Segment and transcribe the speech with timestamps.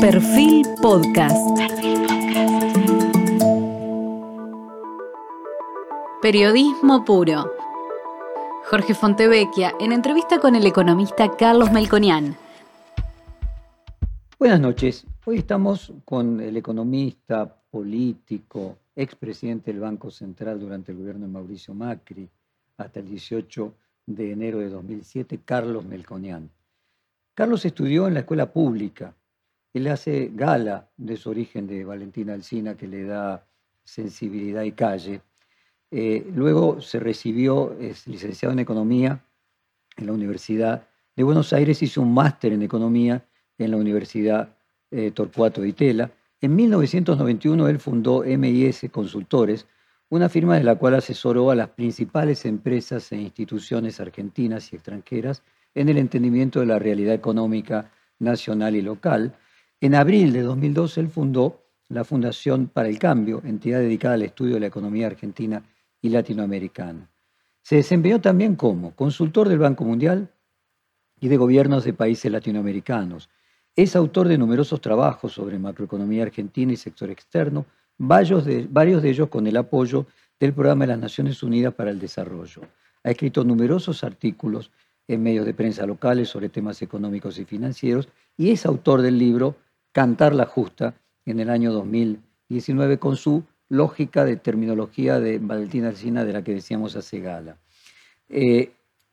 [0.00, 1.36] Perfil Podcast.
[6.22, 7.50] Periodismo puro.
[8.70, 12.36] Jorge Fontevecchia en entrevista con el economista Carlos Melconian.
[14.38, 15.04] Buenas noches.
[15.24, 21.74] Hoy estamos con el economista, político, expresidente del Banco Central durante el gobierno de Mauricio
[21.74, 22.28] Macri
[22.76, 23.74] hasta el 18
[24.06, 26.48] de enero de 2007, Carlos Melconian.
[27.34, 29.12] Carlos estudió en la escuela pública.
[29.72, 33.46] Él hace gala de su origen de Valentina Alcina, que le da
[33.84, 35.22] sensibilidad y calle.
[35.90, 39.24] Eh, luego se recibió, es licenciado en Economía
[39.96, 43.24] en la Universidad de Buenos Aires, hizo un máster en Economía
[43.58, 44.56] en la Universidad
[44.90, 46.10] eh, Torcuato de Itela.
[46.40, 49.66] En 1991 él fundó MIS Consultores,
[50.10, 55.42] una firma de la cual asesoró a las principales empresas e instituciones argentinas y extranjeras
[55.74, 59.36] en el entendimiento de la realidad económica nacional y local.
[59.80, 64.54] En abril de 2012 él fundó la Fundación para el Cambio, entidad dedicada al estudio
[64.54, 65.62] de la economía argentina
[66.02, 67.08] y latinoamericana.
[67.62, 70.32] Se desempeñó también como consultor del Banco Mundial
[71.20, 73.30] y de gobiernos de países latinoamericanos.
[73.76, 77.64] Es autor de numerosos trabajos sobre macroeconomía argentina y sector externo,
[77.98, 80.06] varios de, varios de ellos con el apoyo
[80.40, 82.62] del Programa de las Naciones Unidas para el Desarrollo.
[83.04, 84.72] Ha escrito numerosos artículos
[85.06, 89.56] en medios de prensa locales sobre temas económicos y financieros y es autor del libro
[89.98, 90.94] Cantar la Justa
[91.26, 96.54] en el año 2019 con su lógica de terminología de Valentina Alcina de la que
[96.54, 97.56] decíamos hace gala.
[98.28, 98.70] Eh,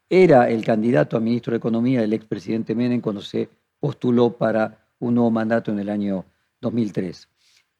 [0.07, 5.15] era el candidato a ministro de Economía del expresidente Menem cuando se postuló para un
[5.15, 6.23] nuevo mandato en el año
[6.61, 7.29] 2003.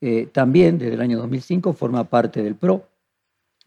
[0.02, 2.88] Eh, también desde el año 2005 forma parte del PRO.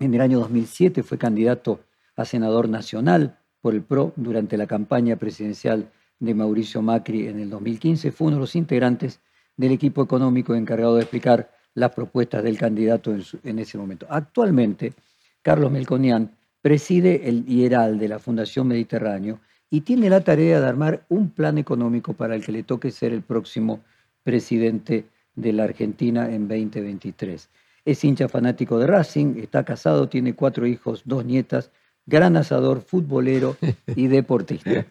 [0.00, 1.78] En el año 2007 fue candidato
[2.16, 7.50] a senador nacional por el PRO durante la campaña presidencial de Mauricio Macri en el
[7.50, 8.11] 2015.
[8.11, 9.20] Fue uno de los integrantes
[9.59, 14.06] del equipo económico encargado de explicar las propuestas del candidato en, ese momento.
[14.09, 14.95] Actualmente,
[15.42, 16.31] Carlos Melconian
[16.62, 21.59] preside el IERAL de la Fundación Mediterráneo y tiene la tarea de armar un plan
[21.59, 23.81] económico para el que le toque ser el próximo
[24.22, 27.49] presidente de la Argentina en 2023.
[27.84, 31.71] Es hincha fanático de Racing, está casado, tiene cuatro hijos, dos nietas,
[32.06, 33.56] gran asador, futbolero
[33.94, 34.87] y deportista.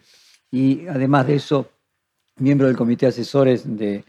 [0.50, 1.70] Y además de eso,
[2.38, 4.04] miembro del comité de asesores de,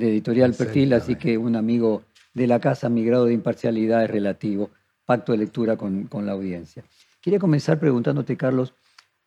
[0.00, 2.02] Editorial Perfil, así que un amigo
[2.34, 4.70] de la casa, mi grado de imparcialidad es relativo,
[5.04, 6.84] pacto de lectura con, con la audiencia.
[7.20, 8.74] Quería comenzar preguntándote, Carlos,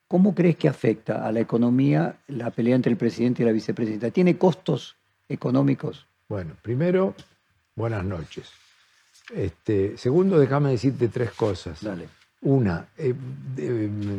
[0.08, 4.12] ¿cómo crees que afecta a la economía la pelea entre el presidente y la vicepresidenta?
[4.12, 4.96] ¿Tiene costos
[5.30, 6.08] económicos?
[6.28, 7.16] Bueno, primero,
[7.76, 8.50] buenas noches.
[9.34, 11.84] Este, segundo, déjame decirte tres cosas.
[11.84, 12.08] Dale.
[12.42, 13.16] Una, eh,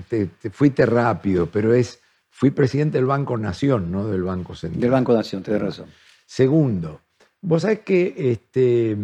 [0.09, 4.81] te, fuiste rápido, pero es, fui presidente del Banco Nación, no del Banco Central.
[4.81, 5.87] Del Banco Nación, tienes razón.
[6.27, 7.01] Segundo,
[7.41, 8.97] vos sabés que este,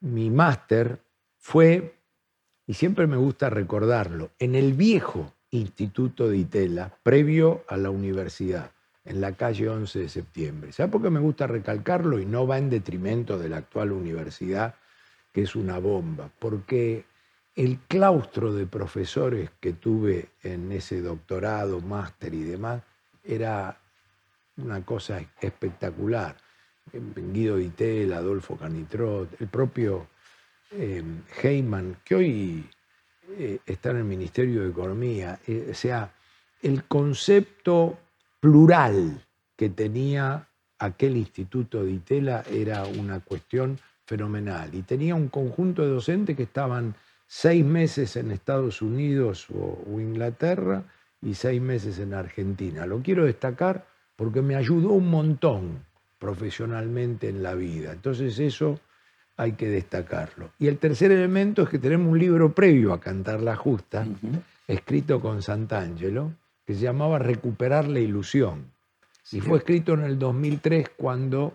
[0.00, 1.00] mi máster
[1.38, 1.94] fue,
[2.66, 8.72] y siempre me gusta recordarlo, en el viejo Instituto de Itela, previo a la universidad
[9.04, 10.72] en la calle 11 de septiembre.
[10.72, 14.74] ¿Sabe por qué me gusta recalcarlo y no va en detrimento de la actual universidad,
[15.32, 16.30] que es una bomba?
[16.38, 17.04] Porque
[17.54, 22.82] el claustro de profesores que tuve en ese doctorado, máster y demás,
[23.24, 23.81] era
[24.56, 26.36] una cosa espectacular.
[26.92, 30.08] Guido Vitel, Adolfo Canitrot, el propio
[30.72, 31.02] eh,
[31.42, 32.70] Heyman, que hoy
[33.38, 35.38] eh, está en el Ministerio de Economía.
[35.46, 36.12] Eh, o sea,
[36.60, 37.98] el concepto
[38.40, 39.24] plural
[39.56, 40.48] que tenía
[40.78, 44.74] aquel instituto de Itela era una cuestión fenomenal.
[44.74, 46.94] Y tenía un conjunto de docentes que estaban
[47.26, 50.84] seis meses en Estados Unidos o, Inglaterra
[51.22, 52.84] y seis meses en Argentina.
[52.84, 53.86] Lo quiero destacar
[54.16, 55.84] porque me ayudó un montón
[56.18, 57.92] profesionalmente en la vida.
[57.92, 58.78] Entonces eso
[59.36, 60.50] hay que destacarlo.
[60.58, 64.06] Y el tercer elemento es que tenemos un libro previo a Cantar la Justa,
[64.68, 66.32] escrito con Sant'Angelo,
[66.64, 68.70] que se llamaba Recuperar la ilusión.
[69.32, 71.54] y fue escrito en el 2003 cuando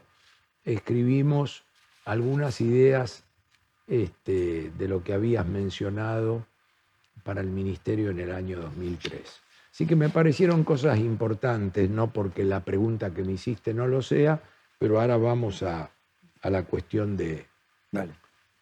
[0.66, 1.64] escribimos
[2.06, 3.24] algunas ideas
[3.88, 6.46] este, de lo que habías mencionado
[7.24, 9.47] para el ministerio en el año 2003.
[9.78, 14.02] Así que me parecieron cosas importantes, no porque la pregunta que me hiciste no lo
[14.02, 14.42] sea,
[14.80, 15.92] pero ahora vamos a,
[16.42, 17.46] la cuestión de,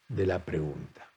[0.09, 1.09] de la pregunta.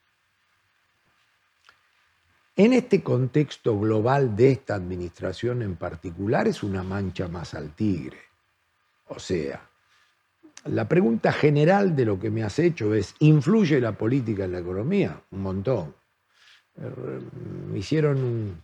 [2.55, 8.19] En este contexto global de esta administración en particular es una mancha más al tigre.
[9.09, 9.69] O sea,
[10.67, 14.61] la pregunta general de lo que me has hecho es, ¿influye la política en la
[14.61, 15.21] economía?
[15.33, 15.93] Un montón.
[16.77, 17.21] Eh,
[17.73, 18.63] me hicieron,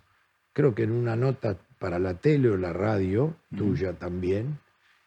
[0.55, 4.59] creo que en una nota para la tele o la radio, tuya también,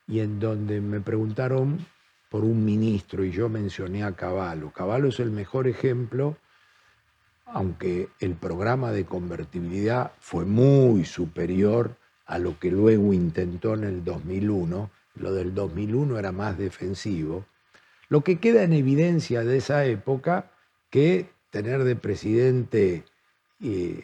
[0.07, 1.79] y en donde me preguntaron
[2.29, 4.71] por un ministro y yo mencioné a Caballo.
[4.71, 6.37] Caballo es el mejor ejemplo,
[7.45, 11.95] aunque el programa de convertibilidad fue muy superior
[12.25, 17.45] a lo que luego intentó en el 2001, lo del 2001 era más defensivo,
[18.09, 20.51] lo que queda en evidencia de esa época
[20.89, 23.05] que tener de presidente
[23.61, 24.03] eh,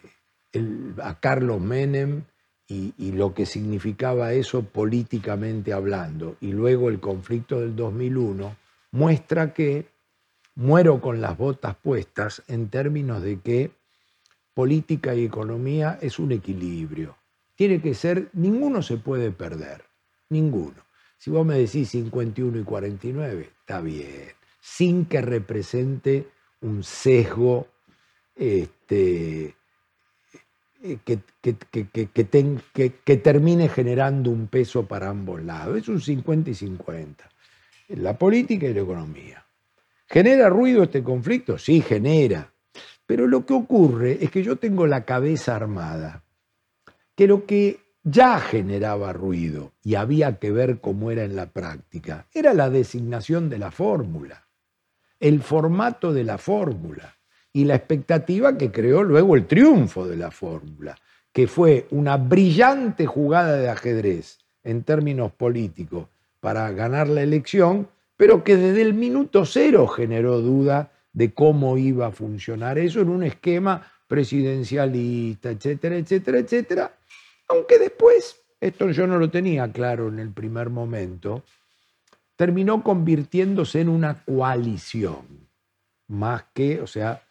[1.02, 2.24] a Carlos Menem
[2.68, 8.56] y, lo que significaba eso políticamente hablando, y luego el conflicto del 2001,
[8.92, 9.88] muestra que
[10.56, 13.72] muero con las botas puestas en términos de que
[14.54, 17.16] política y economía es un equilibrio.
[17.56, 19.84] Tiene que ser, ninguno se puede perder,
[20.30, 20.84] ninguno.
[21.18, 26.28] Si vos me decís 51 y 49, está bien, sin que represente
[26.62, 27.68] un sesgo
[28.36, 29.56] este,
[30.86, 31.20] eh, que,
[33.06, 35.78] que, termine generando un peso para ambos lados.
[35.78, 37.30] Es un 50 y 50.
[37.88, 39.46] La política y la economía.
[40.08, 41.58] ¿Genera ruido este conflicto?
[41.58, 42.52] Sí, genera.
[43.06, 46.24] Pero lo que ocurre es que yo tengo la cabeza armada,
[47.16, 52.28] que lo que ya generaba ruido y había que ver cómo era en la práctica,
[52.34, 54.50] era la designación de la fórmula,
[55.22, 57.16] el formato de la fórmula
[57.54, 60.98] y la expectativa que creó luego el triunfo de la fórmula,
[61.32, 66.08] que fue una brillante jugada de ajedrez en términos políticos
[66.40, 72.08] para ganar la elección, pero que desde el minuto cero generó duda de cómo iba
[72.08, 76.94] a funcionar eso en un esquema presidencialista, etcétera, etcétera, etcétera,
[77.48, 81.44] aunque después, esto yo no lo tenía claro en el primer momento,
[82.36, 85.48] terminó convirtiéndose en una coalición,
[86.08, 87.22] más que, o sea,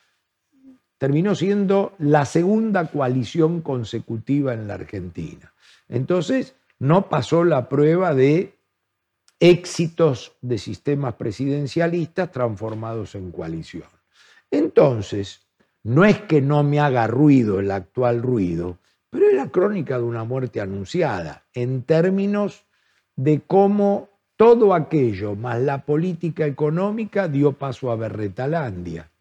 [1.02, 5.52] terminó siendo la segunda coalición consecutiva en la Argentina.
[5.88, 8.54] Entonces, no pasó la prueba de
[9.40, 13.88] éxitos de sistemas presidencialistas transformados en coalición.
[14.48, 15.40] Entonces,
[15.82, 18.78] no es que no me haga ruido el actual ruido,
[19.10, 22.62] pero es la crónica de una muerte anunciada, en términos
[23.16, 29.11] de cómo todo aquello, más la política económica, dio paso a Berretalandia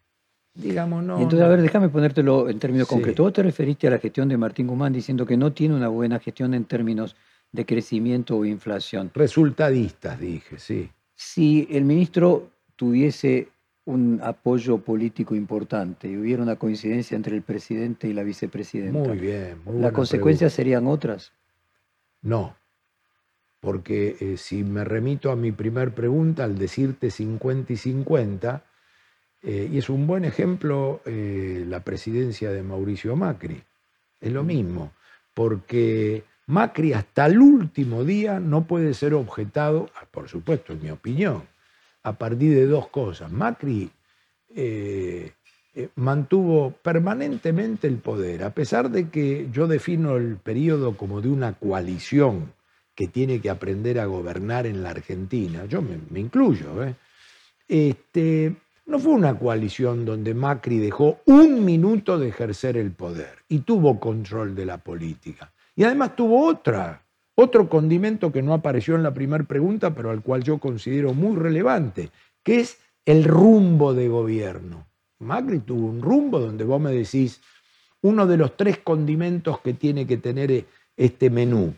[0.54, 1.18] digamos, no.
[1.20, 3.24] entonces, a ver, déjame ponértelo en términos concretos.
[3.24, 6.18] Vos te referiste a la gestión de Martín Guzmán diciendo que no tiene una buena
[6.18, 7.16] gestión en términos
[7.52, 9.10] de crecimiento o inflación.
[9.14, 10.90] Resultadistas, dije, sí.
[11.14, 13.48] Si el ministro tuviese
[13.84, 19.08] un apoyo político importante y hubiera una coincidencia entre el presidente y la vicepresidenta.
[19.08, 19.58] Muy bien.
[19.64, 21.32] Muy ¿Las consecuencias serían otras?
[22.22, 22.54] No,
[23.62, 28.64] porque eh, si me remito a mi primer pregunta, al decirte 50 y 50,
[29.42, 33.60] eh, y es un buen ejemplo eh, la presidencia de Mauricio Macri.
[34.20, 34.92] Es lo mismo,
[35.34, 40.90] porque Macri hasta el último día no puede ser objetado, ah, por supuesto, en mi
[40.90, 41.42] opinión,
[42.04, 43.32] a partir de dos cosas.
[43.32, 43.90] Macri
[44.54, 45.32] eh,
[45.96, 51.54] mantuvo permanentemente el poder, a pesar de que yo defino el periodo como de una
[51.54, 52.52] coalición
[52.94, 56.94] que tiene que aprender a gobernar en la Argentina, yo me, incluyo,
[57.66, 58.54] este,
[58.86, 64.00] no fue una coalición donde Macri dejó un minuto de ejercer el poder y tuvo
[64.00, 65.52] control de la política.
[65.76, 67.02] Y además tuvo otra,
[67.34, 71.36] otro condimento que no apareció en la primera pregunta, pero al cual yo considero muy
[71.36, 72.10] relevante,
[72.42, 74.86] que es el rumbo de gobierno.
[75.20, 77.40] Macri tuvo un rumbo donde vos me decís,
[78.00, 81.74] uno de los tres condimentos que tiene que tener este menú.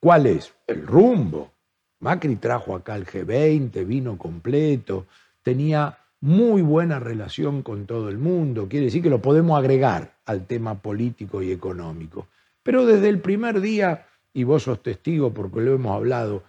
[0.00, 0.52] ¿Cuál es?
[0.66, 1.52] El rumbo.
[2.00, 5.06] Macri trajo acá el G20, vino completo,
[5.42, 10.46] tenía muy buena relación con todo el mundo, quiere decir que lo podemos agregar al
[10.46, 12.26] tema político y económico.
[12.62, 16.42] Pero desde el primer día, y vos sos testigo porque lo hemos hablado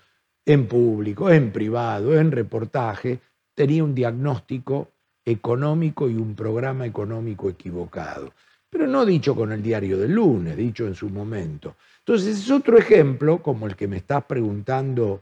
[0.45, 3.19] en público, en privado, en reportaje,
[3.53, 4.89] tenía un diagnóstico
[5.23, 8.33] económico y un programa económico equivocado.
[8.69, 11.75] Pero no dicho con el diario del lunes, dicho en su momento.
[11.99, 15.21] Entonces es otro ejemplo, como el que me estás preguntando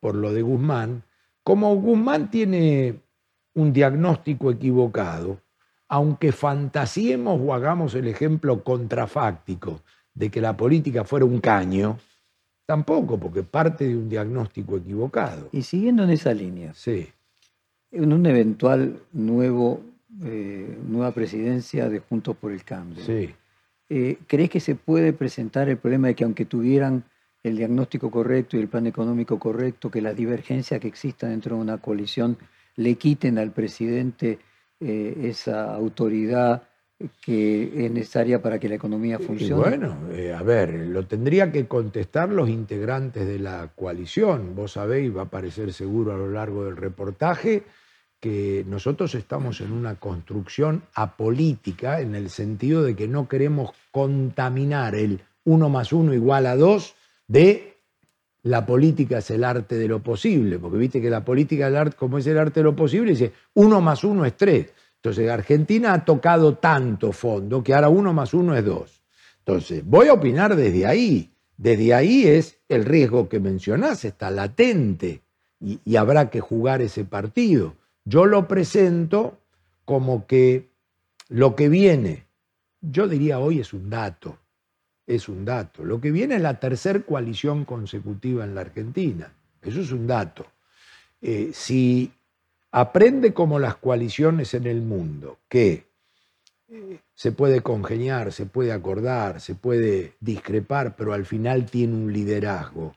[0.00, 1.02] por lo de Guzmán,
[1.42, 3.00] como Guzmán tiene
[3.56, 5.40] un diagnóstico equivocado,
[5.88, 9.80] aunque fantasiemos o hagamos el ejemplo contrafáctico
[10.14, 11.98] de que la política fuera un caño,
[12.66, 15.48] tampoco, porque parte de un diagnóstico equivocado.
[15.52, 17.08] Y siguiendo en esa línea, sí.
[17.90, 19.80] en un eventual nuevo,
[20.22, 23.34] eh, nueva presidencia de Juntos por el Cambio, sí.
[23.88, 27.04] Eh, ¿crees que se puede presentar el problema de que aunque tuvieran
[27.44, 31.62] el diagnóstico correcto y el plan económico correcto, que la divergencia que exista dentro de
[31.62, 32.36] una coalición
[32.76, 34.38] le quiten al presidente
[34.80, 36.62] eh, esa autoridad
[37.20, 39.54] que es necesaria para que la economía funcione?
[39.54, 44.54] bueno, eh, a ver, lo tendría que contestar los integrantes de la coalición.
[44.54, 47.64] Vos sabéis, va a aparecer seguro a lo largo del reportaje,
[48.18, 54.94] que nosotros estamos en una construcción apolítica en el sentido de que no queremos contaminar
[54.94, 56.94] el 1 más 1 igual a 2
[57.28, 57.75] de
[58.46, 61.96] la política es el arte de lo posible, porque viste que la política del arte,
[61.96, 64.72] como es el arte de lo posible, dice 1 más 1 es 3.
[64.94, 69.02] Entonces, Argentina ha tocado tanto fondo que ahora 1 más 1 es 2.
[69.38, 71.32] Entonces, voy a opinar desde ahí.
[71.56, 75.22] Desde ahí es el riesgo que mencionás, está latente
[75.58, 77.74] y habrá que jugar ese partido.
[78.04, 79.40] Yo lo presento
[79.84, 80.68] como que
[81.28, 82.26] lo que viene,
[82.80, 84.38] yo diría hoy es un dato,
[85.06, 85.84] es un dato.
[85.84, 89.32] Lo que viene es la tercera coalición consecutiva en la Argentina.
[89.62, 90.46] Eso es un dato.
[91.20, 92.12] Eh, si
[92.72, 95.86] aprende como las coaliciones en el mundo, que
[96.68, 102.12] eh, se puede congeniar, se puede acordar, se puede discrepar, pero al final tiene un
[102.12, 102.94] liderazgo,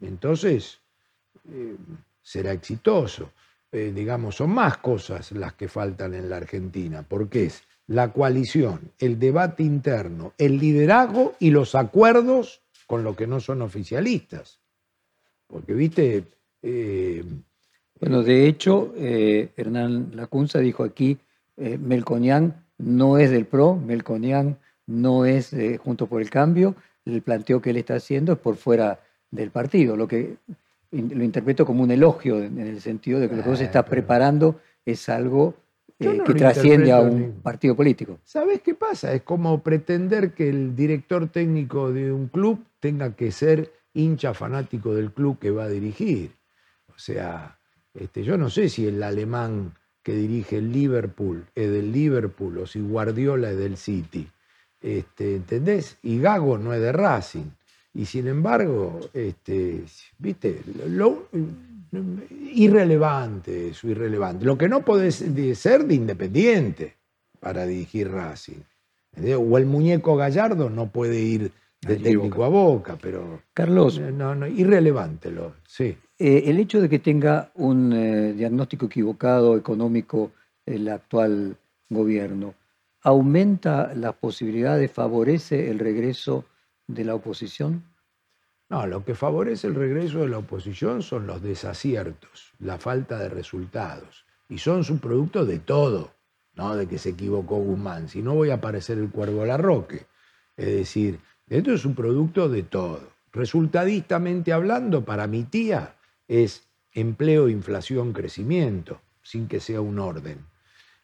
[0.00, 0.78] entonces
[1.50, 1.76] eh,
[2.22, 3.32] será exitoso.
[3.70, 9.18] digamos, son más cosas las que faltan en la Argentina, porque es la coalición, el
[9.18, 14.60] debate interno, el liderazgo y los acuerdos con los que no son oficialistas.
[15.46, 16.24] Porque, viste...
[16.62, 17.24] Eh,
[17.98, 21.18] bueno, de hecho, eh, Hernán Lacunza dijo aquí,
[21.56, 26.74] eh, Melconian no es del PRO, Melconian no es Junto por el Cambio,
[27.04, 28.98] el planteo que él está haciendo es por fuera
[29.30, 30.36] del partido, lo que
[30.90, 34.60] lo interpreto como un elogio en el sentido de que lo que se está preparando
[34.84, 35.54] es algo
[35.98, 38.18] eh, que trasciende a un partido político.
[38.24, 39.12] ¿Sabes qué pasa?
[39.12, 44.94] Es como pretender que el director técnico de un club tenga que ser hincha fanático
[44.94, 46.32] del club que va a dirigir.
[46.88, 47.58] O sea,
[47.94, 52.66] este, yo no sé si el alemán que dirige el Liverpool es del Liverpool o
[52.66, 54.28] si Guardiola es del City.
[54.80, 55.98] Este, ¿Entendés?
[56.02, 57.50] Y Gago no es de Racing.
[57.94, 59.84] Y sin embargo, este,
[60.18, 61.28] viste, lo,
[62.54, 64.44] irrelevante eso, irrelevante.
[64.44, 66.96] Lo que no puede ser de independiente
[67.40, 68.62] para dirigir Racing.
[69.38, 73.42] O el muñeco Gallardo no puede ir de técnico a boca, pero.
[73.52, 74.00] Carlos.
[74.00, 75.30] No, no, irrelevante.
[75.30, 75.96] Lo, sí.
[76.18, 80.30] Eh, el hecho de que tenga un eh, diagnóstico equivocado económico
[80.64, 81.56] el actual
[81.90, 82.54] gobierno,
[83.02, 86.44] ¿aumenta las posibilidades, favorece el regreso
[86.86, 87.82] de la oposición?
[88.72, 93.28] No, lo que favorece el regreso de la oposición son los desaciertos, la falta de
[93.28, 94.24] resultados.
[94.48, 96.14] Y son su producto de todo,
[96.54, 98.08] no de que se equivocó Guzmán.
[98.08, 100.06] Si no voy a aparecer el cuervo Larroque.
[100.56, 103.10] Es decir, esto es un producto de todo.
[103.30, 110.46] Resultadistamente hablando, para mi tía es empleo, inflación, crecimiento, sin que sea un orden.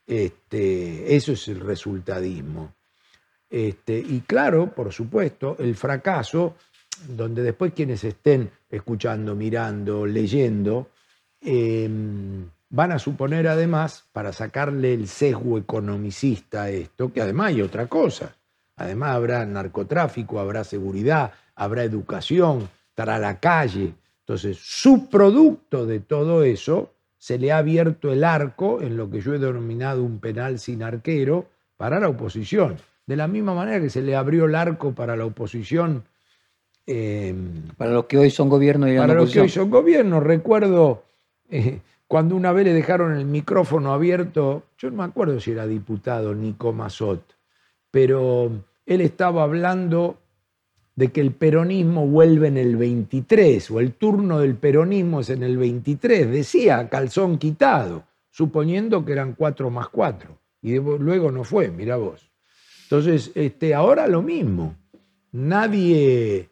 [0.06, 2.72] Este, eso es el resultadismo.
[3.50, 6.56] Este, y claro, por supuesto, el fracaso
[7.07, 10.88] donde después quienes estén escuchando, mirando, leyendo,
[11.40, 17.62] em, van a suponer además, para sacarle el sesgo economicista a esto, que además hay
[17.62, 18.35] otra cosa.
[18.76, 23.95] Además habrá narcotráfico, habrá seguridad, habrá educación, estará la calle.
[24.21, 29.35] Entonces, subproducto de todo eso, se le ha abierto el arco en lo que yo
[29.35, 32.76] he denominado un penal sin arquero para la oposición.
[33.07, 36.05] De la misma manera que se le abrió el arco para la oposición
[36.90, 41.02] Em, para los que hoy son gobierno y Para los que hoy son gobierno, recuerdo
[41.50, 45.66] eh, cuando una vez le dejaron el micrófono abierto, yo no me acuerdo si era
[45.66, 47.23] diputado Nico Mazot,
[47.90, 48.50] pero
[48.87, 50.16] él estaba hablando
[50.97, 55.42] de que el peronismo vuelve en el 23, o el turno del peronismo es en
[55.42, 61.68] el 23, decía calzón quitado, suponiendo que eran cuatro más cuatro, y luego no fue,
[61.68, 62.30] mira vos.
[62.85, 64.75] Entonces, este, ahora lo mismo,
[65.33, 66.49] nadie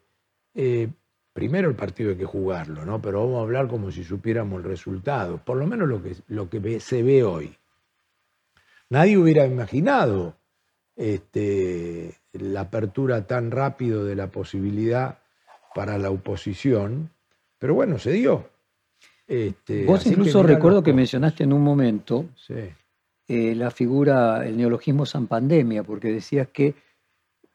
[0.57, 0.89] eh,
[1.35, 3.01] primero el partido hay que jugarlo, ¿no?
[3.03, 6.49] Pero vamos a hablar como si supiéramos el resultado, por lo menos lo que, lo
[6.49, 7.55] que se ve hoy.
[8.89, 10.35] Nadie hubiera imaginado
[10.97, 15.19] este, la apertura tan rápido de la posibilidad
[15.75, 17.11] para la oposición,
[17.59, 18.49] pero bueno, se dio.
[19.27, 22.31] Este, Vos incluso recuerdo que mencionaste en un momento
[23.29, 26.75] eh, la figura, el neologismo San Pandemia, porque decías que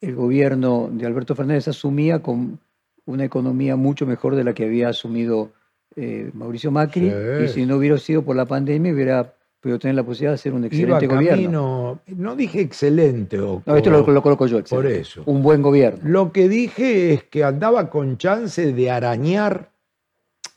[0.02, 2.60] el gobierno de Alberto Fernández asumía con
[3.06, 5.52] una economía mucho mejor de la que había asumido
[5.96, 7.12] eh, Mauricio Macri,
[7.44, 10.54] y si no hubiera sido por la pandemia hubiera podido tener la posibilidad de hacer
[10.54, 12.00] un excelente gobierno.
[12.08, 13.40] No dije excelente.
[13.40, 14.64] O, no, esto lo, coloco yo.
[14.64, 15.24] Por eso.
[15.26, 16.00] Un buen gobierno.
[16.04, 19.72] Lo que dije es que andaba con chance de arañar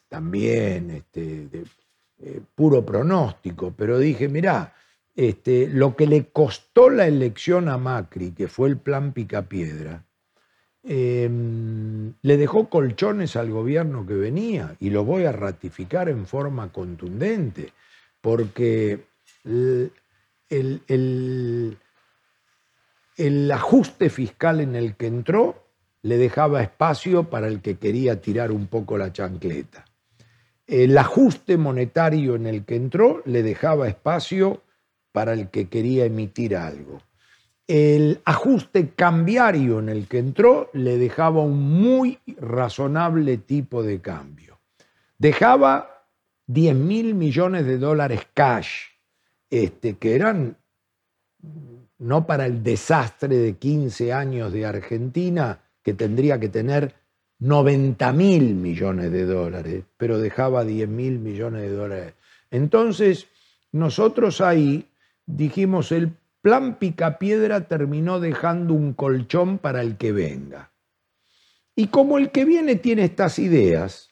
[0.09, 1.65] también este, de,
[2.21, 4.73] eh, puro pronóstico, pero dije, mirá,
[5.15, 10.05] este, lo que le costó la elección a Macri, que fue el plan Picapiedra,
[10.85, 16.73] em, le dejó colchones al gobierno que venía y lo voy a ratificar en forma
[16.73, 17.73] contundente,
[18.21, 19.05] porque
[19.45, 19.91] el,
[23.17, 25.65] el ajuste fiscal en el que entró
[26.03, 29.87] le dejaba espacio para el que quería tirar un poco la chancleta.
[30.67, 34.63] El ajuste monetario en el que entró le dejaba espacio
[35.13, 37.01] para el que quería emitir algo.
[37.67, 44.59] El ajuste cambiario en el que entró le dejaba un muy razonable tipo de cambio.
[45.19, 46.07] Dejaba
[46.47, 48.89] 10 mil millones de dólares cash,
[49.49, 50.57] este, que eran
[51.99, 56.95] no para el desastre de 15 años de Argentina, que tendría que tener
[57.39, 62.15] 90 mil millones de dólares, pero dejaba 10 mil millones de dólares.
[62.51, 63.27] Entonces,
[63.73, 64.89] nosotros ahí
[65.27, 66.13] dijimos, el
[66.45, 70.73] plan Picapiedra terminó dejando un colchón para el que venga.
[71.75, 74.11] Y como el que viene tiene estas ideas,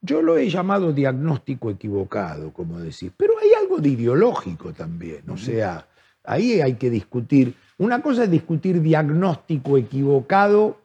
[0.00, 5.36] yo lo he llamado diagnóstico equivocado, como decir, pero hay algo de ideológico también, o
[5.36, 5.86] sea,
[6.24, 7.54] ahí hay que discutir.
[7.76, 10.78] Una cosa es discutir diagnóstico equivocado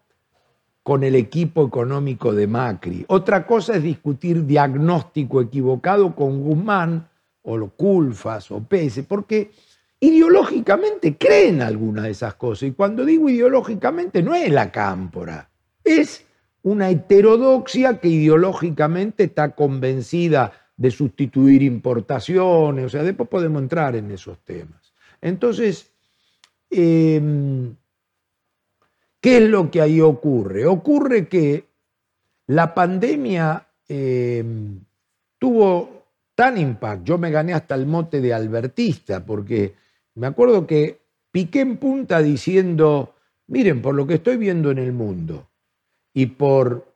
[0.83, 3.05] con el equipo económico de Macri.
[3.07, 7.07] Otra cosa es discutir diagnóstico equivocado con Guzmán
[7.43, 9.51] o los Culfas o Pese, porque
[9.99, 12.69] ideológicamente creen algunas de esas cosas.
[12.69, 15.49] Y cuando digo ideológicamente no es la cámpora,
[15.83, 16.25] es
[16.61, 24.11] una heterodoxia que ideológicamente está convencida de sustituir importaciones, o sea, después podemos entrar en
[24.11, 24.93] esos temas.
[25.21, 25.91] Entonces,
[26.69, 27.75] em,
[29.19, 30.65] ¿qué es lo que ahí ocurre?
[30.65, 31.65] Ocurre que
[32.47, 34.79] la pandemia em,
[35.37, 37.03] tuvo tan impacto.
[37.03, 39.73] Yo me gané hasta el mote de albertista, porque
[40.19, 40.99] me acuerdo que
[41.31, 43.15] piqué en punta diciendo,
[43.47, 45.49] miren, por lo que estoy viendo en el mundo
[46.13, 46.93] y por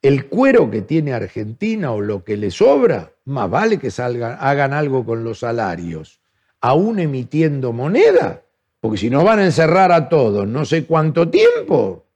[0.00, 4.72] el cuero que tiene Argentina o lo que le sobra, más vale que salgan, hagan
[4.72, 6.20] algo con los salarios,
[6.60, 8.44] aún emitiendo moneda,
[8.78, 12.06] porque si nos van a encerrar a todos no sé cuánto tiempo,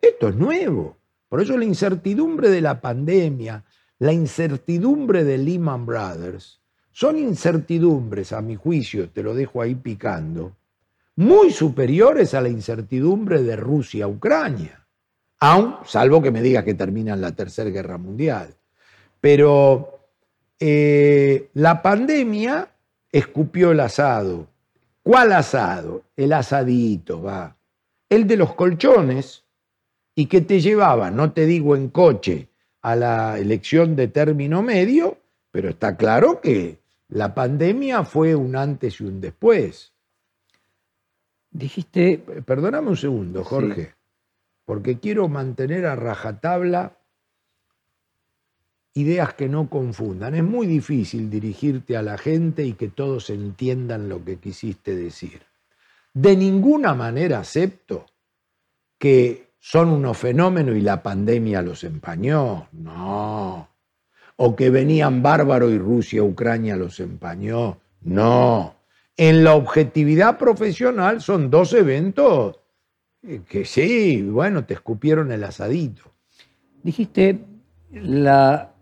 [0.00, 0.96] esto es nuevo.
[1.28, 3.64] Por eso la incertidumbre de la pandemia,
[3.98, 6.57] la incertidumbre de Lehman Brothers
[6.98, 10.56] son incertidumbres, a mi juicio, te lo dejo ahí picando,
[11.14, 14.84] muy superiores a la incertidumbre de Rusia-Ucrania,
[15.38, 18.52] aun salvo que me digas que termina la Tercera Guerra Mundial.
[19.20, 20.08] Pero
[20.58, 22.68] eh, la pandemia
[23.12, 24.48] escupió el asado.
[25.04, 26.02] ¿Cuál asado?
[26.16, 27.56] El asadito, va.
[28.08, 29.44] El de los colchones
[30.16, 32.48] y que te llevaba, no te digo en coche,
[32.82, 35.18] a la elección de término medio,
[35.52, 39.92] pero está claro que la pandemia fue un antes y un después.
[41.50, 42.18] Dijiste...
[42.18, 43.94] Perdóname un segundo, Jorge,
[44.64, 46.98] porque quiero mantener a rajatabla
[48.94, 50.34] ideas que no confundan.
[50.34, 55.42] Es muy difícil dirigirte a la gente y que todos entiendan lo que quisiste decir.
[56.12, 58.06] De ninguna manera acepto
[58.98, 62.68] que son unos fenómenos y la pandemia los empañó.
[62.72, 63.68] No.
[64.40, 67.78] O que venían bárbaros y Rusia, Ucrania los empañó.
[68.02, 68.74] No.
[69.16, 72.60] En la objetividad profesional son dos eventos
[73.48, 76.02] que sí, bueno, te escupieron el asadito.
[76.82, 77.40] Dijiste,
[77.90, 78.72] la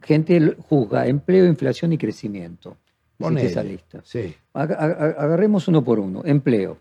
[0.00, 2.76] gente juzga empleo, inflación y crecimiento.
[3.18, 4.00] Ponele, esa lista.
[4.04, 4.34] Sí.
[4.52, 6.22] Agarremos uno por uno.
[6.24, 6.78] Empleo.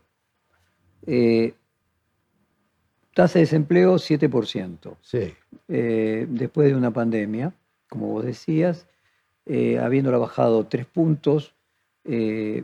[1.05, 1.53] Eh,
[3.13, 4.97] Tasa de desempleo 7%.
[5.01, 5.33] Sí.
[5.67, 7.53] Eh, después de una pandemia,
[7.93, 8.87] como vos decías,
[9.45, 11.53] eh, habiéndola bajado tres puntos,
[12.05, 12.63] eh,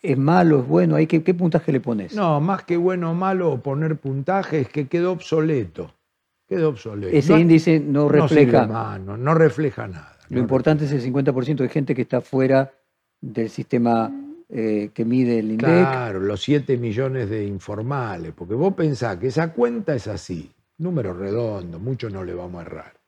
[0.00, 0.96] ¿es malo, es bueno?
[0.96, 2.14] ¿Hay ¿Qué, puntaje le pones?
[2.14, 5.92] No, más que bueno o malo poner puntaje es que quedó obsoleto.
[6.48, 7.14] Quedó obsoleto.
[7.14, 8.66] Ese índice no refleja.
[8.98, 10.16] No, no, refleja nada.
[10.30, 12.72] Lo importante es el 50% de gente que está fuera
[13.20, 14.10] del sistema
[14.48, 15.68] eh, que mide el INDEC.
[15.68, 21.12] Claro, los 7 millones de informales, porque vos pensás que esa cuenta es así, número
[21.12, 22.99] redondo, mucho no le vamos a errar.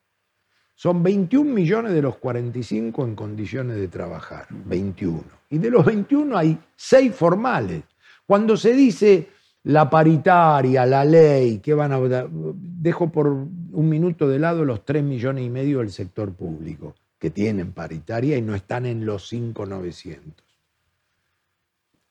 [0.82, 5.22] Son 21 millones de los 45 en condiciones de trabajar, 21.
[5.50, 7.84] Y de los 21 hay 6 formales.
[8.26, 9.28] Cuando se dice
[9.62, 12.00] la paritaria, la ley, que van a
[12.32, 17.30] dejo por un minuto de lado los 3 millones y medio del sector público, que
[17.30, 20.44] tienen paritaria y no están en los 5,900.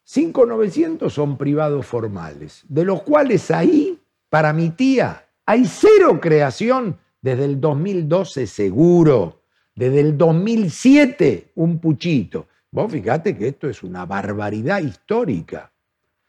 [0.08, 7.46] 5.900 son privados formales, de los cuales ahí, para mi tía, hay cero creación desde
[7.46, 9.42] el 2012 seguro,
[9.76, 15.74] desde el 2007 un puchito, Vos fíjate que esto es una barbaridad histórica.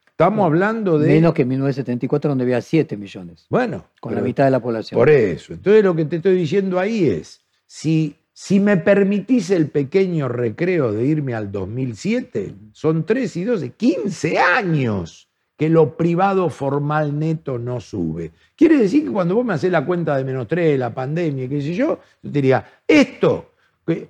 [0.05, 1.07] Estamos hablando de...
[1.07, 4.99] Menos que en 1974 donde había 7 millones, Bueno, con la mitad de la población.
[4.99, 5.53] Por eso.
[5.53, 10.91] Entonces lo que te estoy diciendo ahí es, si, si me permitís el pequeño recreo
[10.91, 17.59] de irme al 2007, son 3 y 12, 15 años que lo privado formal neto
[17.59, 18.31] no sube.
[18.55, 21.61] Quiere decir que cuando vos me haces la cuenta de menos 3, la pandemia, qué
[21.61, 23.51] sé yo, yo te diría, esto,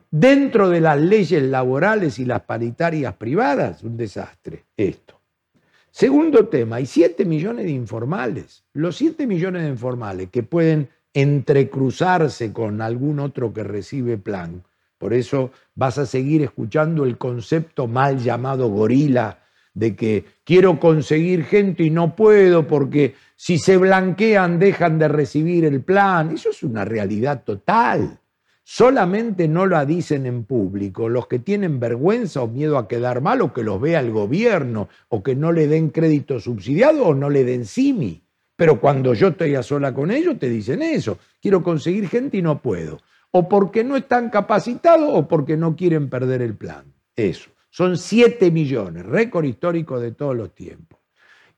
[0.09, 5.19] dentro de las leyes laborales y las paritarias privadas, un desastre, esto.
[5.91, 8.63] Segundo tema, hay 7 millones de informales.
[8.73, 14.63] Los 7 millones de informales que pueden entrecruzarse con algún otro que recibe plan.
[14.97, 19.42] Por eso vas a seguir escuchando el concepto mal llamado gorila
[19.73, 25.65] de que quiero conseguir gente y no puedo porque si se blanquean dejan de recibir
[25.65, 26.31] el plan.
[26.31, 28.19] Eso es una realidad total.
[28.65, 33.41] Solamente no la dicen en público los que tienen vergüenza o miedo a quedar mal
[33.41, 37.29] o que los vea el gobierno o que no le den crédito subsidiado o no
[37.29, 38.23] le den SIMI.
[38.55, 41.17] Pero cuando yo estoy a sola con ellos te dicen eso.
[41.41, 43.01] Quiero conseguir gente y no puedo.
[43.31, 46.85] O porque no están capacitados o porque no quieren perder el plan.
[47.15, 47.52] Eso.
[47.73, 50.99] Son 7 millones, récord histórico de todos los tiempos.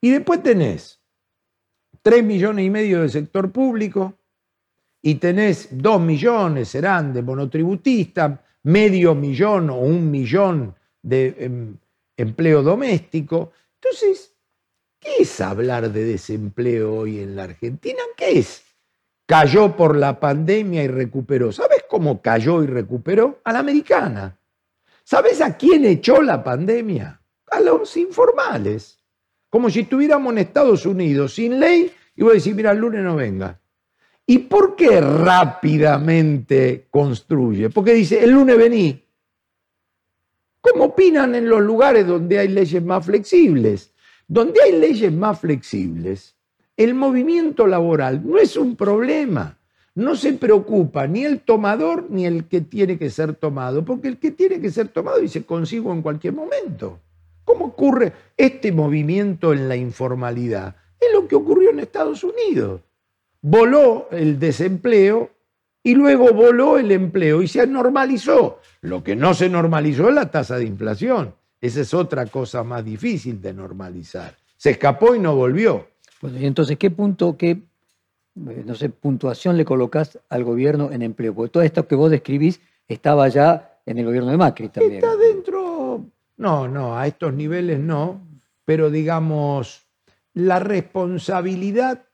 [0.00, 0.98] Y después tenés
[2.00, 4.14] 3 millones y medio de sector público,
[5.02, 11.76] y tenés dos millones, serán de monotributistas, medio millón o un millón de em,
[12.16, 13.52] empleo doméstico.
[13.74, 14.34] Entonces,
[14.98, 18.00] ¿qué es hablar de desempleo hoy en la Argentina?
[18.16, 18.64] ¿Qué es?
[19.26, 21.52] Cayó por la pandemia y recuperó.
[21.52, 23.42] ¿Sabes cómo cayó y recuperó?
[23.44, 24.40] A la americana.
[25.08, 27.20] ¿Sabes a quién echó la pandemia?
[27.52, 28.98] A los informales.
[29.48, 33.14] Como si estuviéramos en Estados Unidos sin ley y vos decís, mira, el lunes no
[33.14, 33.60] venga.
[34.26, 37.70] ¿Y por qué rápidamente construye?
[37.70, 39.00] Porque dice, el lunes vení.
[40.60, 43.92] ¿Cómo opinan en los lugares donde hay leyes más flexibles?
[44.26, 46.34] Donde hay leyes más flexibles,
[46.76, 49.56] el movimiento laboral no es un problema.
[49.96, 54.18] No se preocupa ni el tomador ni el que tiene que ser tomado, porque el
[54.18, 57.00] que tiene que ser tomado dice consigo en cualquier momento.
[57.44, 60.76] ¿Cómo ocurre este movimiento en la informalidad?
[61.00, 62.82] Es lo que ocurrió en Estados Unidos
[63.48, 65.30] voló el desempleo
[65.82, 68.58] y luego voló el empleo y se normalizó.
[68.80, 71.32] Lo que no se normalizó es la tasa de inflación.
[71.60, 74.36] Esa es otra cosa más difícil de normalizar.
[74.56, 75.86] Se escapó y no volvió.
[76.20, 77.62] Bueno, y entonces, ¿qué punto, qué,
[78.48, 81.34] eh, no sé, puntuación le colocás al gobierno en empleo?
[81.34, 84.96] Porque todo esto que vos describís estaba ya en el gobierno de Macri también.
[84.96, 86.04] Está dentro,
[86.36, 88.20] no, no, a estos niveles no,
[88.64, 89.86] pero digamos,
[90.34, 92.06] la responsabilidad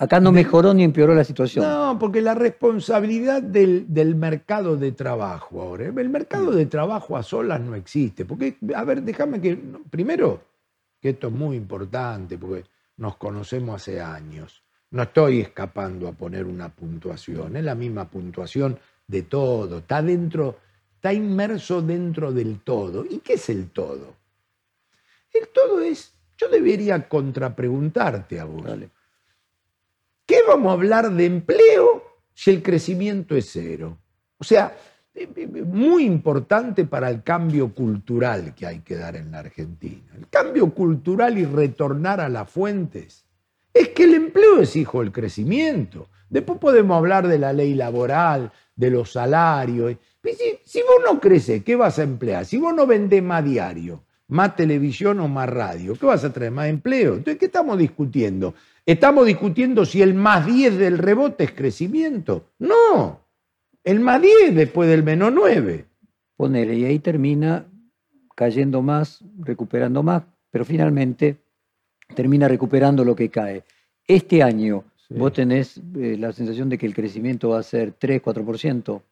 [0.00, 1.62] Acá no mejoró ni empeoró la situación.
[1.62, 7.22] No, porque la responsabilidad del, del mercado de trabajo ahora, el mercado de trabajo a
[7.22, 8.24] solas no existe.
[8.24, 9.58] Porque, a ver, déjame que,
[9.90, 10.40] primero,
[11.02, 12.64] que esto es muy importante, porque
[12.96, 14.62] nos conocemos hace años.
[14.90, 20.58] No estoy escapando a poner una puntuación, es la misma puntuación de todo, está dentro,
[20.96, 23.04] está inmerso dentro del todo.
[23.08, 24.14] ¿Y qué es el todo?
[25.32, 28.64] El todo es, yo debería contrapreguntarte a vos.
[28.64, 28.90] Dale.
[30.26, 33.98] ¿Qué vamos a hablar de empleo si el crecimiento es cero?
[34.38, 34.76] O sea,
[35.14, 40.12] eh, eh, muy importante para el cambio cultural que hay que dar en la Argentina.
[40.16, 43.24] El cambio cultural y retornar a las fuentes.
[43.72, 46.08] Es que el empleo es hijo del crecimiento.
[46.28, 49.96] Después podemos hablar de la ley laboral, de los salarios.
[50.64, 52.44] Si vos no creces, ¿qué vas a emplear?
[52.44, 56.52] Si vos no vendés más diario, más televisión o más radio, ¿qué vas a traer?
[56.52, 57.14] Más empleo.
[57.14, 58.54] Entonces, ¿qué estamos discutiendo?
[58.86, 62.50] ¿Estamos discutiendo si el más 10 del rebote es crecimiento?
[62.58, 63.20] No,
[63.84, 65.86] el más 10 después del menos 9.
[66.36, 67.66] Ponele, y ahí termina
[68.34, 71.36] cayendo más, recuperando más, pero finalmente
[72.14, 73.62] termina recuperando lo que cae.
[74.06, 75.14] Este año, Sí.
[75.14, 79.02] vos tenés eh, la sensación de que el crecimiento va a ser 3, 4%.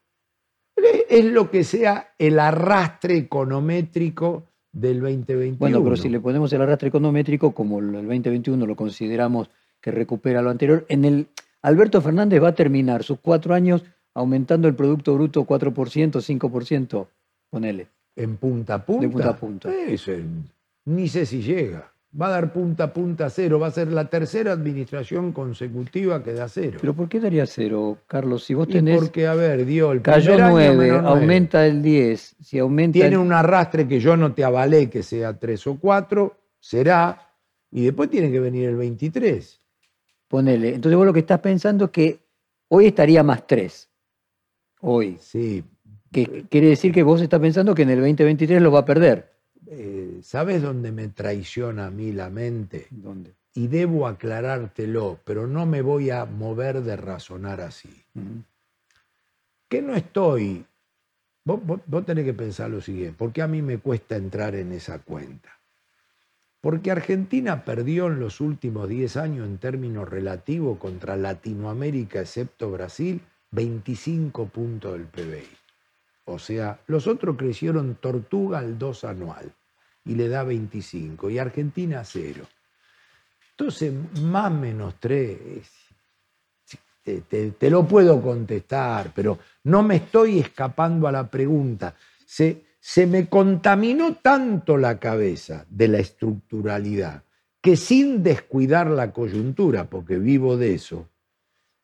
[1.08, 5.56] Es lo que sea el arrastre econométrico del 2021.
[5.58, 10.40] Bueno, pero si le ponemos el arrastre econométrico, como el 2021 lo consideramos que recupera
[10.42, 11.26] lo anterior, en el
[11.62, 13.84] Alberto Fernández va a terminar sus cuatro años
[14.14, 17.06] aumentando el Producto Bruto 4%, 5%,
[17.50, 17.88] ponele.
[18.14, 19.02] En punta a punta.
[19.02, 19.74] De punta a punta.
[19.74, 20.12] Eso,
[20.84, 21.92] ni sé si llega.
[22.20, 23.60] Va a dar punta a punta cero.
[23.60, 26.78] Va a ser la tercera administración consecutiva que da cero.
[26.80, 28.42] Pero ¿por qué daría cero, Carlos?
[28.44, 31.20] Si vos Y tenés, porque, a ver, dio el cayó primer año 9, menos nueve.
[31.20, 35.02] aumenta el 10, si aumenta Tiene el- un arrastre que yo no te avalé que
[35.04, 37.30] sea tres o cuatro, será,
[37.70, 39.60] y después tiene que venir el 23.
[40.26, 40.74] ponele.
[40.74, 42.18] Entonces vos lo que estás pensando es que
[42.68, 43.88] hoy estaría más 3.
[44.80, 45.16] Hoy.
[45.20, 45.62] Sí,
[46.10, 49.30] Que quiere decir que vos estás pensando que en el 2023 lo va a perder.
[49.70, 52.86] Eh, ¿Sabes dónde me traiciona a mí la mente?
[52.90, 53.34] ¿Dónde?
[53.54, 58.04] Y debo aclarártelo, pero no me voy a mover de razonar así.
[59.68, 60.64] Que no estoy.
[61.44, 64.54] Vos, vos- vos tenés que pensar lo siguiente: ¿por qué a mí me cuesta entrar
[64.54, 65.50] en esa cuenta?
[66.60, 73.20] Porque Argentina perdió en los últimos 10 años en términos relativos contra Latinoamérica, excepto Brasil,
[73.50, 75.57] 25 puntos del PBI.
[76.30, 79.50] O sea, los otros crecieron tortuga al 2 anual
[80.04, 82.44] y le da 25 y Argentina cero.
[83.52, 85.70] Entonces, más menos 3,
[87.02, 91.94] te, te- te lo puedo contestar, pero no me estoy escapando a la pregunta.
[92.26, 97.22] Se, se me contaminó tanto la cabeza de la estructuralidad
[97.60, 101.08] que sin descuidar la coyuntura, porque vivo de eso,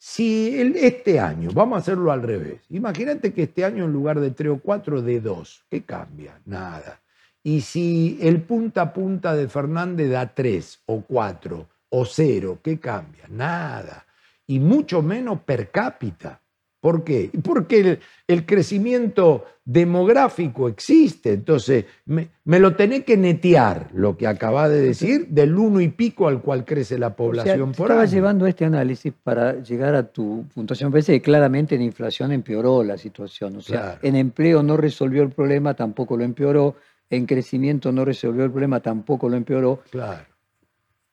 [0.06, 4.20] si el- este año, vamos a hacerlo al revés, imagínate que este año en lugar
[4.20, 6.38] de 3 o 4, de 2, ¿qué cambia?
[6.44, 7.00] Nada.
[7.42, 12.78] Y si el punta a punta de Fernández da 3 o 4 o 0, ¿qué
[12.78, 13.24] cambia?
[13.30, 14.04] Nada.
[14.46, 16.38] Y mucho menos per cápita.
[16.84, 17.30] ¿Por qué?
[17.42, 21.32] Porque el, el crecimiento demográfico existe.
[21.32, 25.88] Entonces, me, me lo tenés que netear, lo que acabas de decir, del uno y
[25.88, 28.10] pico al cual crece la O sea, población te por estaba año.
[28.12, 30.90] llevando este análisis para llegar a tu puntuación.
[30.90, 33.56] Parece que claramente en inflación empeoró la situación.
[33.56, 33.98] O sea, Claro.
[34.02, 36.76] en empleo no resolvió el problema, tampoco lo empeoró.
[37.08, 39.80] En crecimiento no resolvió el problema, tampoco lo empeoró.
[39.90, 40.26] Claro.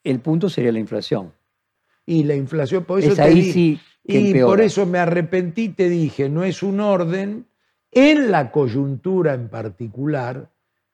[0.04, 1.32] El punto sería la inflación.
[2.06, 4.48] Y la inflación, por eso Es te ahí di- sí Y empeora.
[4.52, 7.46] por eso me arrepentí, te dije, no es un orden
[7.92, 10.50] en la coyuntura en particular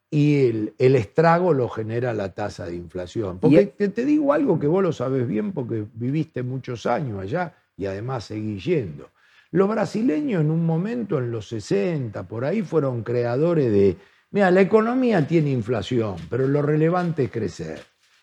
[0.10, 3.40] y el, el estrago lo genera la tasa de inflación.
[3.40, 7.20] Porque Y- te, te digo algo que vos lo sabes bien porque viviste muchos años
[7.22, 9.10] allá y además seguís yendo.
[9.52, 13.96] Los brasileños en un momento, en los 60, por ahí, fueron creadores de,
[14.32, 17.80] mira, la economía tiene inflación, pero lo relevante es crecer.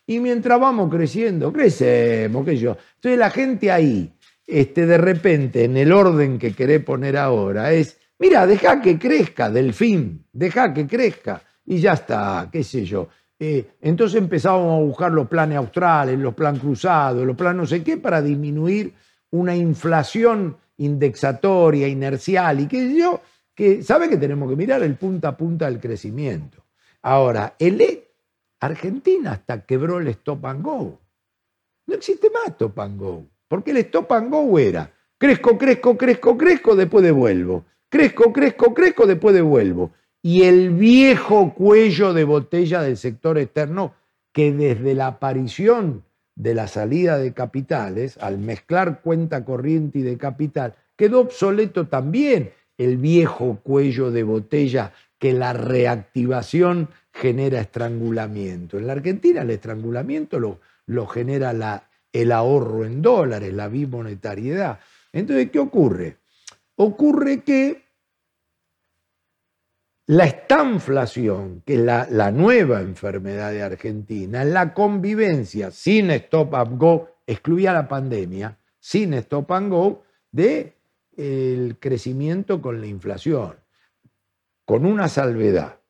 [0.06, 2.76] Y mientras vamos creciendo, crecemos, qué sé yo.
[2.96, 4.12] Entonces la gente ahí,
[4.46, 9.50] este, de repente, en el orden que querés poner ahora, es, mira, deja que crezca,
[9.50, 11.42] delfín, deja que crezca.
[11.66, 13.08] Y ya está, qué sé yo.
[13.38, 17.82] Eh, entonces empezábamos a buscar los planes australes, los planes cruzados, los planes no sé
[17.82, 18.94] qué, para disminuir
[19.30, 23.20] una inflación indexatoria, inercial y qué sé yo,
[23.54, 26.64] que sabe que tenemos que mirar el punta a punta del crecimiento.
[27.02, 28.08] Ahora, el E-
[28.60, 31.00] Argentina hasta quebró el stop and go.
[31.86, 33.26] No existe más stop and go.
[33.48, 37.64] Porque el stop and go era crezco, crezco, crezco, crezco, después devuelvo.
[37.88, 39.92] Crezco, crezco, crezco, después devuelvo.
[40.20, 43.94] Y el viejo cuello de botella del sector externo
[44.34, 46.04] que desde la aparición
[46.34, 52.50] de la salida de capitales, al mezclar cuenta corriente y de capital, quedó obsoleto también
[52.76, 58.76] el viejo cuello de botella que la reactivación genera estrangulamiento.
[58.76, 64.78] En la Argentina el estrangulamiento lo, lo genera la, el ahorro en dólares, la bimonetariedad.
[65.12, 66.18] Entonces, ¿qué ocurre?
[66.76, 67.82] Ocurre que
[70.06, 76.78] la estanflación, que es la, la nueva enfermedad de Argentina, la convivencia sin stop and
[76.78, 80.76] go, excluía la pandemia, sin stop and go, de
[81.16, 83.56] el crecimiento con la inflación,
[84.64, 85.80] con una salvedad,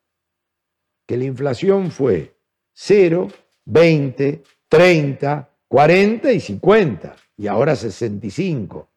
[1.05, 2.35] que la inflación fue
[2.73, 3.27] 0,
[3.65, 8.87] 20, 30, 40 y 50, y ahora 65.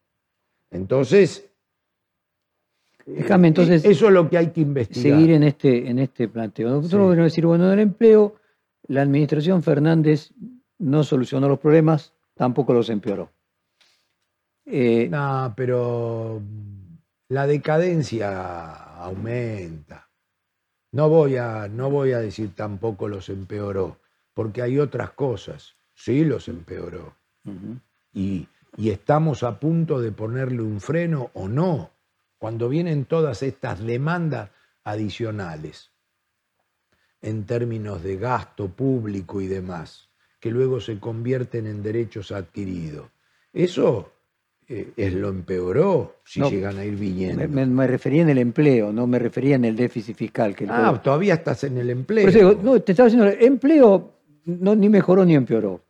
[0.71, 1.45] Entonces,
[3.05, 5.17] Déjame entonces eso es lo que hay que investigar.
[5.19, 6.69] seguir en este, en este planteo.
[6.69, 7.21] Nosotros Sí.
[7.21, 8.35] decir, bueno, en el empleo,
[8.87, 10.31] la administración Fernández
[10.77, 13.29] no solucionó los problemas, tampoco los empeoró.
[14.65, 16.41] Eh, No, pero
[17.27, 20.09] la decadencia aumenta.
[20.93, 23.97] No voy, a, no voy a decir tampoco los empeoró,
[24.33, 25.75] porque hay otras cosas.
[25.99, 27.13] Sí, los empeoró.
[28.13, 31.91] Y, y estamos a punto de ponerle un freno o no,
[32.37, 34.49] cuando vienen todas estas demandas
[34.85, 35.91] adicionales
[37.21, 40.07] en términos de gasto público y demás,
[40.39, 43.09] que luego se convierten en derechos adquiridos.
[43.51, 44.09] Eso
[44.69, 47.45] eh, es lo empeoró si No, llegan a ir viniendo.
[47.49, 50.55] Me, refería en el empleo, no me refería en el déficit fiscal.
[50.55, 52.57] Que ah, todavía estás en el empleo.
[52.63, 54.13] No, te estaba diciendo, empleo
[54.45, 55.81] no, ni mejoró ni empeoró.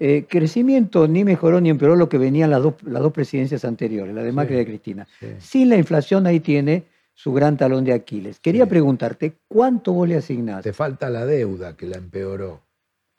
[0.00, 4.14] Eh, crecimiento ni mejoró ni empeoró lo que venían las dos, las dos presidencias anteriores,
[4.14, 5.08] la de Macri y la de Cristina.
[5.18, 5.26] sí.
[5.40, 6.84] Sin la inflación ahí tiene
[7.14, 8.38] su gran talón de Aquiles.
[8.38, 8.70] Quería Sí.
[8.70, 10.62] preguntarte, ¿cuánto vos le asignás?
[10.62, 12.62] Te falta la deuda que la empeoró.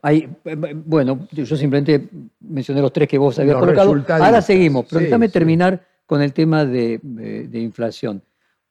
[0.00, 2.08] Ahí, eh, bueno, yo simplemente
[2.40, 4.24] mencioné los tres que vos habías Los colocado.
[4.24, 8.22] Ahora seguimos, pero déjame terminar con el tema de, eh, de inflación.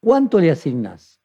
[0.01, 1.19] ¿cuánto le asignás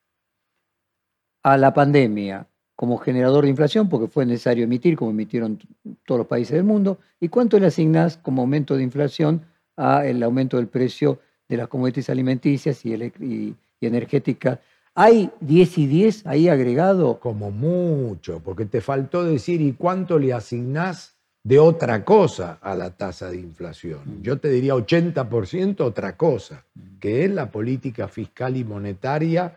[1.44, 5.58] a la pandemia como generador de inflación, porque fue necesario emitir, como emitieron
[6.04, 9.42] todos los países del mundo, y cuánto le asignás como aumento de inflación
[9.76, 14.58] al aumento del precio de las commodities alimenticias y, y energéticas?
[14.96, 17.18] ¿Hay 10 y 10 ahí agregado?
[17.18, 22.90] Como mucho, porque te faltó decir, ¿y cuánto le asignás de otra cosa a la
[22.90, 24.02] tasa de inflación?
[24.04, 24.22] Mm.
[24.22, 26.98] Yo te diría 80% otra cosa, mm.
[27.00, 29.56] que es la política fiscal y monetaria,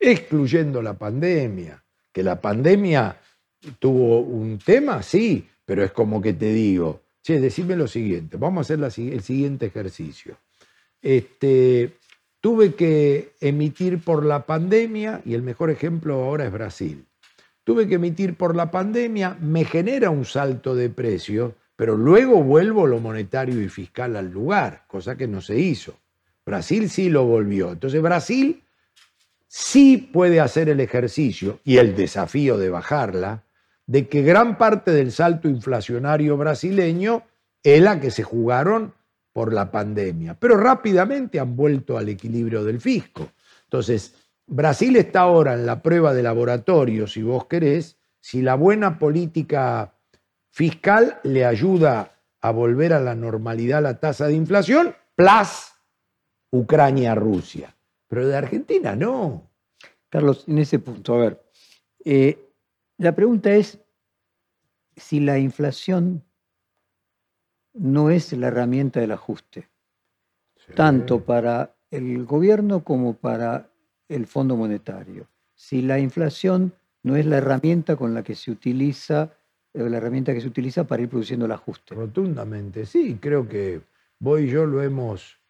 [0.00, 1.83] excluyendo la pandemia.
[2.14, 3.20] Que la pandemia
[3.78, 8.70] tuvo un tema, sí, pero es como que te digo, che, decime lo siguiente, vamos
[8.70, 10.38] a hacer el siguiente ejercicio.
[11.02, 11.92] Este,
[12.44, 17.06] Tuve que emitir por la pandemia, y el mejor ejemplo ahora es Brasil.
[17.64, 22.86] Tuve que emitir por la pandemia, me genera un salto de precio, pero luego vuelvo
[22.86, 25.94] lo monetario y fiscal al lugar, cosa que no se hizo.
[26.44, 27.72] Brasil sí lo volvió.
[27.72, 28.62] Entonces Brasil
[29.56, 33.44] sí puede hacer el ejercicio y el desafío de bajarla,
[33.86, 37.22] de que gran parte del salto inflacionario brasileño
[37.62, 38.94] es la que se jugaron
[39.32, 43.30] por la pandemia, pero rápidamente han vuelto al equilibrio del fisco.
[43.62, 48.98] Entonces, Brasil está ahora en la prueba de laboratorio, si vos querés, si la buena
[48.98, 49.94] política
[50.50, 55.74] fiscal le ayuda a volver a la normalidad la tasa de inflación, plus
[56.50, 57.72] Ucrania-Rusia.
[58.14, 59.50] Pero de Argentina no.
[60.08, 61.42] Carlos, en ese punto, a ver,
[62.04, 62.38] eh,
[62.96, 63.80] la pregunta es
[64.94, 66.22] si la inflación
[67.72, 69.68] no es la herramienta del ajuste,
[70.76, 73.68] tanto para el gobierno como para
[74.08, 75.26] el Fondo Monetario.
[75.56, 76.72] Si la inflación
[77.02, 79.32] no es la herramienta con la que se utiliza,
[79.72, 81.96] eh, la herramienta que se utiliza para ir produciendo el ajuste.
[81.96, 83.80] Rotundamente, sí, creo que
[84.20, 85.40] vos y yo lo hemos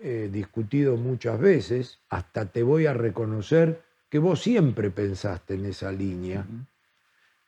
[0.00, 5.90] eh, discutido muchas veces, hasta te voy a reconocer que vos siempre pensaste en esa
[5.92, 6.46] línea.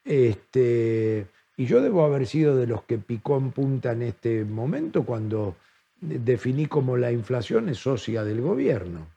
[0.04, 5.04] este, y yo debo haber sido de los que picó en punta en este momento
[5.04, 5.56] cuando
[6.00, 9.08] definí como la inflación es socia del gobierno.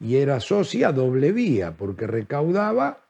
[0.00, 3.04] Y era socia doble vía, porque recaudaba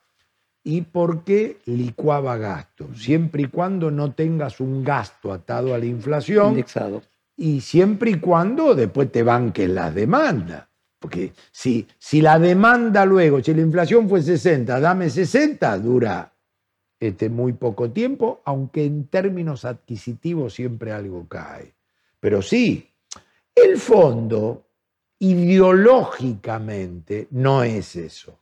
[0.62, 6.50] y porque licuaba gastos, siempre y cuando no tengas un gasto atado a la inflación.
[6.50, 7.02] Indexado.
[7.36, 10.66] Y siempre y cuando después te banques las demandas.
[10.98, 16.32] Porque si, si la demanda luego, si la inflación fue 60, dame 60, dura
[16.98, 21.74] este, muy poco tiempo, aunque en términos adquisitivos siempre algo cae.
[22.20, 22.88] Pero sí,
[23.54, 24.64] el fondo
[25.18, 28.38] ideológicamente no es eso.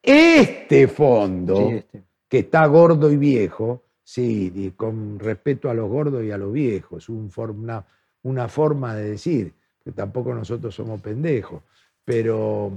[0.00, 2.04] Este fondo, este.
[2.28, 7.04] que está gordo y viejo, sí, con respeto a los gordos y a los viejos,
[7.04, 11.62] es una, forma de decir, que tampoco nosotros somos pendejos,
[12.04, 12.70] pero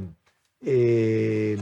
[0.61, 1.57] eh,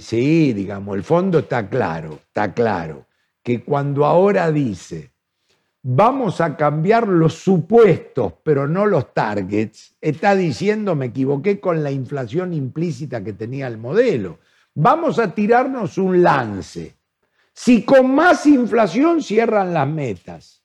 [0.00, 3.06] sí, digamos, el fondo está claro, está claro,
[3.42, 5.10] que cuando ahora dice,
[5.82, 11.90] vamos a cambiar los supuestos, pero no los targets, está diciendo, me equivoqué con la
[11.90, 14.38] inflación implícita que tenía el modelo.
[14.74, 16.94] Vamos a tirarnos un lance.
[17.54, 20.62] Si con más inflación cierran las metas,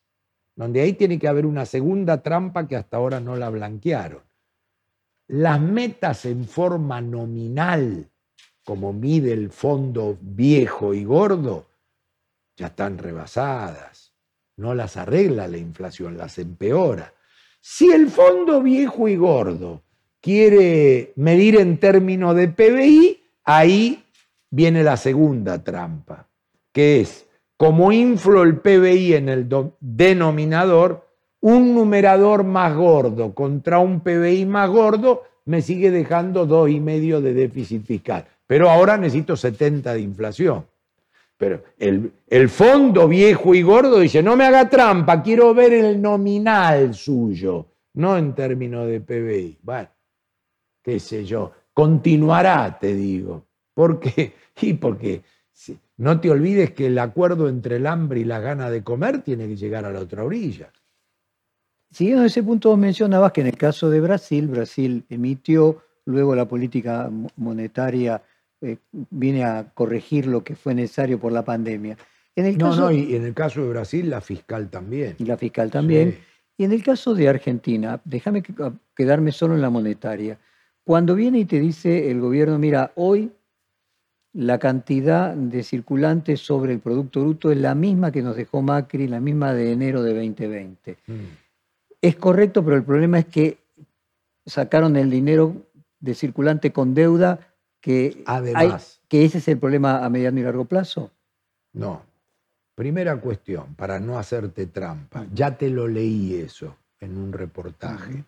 [0.56, 4.22] donde ahí tiene que haber una segunda trampa que hasta ahora no la blanquearon.
[5.28, 8.10] Las metas en forma nominal
[8.70, 11.66] como mide el fondo viejo y gordo,
[12.56, 14.14] ya están rebasadas.
[14.58, 17.12] No las arregla la inflación, las empeora.
[17.60, 19.82] Si el fondo viejo y gordo
[20.22, 24.04] quiere medir en términos de PBI, ahí
[24.52, 26.29] viene la segunda trampa,
[26.80, 29.50] que es, como inflo el PBI en el
[29.82, 31.06] denominador,
[31.42, 37.20] un numerador más gordo contra un PBI más gordo me sigue dejando dos y medio
[37.20, 40.66] de déficit fiscal pero ahora necesito 70 de inflación.
[41.38, 46.02] Pero el, el, fondo viejo y gordo dice, no me haga trampa, quiero ver el
[46.02, 49.60] nominal suyo, no en términos de PBI.
[49.62, 49.90] Bueno,
[50.82, 53.46] qué sé yo, continuará, te digo.
[53.74, 54.34] ¿Por qué?
[54.62, 55.22] Y porque
[56.00, 59.50] no te olvides que el acuerdo entre el hambre y la gana de comer tiene
[59.50, 60.72] que llegar a la otra orilla.
[61.92, 66.48] Siguiendo ese punto, vos mencionabas que en el caso de Brasil, Brasil emitió luego la
[66.48, 68.22] política monetaria
[68.62, 71.98] eh, viene a corregir lo que fue necesario por la pandemia.
[72.34, 75.16] En el no, no, y en el caso de Brasil, la fiscal también.
[75.20, 76.18] Y la fiscal también.
[76.58, 78.42] Y en el caso de Argentina, déjame
[78.96, 80.40] quedarme solo en la monetaria.
[80.86, 83.34] Cuando viene y te dice el gobierno, mira, hoy
[84.34, 89.08] la cantidad de circulantes sobre el Producto Bruto es la misma que nos dejó Macri,
[89.08, 90.98] la misma de enero de 2020.
[91.08, 91.14] Mm.
[92.02, 93.58] Es correcto, pero el problema es que
[94.46, 95.56] sacaron el dinero
[96.00, 97.40] de circulante con deuda
[97.82, 99.02] que, Además.
[99.08, 101.12] que ese es el problema a mediano y largo plazo?
[101.74, 102.04] No.
[102.76, 105.26] Primera cuestión, para no hacerte trampa.
[105.34, 108.24] Ya te lo leí eso en un reportaje.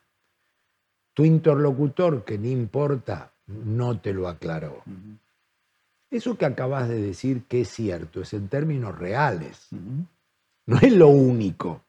[1.13, 4.83] Tu interlocutor, que no importa, no te lo aclaró.
[6.11, 9.69] Eso que acabas de decir que es cierto, es en términos reales.
[10.65, 11.85] No es lo único.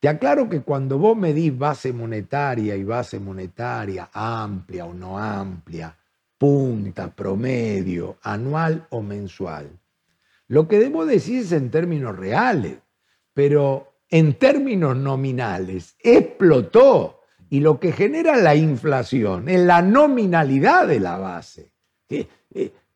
[0.00, 5.96] Te aclaro que cuando vos medís base monetaria y base monetaria amplia o no amplia,
[6.36, 9.70] punta, promedio, anual o mensual,
[10.48, 12.78] lo que debo decir es en términos reales,
[13.32, 20.98] pero en términos nominales explotó y lo que genera la inflación es la nominalidad de
[20.98, 21.72] la base.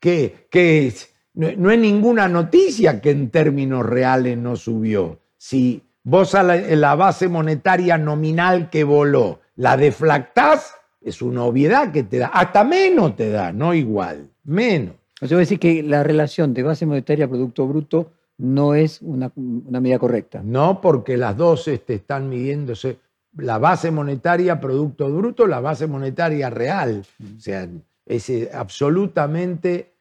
[0.04, 0.92] Que,
[1.32, 5.18] no, es ninguna noticia que en términos reales no subió.
[5.38, 12.02] Si vos a la, base monetaria nominal que voló la deflactás, es una obviedad que
[12.02, 14.94] te da, hasta menos te da, no igual, menos.
[15.22, 19.00] Yo voy a decir que la relación de base monetaria a Producto Bruto no es
[19.00, 20.42] una, medida correcta.
[20.44, 22.98] No, porque las dos este, están midiéndose,
[23.38, 27.06] la base monetaria Producto Bruto, la base monetaria real.
[27.38, 27.66] O sea,
[28.04, 29.93] es eh, absolutamente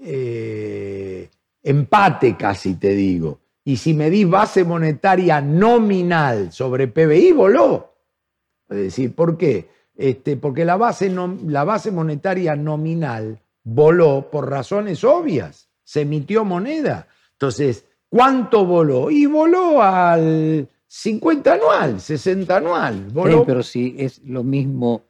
[0.00, 1.28] eh,
[1.62, 3.40] empate casi te digo.
[3.64, 7.94] Y si medís base monetaria nominal sobre PBI, voló.
[8.68, 9.68] Es decir, ¿por qué?
[9.94, 11.14] Este, porque la base,
[11.46, 15.68] la base monetaria nominal voló por razones obvias.
[15.84, 17.06] Se emitió moneda.
[17.32, 19.10] Entonces, ¿cuánto voló?
[19.10, 23.08] Y voló al 50 anual, 60 anual.
[23.46, 25.02] Pero si es lo mismo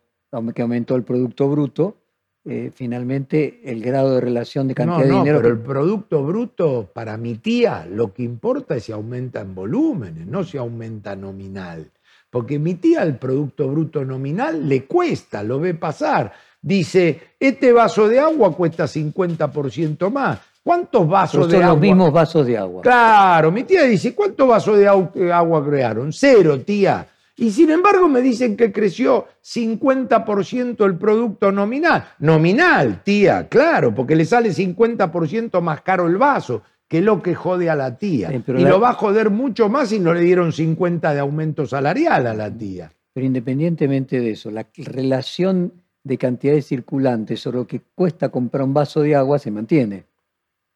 [0.55, 1.97] que aumentó el Producto Bruto,
[2.45, 5.39] eh, finalmente el grado de relación de cantidad de dinero.
[5.43, 10.27] Pero el Producto Bruto, para mi tía, lo que importa es si aumenta en volúmenes,
[10.27, 11.91] no si aumenta nominal.
[12.31, 16.33] Porque mi tía el Producto Bruto nominal le cuesta, lo ve pasar.
[16.63, 20.39] Dice, este vaso de agua cuesta 50% más.
[20.63, 21.67] ¿Cuántos vasos de agua?
[21.67, 22.83] Son los mismos vasos de agua.
[22.83, 26.13] Claro, mi tía dice, ¿cuántos vasos de agua crearon?
[26.13, 27.07] Cero, tía.
[27.41, 32.05] Y sin embargo me dicen que creció 50% el producto nominal.
[32.19, 37.71] Nominal, tía, claro, porque le sale 50% más caro el vaso, que lo que jode
[37.71, 38.31] a la tía.
[38.31, 42.27] y lo va a joder mucho más si no le dieron 50 de aumento salarial
[42.27, 42.93] a la tía.
[43.15, 45.73] Pero independientemente de eso, la relación
[46.05, 50.10] de cantidades circulantes sobre lo que cuesta comprar un vaso de agua se mantiene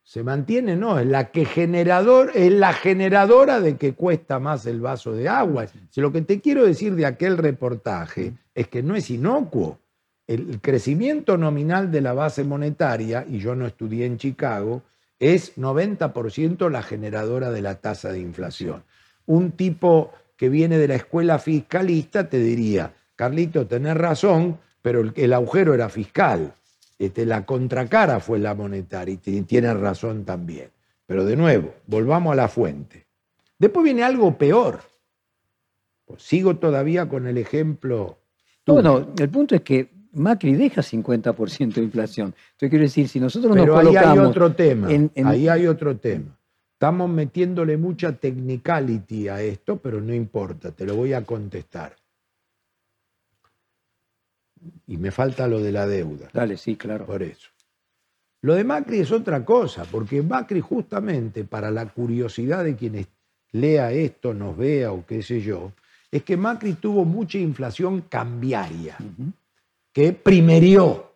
[0.05, 4.81] se mantiene, no, es la que generador, es la generadora de que cuesta más el
[4.81, 5.67] vaso de agua.
[5.89, 9.79] Si lo que te quiero decir de aquel reportaje es que no es inocuo.
[10.27, 14.83] El crecimiento nominal de la base monetaria, y yo no estudié en Chicago,
[15.19, 18.85] es 90% la generadora de la tasa de inflación.
[19.25, 25.33] Un tipo que viene de la escuela fiscalista te diría, Carlito, tenés razón, pero el
[25.33, 26.53] agujero era fiscal.
[27.07, 30.71] Este, la contracara fue la monetaria y tiene razón también.
[31.07, 33.07] Pero de nuevo, volvamos a la fuente.
[33.59, 34.81] Después viene algo peor.
[36.05, 38.19] Pues sigo todavía con el ejemplo.
[38.67, 42.27] Bueno, el punto es que Macri deja 50% de inflación.
[42.27, 44.89] Entonces quiero decir, si nosotros Pero ahí hay otro tema.
[45.25, 46.39] Ahí hay otro tema.
[46.73, 51.97] Estamos metiéndole mucha technicality a esto, pero no importa, te lo voy a contestar.
[54.87, 56.29] Y me falta lo de la deuda.
[56.33, 57.07] Dale, sí, claro.
[57.07, 57.49] Por eso.
[58.43, 63.07] Lo de Macri es otra cosa, porque Macri justamente, para la curiosidad de quienes
[63.53, 65.73] lea esto, nos vea o qué sé yo,
[66.11, 68.99] es que Macri tuvo mucha inflación cambiaria,
[69.93, 71.13] que primerió.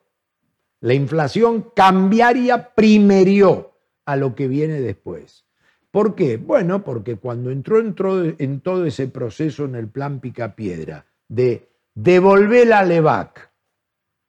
[0.80, 3.72] La inflación cambiaria primerió
[4.06, 5.44] a lo que viene después.
[5.90, 6.36] ¿Por qué?
[6.36, 11.68] Bueno, porque cuando entró, entró en todo ese proceso en el plan Picapiedra de
[12.02, 13.50] devolver la LEVAC.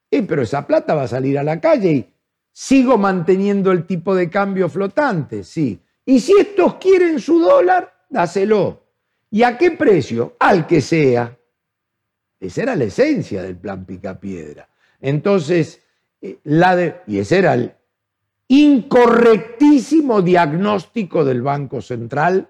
[0.09, 2.13] Eh, pero esa plata va a salir a la calle y
[2.51, 5.80] sigo manteniendo el tipo de cambio flotante, sí.
[6.03, 8.88] Y si estos quieren su dólar, dáselo.
[9.30, 10.36] ¿Y a qué precio?
[10.39, 11.38] Al que sea.
[12.39, 14.67] Esa era la esencia del plan Picapiedra.
[14.99, 15.84] Entonces,
[16.22, 17.74] eh, la y ese era el
[18.47, 22.49] incorrectísimo diagnóstico del Banco Central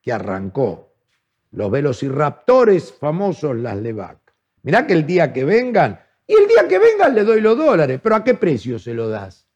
[0.00, 0.94] que arrancó.
[1.50, 4.25] Los velociraptores famosos, las LEVAC.
[4.66, 8.00] Mirá que el día que vengan, y el día que vengan le doy los dólares,
[8.02, 9.46] pero ¿a qué precio se lo das?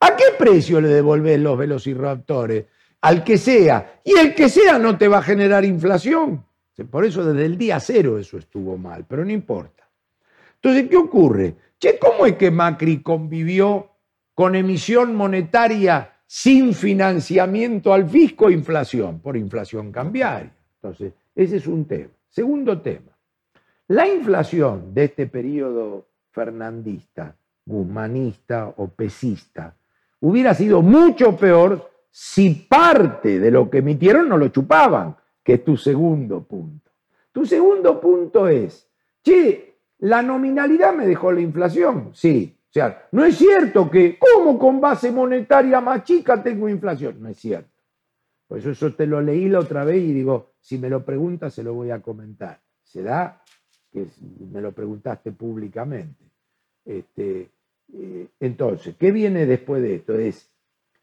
[0.00, 2.64] ¿A qué precio le devolvés los velociraptores?
[3.02, 4.00] Al que sea.
[4.02, 6.42] Y el que sea no te va a generar inflación.
[6.90, 9.86] Por eso desde el día cero eso estuvo mal, pero no importa.
[10.54, 11.54] Entonces, ¿qué ocurre?
[11.78, 13.90] Che, ¿cómo es que Macri convivió
[14.32, 19.20] con emisión monetaria sin financiamiento al fisco e inflación?
[19.20, 20.56] Por inflación cambiaria.
[20.76, 22.12] Entonces, ese es un tema.
[22.30, 23.15] Segundo tema.
[23.88, 29.76] La inflación de este periodo fernandista, guzmanista o pesista.
[30.20, 35.64] Hubiera sido mucho peor si parte de lo que emitieron no lo chupaban, que es
[35.64, 36.90] tu segundo punto.
[37.30, 38.88] Tu segundo punto es,
[39.22, 42.56] che, la nominalidad me dejó la inflación, sí.
[42.68, 47.16] O sea, no es cierto que, ¿cómo con base monetaria más chica tengo inflación?
[47.20, 47.70] No es cierto.
[48.48, 51.54] Por eso, eso te lo leí la otra vez y digo, si me lo preguntas
[51.54, 52.60] se lo voy a comentar.
[52.82, 53.42] Se da
[53.96, 54.06] que
[54.52, 56.22] me lo preguntaste públicamente.
[56.84, 57.48] Este,
[57.94, 60.12] eh, entonces, ¿qué viene después de esto?
[60.18, 60.50] Es,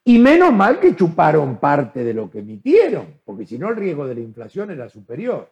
[0.04, 4.06] y menos mal que chuparon parte de lo que emitieron, porque si no el riesgo
[4.06, 5.50] de la inflación era superior.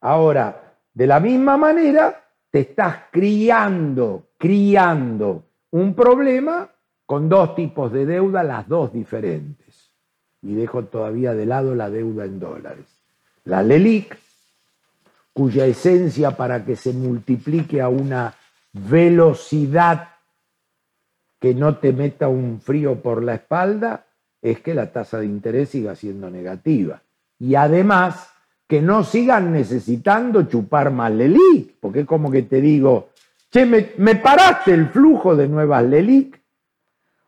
[0.00, 6.68] Ahora, de la misma manera, te estás criando, criando un problema
[7.04, 9.92] con dos tipos de deuda, las dos diferentes.
[10.42, 12.86] Y dejo todavía de lado la deuda en dólares.
[13.44, 14.18] La LELIC,
[15.36, 18.34] cuya esencia para que se multiplique a una
[18.72, 20.08] velocidad
[21.38, 24.06] que no te meta un frío por la espalda
[24.40, 27.02] es que la tasa de interés siga siendo negativa.
[27.38, 28.30] Y además
[28.66, 33.10] que no sigan necesitando chupar más LELIC, porque es como que te digo,
[33.50, 36.40] che, me, paraste el flujo de nuevas LELIC.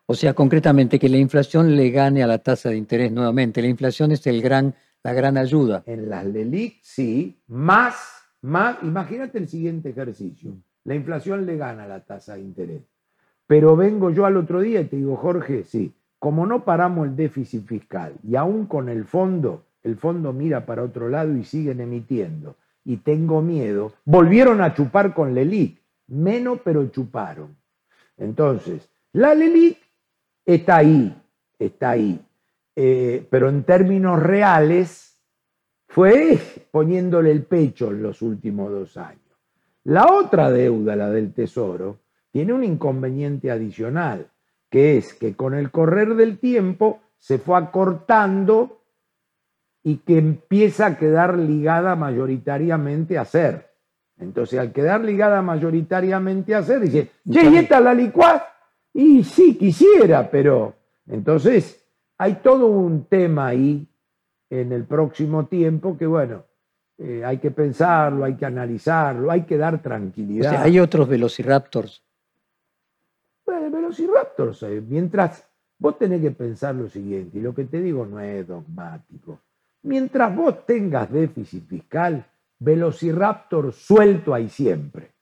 [0.06, 3.61] O sea, concretamente, que la inflación le gane a la tasa de interés nuevamente.
[3.61, 4.74] La inflación es el gran,
[5.09, 5.82] la gran ayuda.
[5.86, 7.94] En las LELIC, sí, más,
[8.42, 10.52] más, imagínate el siguiente ejercicio.
[10.84, 12.82] La inflación le gana la tasa de interés.
[13.46, 17.16] Pero vengo yo al otro día y te digo, Jorge, sí, como no paramos el
[17.16, 21.80] déficit fiscal y aún con el fondo, el fondo mira para otro lado y siguen
[21.80, 27.56] emitiendo, y tengo miedo, volvieron a chupar con LELIC, menos pero chuparon.
[28.18, 29.78] Entonces, la LELIC
[30.44, 31.16] está ahí,
[31.59, 32.20] está ahí,
[32.81, 35.18] eh, pero en términos reales
[35.89, 36.39] fue
[36.70, 39.37] poniéndole el pecho en los últimos dos años.
[39.83, 41.99] La otra deuda, la del Tesoro,
[42.31, 44.29] tiene un inconveniente adicional,
[44.70, 48.81] que es que con el correr del tiempo se fue acortando
[49.83, 53.72] y que empieza a quedar ligada mayoritariamente a ser.
[54.18, 58.41] Entonces, al quedar ligada mayoritariamente a ser, dice, che, ¿y esta la licuaz?
[58.95, 60.76] Y sí, quisiera, pero
[61.09, 61.88] entonces
[62.18, 63.86] hay todo un tema ahí
[64.50, 66.44] en el próximo tiempo que, bueno,
[66.98, 70.50] eh, hay que pensarlo, hay que analizarlo, hay que dar tranquilidad.
[70.50, 72.02] O sea, hay otros velociraptors
[73.48, 75.44] bueno, Velociraptors, eh, mientras
[75.78, 79.40] vos tenés que pensar lo siguiente, y lo que te digo no es dogmático.
[79.82, 82.26] Mientras vos tengas déficit fiscal,
[82.58, 85.12] Velociraptor suelto hay siempre.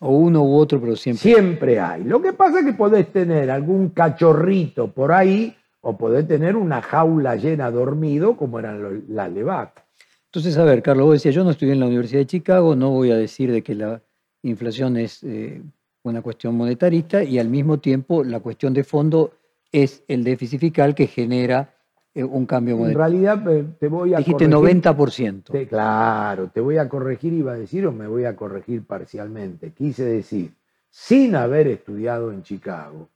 [0.00, 1.22] O uno u otro, pero siempre.
[1.22, 2.04] Siempre hay.
[2.04, 6.80] Lo que pasa es que podés tener algún cachorrito por ahí o podés tener una
[6.80, 9.84] jaula llena dormido como eran las Levac.
[10.26, 12.90] Entonces, a ver, Carlos, vos decías, yo no estudié en la Universidad de Chicago, no
[12.90, 14.00] voy a decir de que la
[14.42, 15.60] inflación es eh,
[16.04, 19.32] una cuestión monetarista y al mismo tiempo la cuestión de fondo
[19.70, 21.74] es el déficit fiscal que genera
[22.14, 23.04] eh, un cambio monetario.
[23.04, 25.68] En realidad eh, te voy a Dijiste 90%.
[25.68, 29.72] claro, te voy a corregir, iba a decir, o me voy a corregir parcialmente.
[29.72, 30.52] Quise decir,
[30.88, 33.08] sin haber estudiado en Chicago,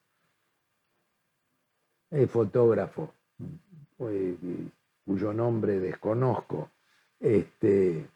[2.16, 3.12] el fotógrafo,
[4.00, 4.36] eh,
[5.04, 6.70] cuyo nombre desconozco,
[7.20, 8.06] este,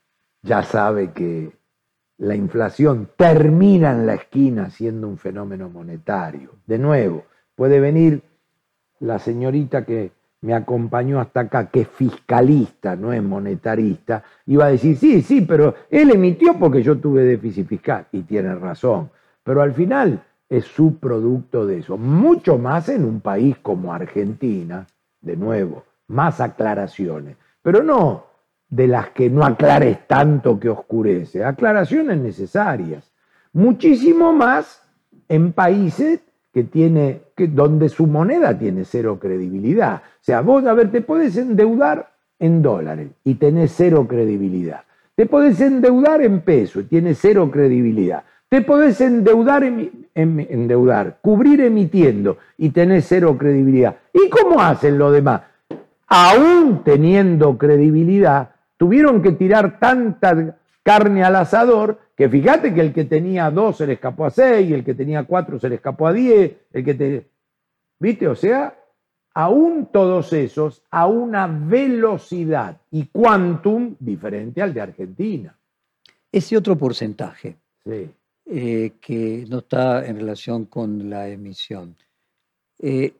[0.42, 1.52] ya sabe que
[2.18, 6.50] la inflación termina en la esquina siendo un fenómeno monetario.
[6.66, 7.24] De nuevo,
[7.54, 8.22] puede venir
[9.00, 14.22] la señorita que me acompañó hasta acá, que es fiscalista, no es monetarista,
[14.58, 18.54] va a decir, sí, sí, pero él emitió porque yo tuve déficit fiscal, y tiene
[18.54, 19.10] razón,
[19.44, 24.86] pero al final es su producto de eso, mucho más en un país como Argentina,
[25.20, 28.26] de nuevo, más aclaraciones, pero no
[28.68, 33.12] de las que no aclares tanto que oscurece, aclaraciones necesarias,
[33.52, 34.82] muchísimo más
[35.28, 36.20] en países
[36.52, 39.96] que tiene, que, donde su moneda tiene cero credibilidad.
[39.96, 44.82] O sea, vos, a ver, te puedes endeudar en dólares y tenés cero credibilidad.
[45.14, 48.24] Te puedes endeudar en peso y tienes cero credibilidad.
[48.50, 49.62] Te podés endeudar,
[50.12, 53.94] endeudar, cubrir emitiendo y tenés cero credibilidad.
[54.12, 55.42] ¿Y cómo hacen los demás?
[56.08, 63.04] Aún teniendo credibilidad, tuvieron que tirar tanta carne al asador que fíjate que el que
[63.04, 66.12] tenía dos se le escapó a seis, el que tenía cuatro se le escapó a
[66.12, 67.26] diez, el que te...
[68.00, 68.26] ¿Viste?
[68.26, 68.74] O sea,
[69.32, 75.56] aún todos esos a una velocidad y quantum diferente al de Argentina.
[76.32, 77.54] Ese otro porcentaje
[78.50, 81.96] eh, que no está en relación con la emisión,
[82.78, 83.14] eh,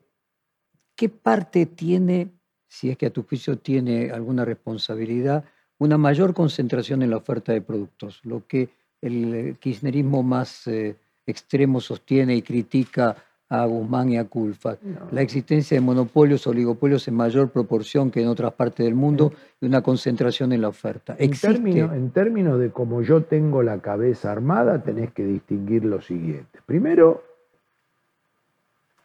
[0.95, 2.29] ¿qué parte tiene
[2.71, 5.43] si es que a tu juicio tiene alguna responsabilidad,
[5.77, 8.69] una mayor concentración en la oferta de productos, lo que
[9.01, 13.17] el kirchnerismo más eh, extremo sostiene y critica
[13.51, 14.77] a Guzmán y a Culfa.
[15.11, 19.65] La existencia de monopolios, oligopolios en mayor proporción que en otras partes del mundo y
[19.65, 21.17] una concentración en la oferta.
[21.19, 26.01] En términos, en términos de cómo yo tengo la cabeza armada, tenés que distinguir lo
[26.01, 26.59] siguiente.
[26.65, 27.23] Primero,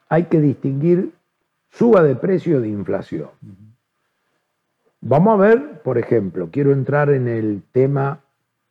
[0.09, 1.11] hay que distinguir
[1.69, 3.31] suba de precio de inflación.
[5.01, 8.21] Vamos a ver, por ejemplo, quiero entrar en el tema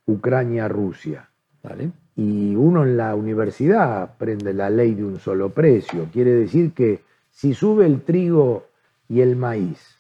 [0.06, 1.30] Ucrania-Rusia.
[1.62, 1.92] ¿Vale?
[2.16, 6.08] Y uno en la universidad aprende la ley de un solo precio.
[6.14, 7.02] Quiere decir que
[7.32, 8.68] si sube el trigo
[9.10, 10.00] y el maíz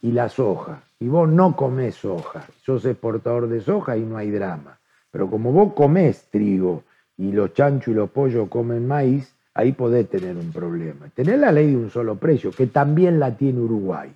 [0.00, 4.30] y la soja, y vos no comés soja, sos exportador de soja y no hay
[4.30, 4.78] drama.
[5.10, 6.84] Pero como vos comés trigo
[7.16, 11.08] y los chanchos y los pollos comen maíz, ahí podés tener un problema.
[11.10, 14.14] Tener la ley de un solo precio, que también la tiene Uruguay.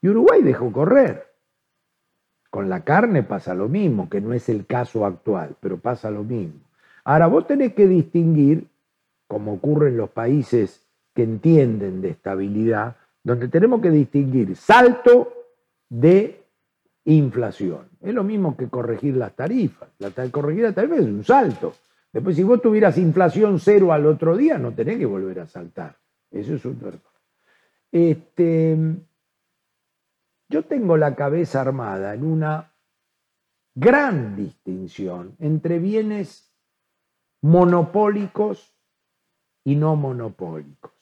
[0.00, 1.33] Y Uruguay dejó correr.
[2.54, 6.22] Con la carne pasa lo mismo, que no es el caso actual, pero pasa lo
[6.22, 6.60] mismo.
[7.02, 8.68] Ahora, vos tenés que distinguir,
[9.26, 10.86] como ocurre en los países
[11.16, 12.94] que entienden de estabilidad,
[13.24, 15.32] donde tenemos que distinguir salto
[15.88, 16.44] de
[17.06, 17.88] inflación.
[18.00, 19.88] Es lo mismo que corregir las tarifas.
[19.98, 21.74] La, corregir las tarifas es un salto.
[22.12, 25.96] Después, si vos tuvieras inflación cero al otro día, no tenés que volver a saltar.
[26.30, 27.00] Eso es un error.
[27.90, 28.78] Este,
[30.54, 32.72] yo tengo la cabeza armada en una
[33.74, 36.54] gran distinción entre bienes
[37.42, 38.72] monopólicos
[39.64, 40.92] y no monopólicos,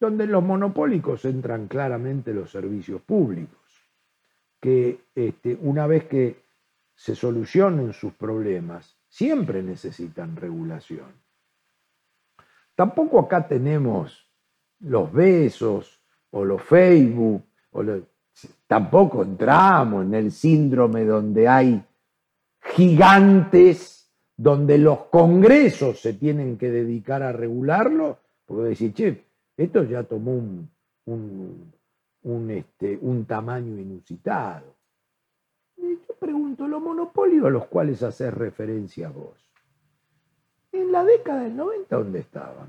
[0.00, 3.88] donde en los monopólicos entran claramente los servicios públicos,
[4.60, 6.42] que este, una vez que
[6.96, 11.12] se solucionen sus problemas, siempre necesitan regulación.
[12.74, 14.28] Tampoco acá tenemos
[14.80, 17.84] los besos o los Facebook, o
[18.66, 21.84] tampoco entramos en el síndrome donde hay
[22.60, 29.24] gigantes, donde los congresos se tienen que dedicar a regularlo, porque decir, che,
[29.56, 30.70] esto ya tomó un,
[32.22, 34.74] un, este, un tamaño inusitado.
[35.76, 39.50] yo pregunto, los monopolios a los cuales haces referencia vos,
[40.72, 42.68] en la década del 90, ¿dónde estaban?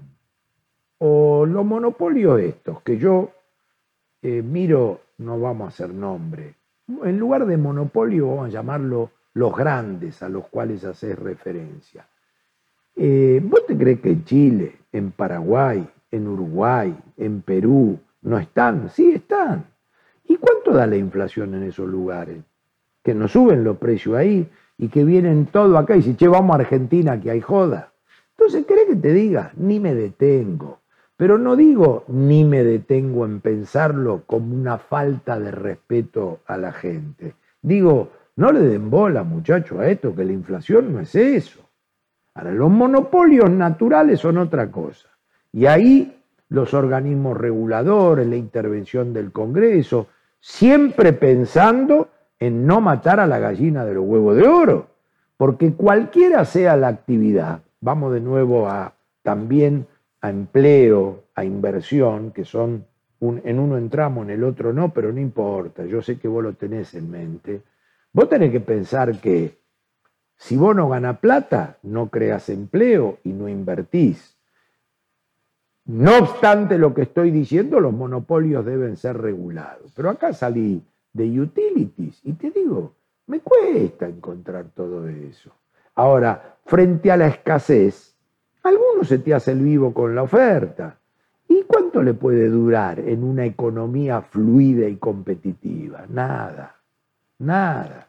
[0.98, 3.32] O los monopolios estos, que yo
[4.22, 6.56] eh, miro, no vamos a hacer nombre,
[7.04, 12.06] en lugar de monopolio vamos a llamarlo los grandes a los cuales haces referencia.
[12.96, 18.90] Eh, ¿Vos te crees que en Chile, en Paraguay, en Uruguay, en Perú, no están?
[18.90, 19.66] Sí están.
[20.26, 22.38] ¿Y cuánto da la inflación en esos lugares?
[23.04, 26.56] Que nos suben los precios ahí y que vienen todo acá y dicen, che, vamos
[26.56, 27.94] a Argentina que hay joda.
[28.38, 29.54] Entonces, ¿querés que te diga?
[29.56, 30.81] Ni me detengo.
[31.22, 36.72] Pero no digo ni me detengo en pensarlo como una falta de respeto a la
[36.72, 37.36] gente.
[37.62, 41.60] Digo, no le den bola, muchachos, a esto, que la inflación no es eso.
[42.34, 45.10] Ahora, los monopolios naturales son otra cosa.
[45.52, 50.08] Y ahí los organismos reguladores, la intervención del Congreso,
[50.40, 52.10] siempre pensando
[52.40, 54.88] en no matar a la gallina de los huevos de oro.
[55.38, 59.86] Porque cualquiera sea la actividad, vamos de nuevo a también
[60.22, 62.86] a empleo, a inversión, que son,
[63.20, 66.54] en uno entramos, en el otro no, pero no importa, yo sé que vos lo
[66.54, 67.62] tenés en mente,
[68.14, 69.60] vos tenés que pensar que
[70.38, 74.36] si vos no ganás plata, no creas empleo y no invertís.
[75.86, 79.92] No obstante lo que estoy diciendo, los monopolios deben ser regulados.
[79.96, 80.82] Pero acá salí
[81.14, 82.96] de utilities y te digo,
[83.28, 85.52] me cuesta encontrar todo eso.
[85.94, 88.11] Ahora, frente a la escasez,
[88.64, 90.98] Algunos se te hace el vivo con la oferta.
[91.48, 96.06] ¿Y cuánto le puede durar en una economía fluida y competitiva?
[96.08, 96.76] Nada,
[97.40, 98.08] nada.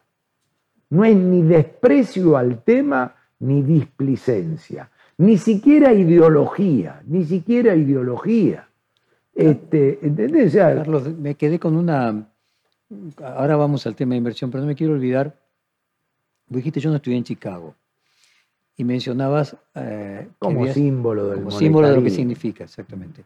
[0.89, 8.67] No es ni desprecio al tema ni displicencia, ni siquiera ideología, ni siquiera ideología.
[9.33, 10.53] Este, ¿Entendés?
[10.53, 12.29] Carlos, me quedé con una...
[13.23, 15.35] Ahora vamos al tema de inversión, pero no me quiero olvidar.
[16.47, 17.75] Vos dijiste, yo no estudié en Chicago
[18.75, 19.55] y mencionabas...
[19.75, 23.23] Eh, como símbolo del Como símbolo de lo que significa, exactamente.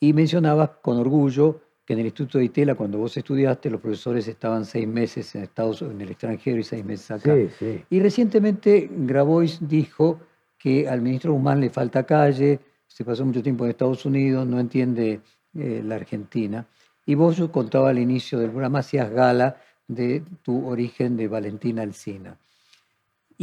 [0.00, 4.26] Y mencionabas con orgullo que en el Instituto de Itela, cuando vos estudiaste, los profesores
[4.26, 7.34] estaban seis meses en Estados en el extranjero y seis meses acá.
[7.34, 7.84] Sí, sí.
[7.90, 10.18] Y recientemente Grabois dijo
[10.58, 14.58] que al ministro Guzmán le falta calle, se pasó mucho tiempo en Estados Unidos, no
[14.58, 15.20] entiende
[15.54, 16.66] eh, la Argentina.
[17.04, 22.38] Y vos contaba al inicio del programa, hacías gala de tu origen de Valentina Alcina.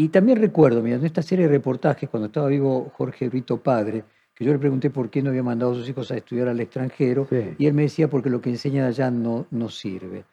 [0.02, 4.04] Y también recuerdo, mira, en esta serie de reportajes, cuando estaba vivo Jorge Brito Padre,
[4.34, 6.60] que yo le pregunté por qué no había mandado a sus hijos a estudiar al
[6.60, 7.28] extranjero,
[7.60, 10.26] y él me decía porque lo que enseñan allá no, no sirve.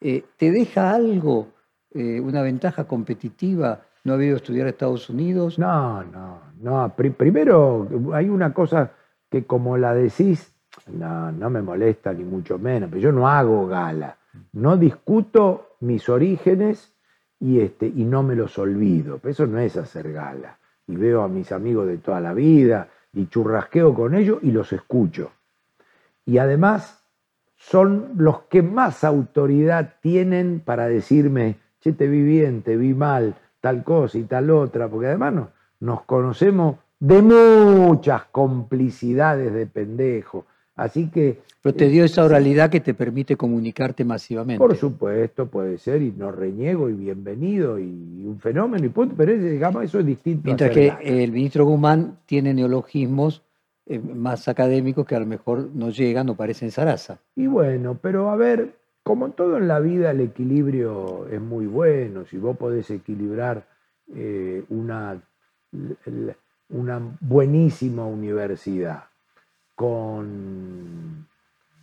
[0.00, 1.48] Eh, ¿Te deja algo,
[1.92, 5.58] eh, una ventaja competitiva ¿No ha ido a estudiar a Estados Unidos?
[5.58, 6.94] No, no, no.
[6.96, 8.92] primero, hay una cosa
[9.30, 10.54] que como la decís,
[10.90, 14.16] no, no me molesta ni mucho menos, pero yo no hago gala.
[14.54, 16.94] No discuto mis orígenes
[17.40, 19.18] y, este, y no me los olvido.
[19.24, 20.58] Eso no es hacer gala.
[20.86, 24.72] Y veo a mis amigos de toda la vida y churrasqueo con ellos y los
[24.72, 25.32] escucho.
[26.26, 27.02] Y además
[27.56, 33.34] son los que más autoridad tienen para decirme, che, te vi bien, te vi mal,
[33.60, 35.48] tal cosa y tal otra, porque además
[35.80, 40.46] nos conocemos de muchas complicidades de pendejo.
[40.80, 41.38] Así que...
[41.62, 44.58] Pero te dio esa oralidad que te permite comunicarte masivamente.
[44.58, 49.36] Por supuesto, puede ser, y no reniego, y bienvenido, y un fenómeno, y punto, pero
[49.36, 50.40] digamos, eso es distinto.
[50.44, 53.42] Mientras que el ministro Guzmán tiene neologismos
[53.84, 57.18] eh, más académicos que a lo mejor no llegan o parecen zaraza.
[57.36, 58.72] Y bueno, pero a ver,
[59.02, 62.24] como todo en la vida, el equilibrio es muy bueno.
[62.24, 63.66] Si vos podés equilibrar
[64.14, 65.20] eh, una,
[66.70, 69.09] una buenísima universidad
[69.80, 71.26] con,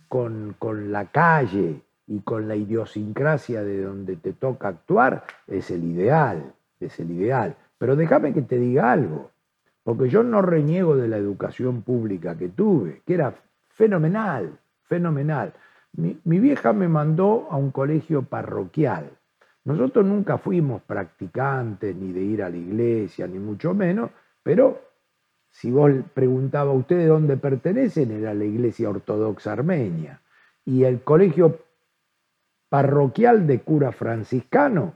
[0.08, 6.54] con, la calle y con la idiosincrasia de donde te toca actuar, es el ideal,
[6.78, 7.56] es el ideal.
[7.76, 9.32] Pero déjame que te diga algo,
[9.82, 13.34] porque yo no reniego de la educación pública que tuve, que era
[13.70, 15.52] fenomenal, fenomenal.
[15.94, 19.10] Mi, mi vieja me mandó a un colegio parroquial.
[19.64, 24.10] Nosotros nunca fuimos practicantes ni de ir a la iglesia, ni mucho menos,
[24.44, 24.87] pero
[25.50, 30.20] si vos preguntaba a usted de dónde pertenecen, era la Iglesia Ortodoxa Armenia.
[30.64, 31.58] Y el colegio
[32.68, 34.94] parroquial de cura franciscano,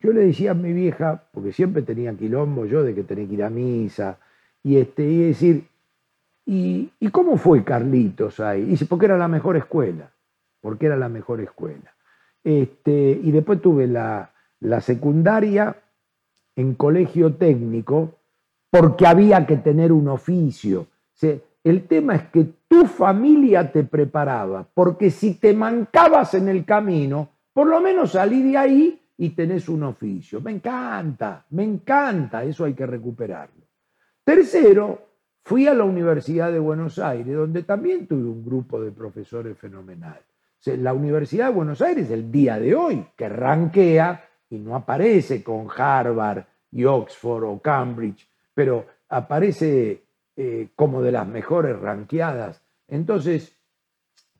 [0.00, 3.34] yo le decía a mi vieja, porque siempre tenía quilombo yo de que tenía que
[3.34, 4.18] ir a misa,
[4.62, 5.68] y, este, y decir,
[6.44, 8.62] ¿y, cómo fue Carlitos ahí?
[8.62, 10.10] Y dice, porque era la mejor escuela,
[10.60, 11.94] porque era la mejor escuela.
[12.42, 15.76] Este, y después tuve la, la secundaria
[16.56, 18.18] en colegio técnico,
[18.70, 20.86] porque había que tener un oficio.
[21.64, 27.28] el tema es que tu familia te preparaba, porque si te mancabas en el camino,
[27.52, 30.40] por lo menos salí de ahí y tenés un oficio.
[30.40, 33.64] Me encanta, me encanta, eso hay que recuperarlo.
[34.22, 35.06] Tercero,
[35.42, 40.20] fui a la Universidad de Buenos Aires, donde también tuve un grupo de profesores fenomenal.
[40.64, 45.68] La Universidad de Buenos Aires, el día de hoy, que ranquea y no aparece con
[45.74, 50.02] Harvard y Oxford o Cambridge, pero aparece
[50.34, 52.62] eh, como de las mejores ranqueadas.
[52.88, 53.54] Entonces,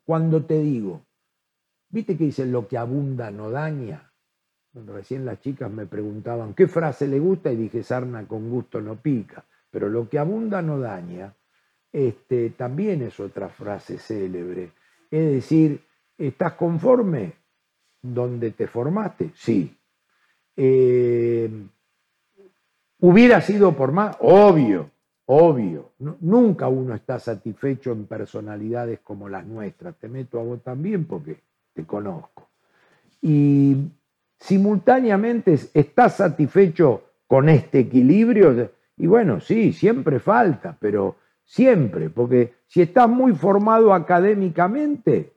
[0.03, 1.05] cuando te digo,
[1.89, 4.11] ¿viste que dice lo que abunda no daña?
[4.73, 8.95] Recién las chicas me preguntaban qué frase le gusta y dije sarna con gusto no
[8.95, 11.35] pica, pero lo que abunda no daña,
[11.93, 14.71] este, también es otra frase célebre.
[15.11, 15.79] Es decir,
[16.17, 17.33] ¿estás conforme
[18.01, 19.29] donde te formaste?
[19.35, 19.77] Sí.
[20.55, 21.49] Eh,
[22.99, 24.89] Hubiera sido por más, obvio,
[25.25, 25.91] obvio.
[25.99, 29.95] nunca uno está satisfecho en personalidades como las nuestras.
[29.97, 31.39] Te meto a vos también porque
[31.73, 32.47] te conozco.
[33.21, 33.89] Y
[34.39, 38.71] simultáneamente estás satisfecho con este equilibrio.
[38.97, 45.33] Y bueno, sí, siempre falta, pero siempre, porque si estás muy formado académicamente,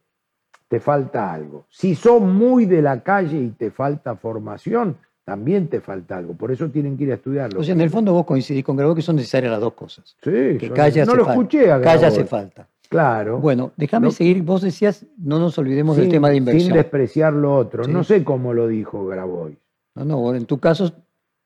[0.69, 1.67] te falta algo.
[1.69, 6.35] Si sos muy de la calle y te falta formación, también te falta algo.
[6.35, 7.61] Por eso tienen que ir a estudiarlo.
[7.61, 10.16] O sea, en el fondo vos coincidís con Grabo que son necesarias las dos cosas.
[10.23, 12.68] Sí, que calla no lo escuché a Calla hace falta.
[12.89, 13.39] Claro.
[13.39, 14.43] Bueno, déjame seguir.
[14.43, 16.66] Vos decías, no nos olvidemos del tema de inversión.
[16.66, 17.85] Sin despreciar lo otro.
[17.85, 19.57] No sé cómo lo dijo Grabois.
[19.95, 20.93] No, no, en tu caso,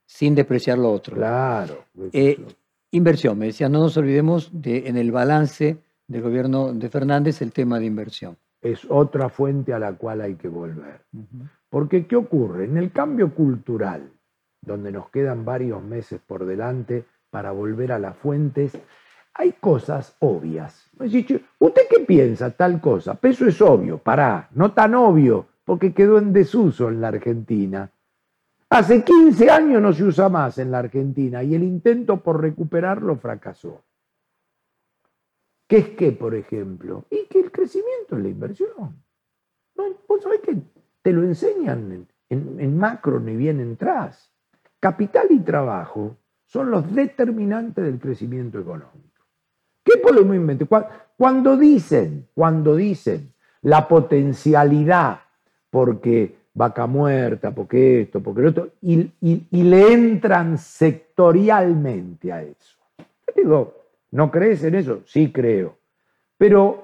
[0.07, 1.17] sin despreciar lo otro.
[1.17, 1.85] Claro.
[2.13, 2.43] Eh,
[2.93, 7.53] inversión, me decías, no nos olvidemos de en el balance del gobierno de Fernández el
[7.53, 8.37] tema de inversión.
[8.63, 11.03] Es otra fuente a la cual hay que volver.
[11.75, 12.67] Porque ¿qué ocurre?
[12.67, 14.13] En el cambio cultural,
[14.63, 18.79] donde nos quedan varios meses por delante para volver a las fuentes,
[19.35, 20.89] hay cosas obvias.
[21.01, 23.17] ¿Usted qué piensa tal cosa?
[23.17, 27.91] Peso es obvio, pará, no tan obvio, porque quedó en desuso en la Argentina.
[28.71, 33.17] Hace 15 años no se usa más en la Argentina y el intento por recuperarlo
[33.17, 33.83] fracasó.
[35.67, 37.07] ¿Qué es qué, por ejemplo?
[37.11, 39.03] Y que el crecimiento es la inversión.
[39.75, 39.85] ¿No?
[40.07, 40.57] ¿Vos sabés que
[41.05, 44.33] te lo enseñan en, macro ni bien entras.
[44.81, 49.27] Capital y trabajo son los determinantes del crecimiento económico.
[49.85, 51.11] ¿Qué podemos inventar?
[51.19, 55.21] Cuando dicen, cuando dicen la potencialidad,
[55.69, 59.13] porque vaca muerta, porque esto, porque lo otro, y,
[59.51, 62.79] le entran sectorialmente a eso.
[63.37, 63.75] Digo,
[64.11, 65.03] ¿no crees en eso?
[65.05, 65.77] Sí creo.
[66.39, 66.84] Pero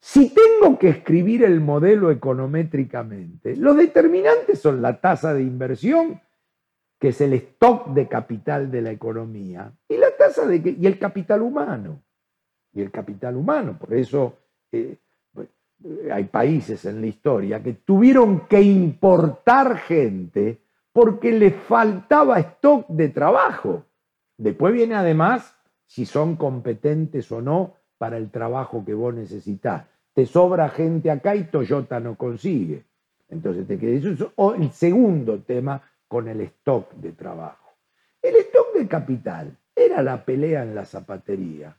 [0.00, 6.20] si tengo que escribir el modelo econométricamente, los determinantes son la tasa de inversión
[6.98, 10.98] que es el stock de capital de la economía, y la tasa de y el
[10.98, 12.02] capital humano.
[12.72, 14.36] Y el capital humano, por eso
[14.72, 14.96] eh,
[16.12, 20.60] hay países en la historia que tuvieron que importar gente
[20.92, 23.84] porque les faltaba stock de trabajo.
[24.36, 29.84] Después viene además si son competentes o no para el trabajo que vos necesitas.
[30.14, 32.84] Te sobra gente acá y Toyota no consigue.
[33.28, 34.04] Entonces te quedas.
[34.04, 37.74] Eso es el segundo tema con el stock de trabajo.
[38.22, 41.76] El stock de capital era la pelea en la zapatería,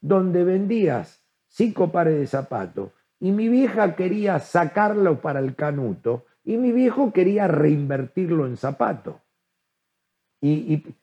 [0.00, 2.90] donde vendías cinco pares de zapatos
[3.20, 9.16] y mi vieja quería sacarlo para el canuto y mi viejo quería reinvertirlo en zapatos.
[10.40, 10.94] Y, y,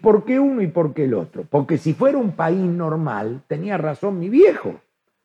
[0.00, 1.44] por qué uno y por qué el otro?
[1.48, 4.80] Porque si fuera un país normal, tenía razón mi viejo.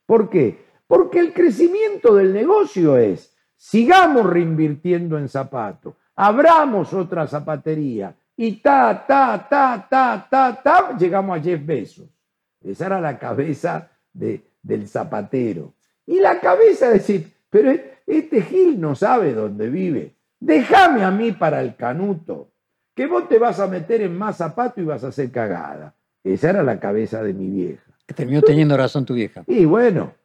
[0.06, 0.66] ¿Por qué?
[0.88, 9.06] Porque el crecimiento del negocio es, sigamos reinvirtiendo en zapatos, abramos otra zapatería y ta,
[9.08, 12.08] ta, ta, ta, ta, ta, llegamos a Jeff Bezos.
[12.64, 15.74] Esa era la cabeza de, del zapatero.
[16.06, 17.72] Y la cabeza de decir, pero
[18.06, 20.16] este Gil no sabe dónde vive.
[20.40, 22.52] Déjame a mí para el canuto,
[22.98, 25.94] que vos te vas a meter en más zapato y vas a hacer cagada.
[26.24, 27.84] Esa era la cabeza de mi vieja.
[28.08, 29.44] Que terminó teniendo razón tu vieja.
[29.46, 30.16] Y bueno,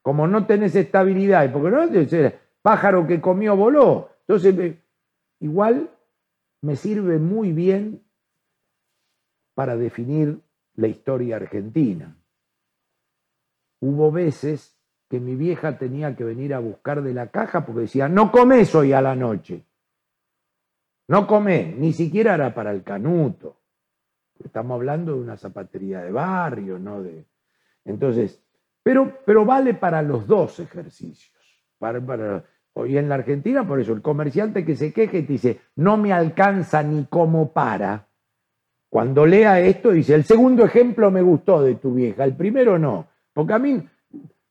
[0.00, 4.08] como no tenés estabilidad, porque no pájaro que comió voló.
[4.26, 4.76] Entonces,
[5.40, 5.90] igual
[6.62, 8.02] me sirve muy bien
[9.54, 10.40] para definir
[10.76, 12.16] la historia argentina.
[13.82, 14.74] Hubo veces
[15.10, 18.74] que mi vieja tenía que venir a buscar de la caja porque decía, no comes
[18.74, 19.66] hoy a la noche.
[21.12, 23.58] No comés, ni siquiera era para el canuto.
[24.42, 27.02] Estamos hablando de una zapatería de barrio, ¿no?
[27.02, 27.26] De...
[27.84, 28.42] Entonces,
[28.82, 31.38] pero, pero vale para los dos ejercicios.
[31.78, 32.42] Para,
[32.72, 36.14] Hoy en la Argentina, por eso, el comerciante que se queje te dice, no me
[36.14, 38.08] alcanza ni como para.
[38.88, 43.06] Cuando lea esto, dice, el segundo ejemplo me gustó de tu vieja, el primero no.
[43.34, 43.86] Porque a mí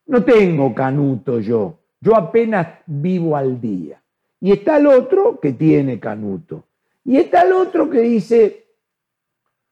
[0.06, 4.01] no tengo canuto yo, yo apenas vivo al día.
[4.42, 6.64] Y está el otro que tiene canuto.
[7.04, 8.64] Y está el otro que dice,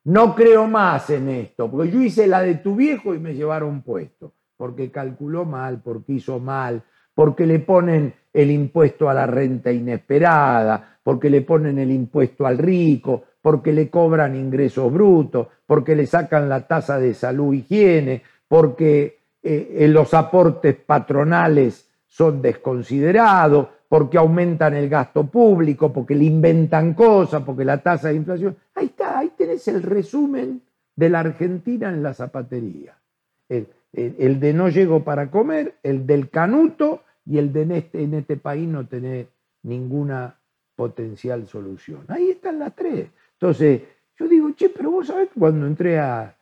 [0.04, 3.82] no creo más en esto, porque yo hice la de tu viejo y me llevaron
[3.82, 9.72] puesto, porque calculó mal, porque hizo mal, porque le ponen el impuesto a la renta
[9.72, 16.06] inesperada, porque le ponen el impuesto al rico, porque le cobran ingresos brutos, porque le
[16.06, 24.74] sacan la tasa de salud higiene, porque eh, los aportes patronales son desconsiderados, porque aumentan
[24.74, 28.56] el gasto público, porque le inventan cosas, porque la tasa de inflación.
[28.76, 30.62] Ahí está, ahí tenés el resumen
[30.94, 32.96] de la Argentina en la zapatería.
[33.48, 38.14] El, de no llego para comer, el del canuto y el de en este, en
[38.14, 39.26] este país no tener
[39.64, 40.38] ninguna
[40.76, 42.04] potencial solución.
[42.06, 43.08] Ahí están las tres.
[43.32, 43.82] Entonces,
[44.16, 46.36] yo digo, che, pero vos sabés cuando entré a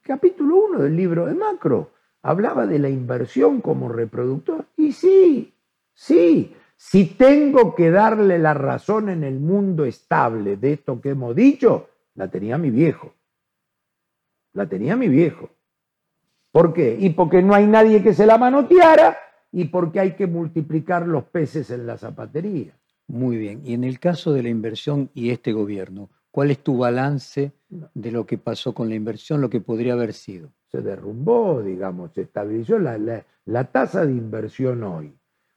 [0.00, 1.90] capítulo 1 del libro de Macro,
[2.22, 4.66] hablaba de la inversión como reproductor.
[4.76, 5.52] Y sí,
[5.92, 11.34] sí, si tengo que darle la razón en el mundo estable de esto que hemos
[11.34, 13.14] dicho, la tenía mi viejo.
[14.52, 15.50] La tenía mi viejo.
[16.52, 16.96] ¿Por qué?
[16.98, 19.16] Y porque no hay nadie que se la manoteara
[19.50, 22.76] y porque hay que multiplicar los peces en la zapatería.
[23.06, 23.62] Muy bien.
[23.64, 28.10] Y en el caso de la inversión y este gobierno, ¿cuál es tu balance de
[28.10, 30.50] lo que pasó con la inversión, lo que podría haber sido?
[30.70, 32.98] Se derrumbó, digamos, se estabilizó la,
[33.44, 35.14] la, tasa de inversión hoy.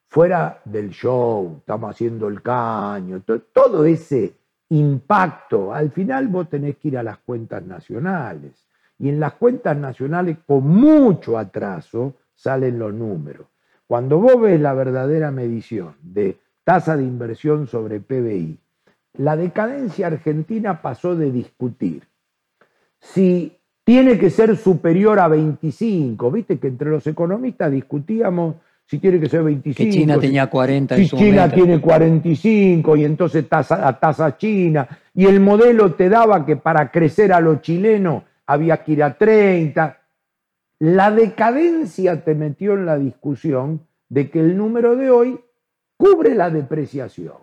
[0.10, 3.22] Fuera del show, estamos haciendo el caño,
[3.53, 4.34] todo ese
[4.70, 8.66] impacto, al final vos tenés que ir a las cuentas nacionales.
[8.99, 13.47] Y en las cuentas nacionales, con mucho atraso, salen los números.
[13.86, 18.60] Cuando vos ves la verdadera medición de tasa de inversión sobre PBI,
[19.14, 22.03] la decadencia argentina pasó de discutir
[22.99, 28.55] si tiene que ser superior a 25, viste que entre los economistas discutíamos
[28.88, 29.78] si tiene que ser 25.
[29.78, 34.88] Que China tenía 40 Si China tiene 45 y entonces tasa, la tasa china.
[35.14, 39.18] Y el modelo te daba que para crecer a los chilenos había que ir a
[39.18, 40.00] 30.
[40.80, 45.40] La decadencia te metió en la discusión de que el número de hoy
[45.98, 47.36] cubre la depreciación.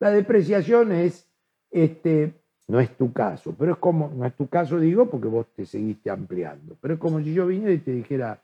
[0.00, 1.28] La depreciación es,
[1.70, 2.32] este,
[2.68, 5.66] no es tu caso, pero es como, no es tu caso digo porque vos te
[5.66, 8.40] seguiste ampliando, pero es como si yo viniera y te dijera,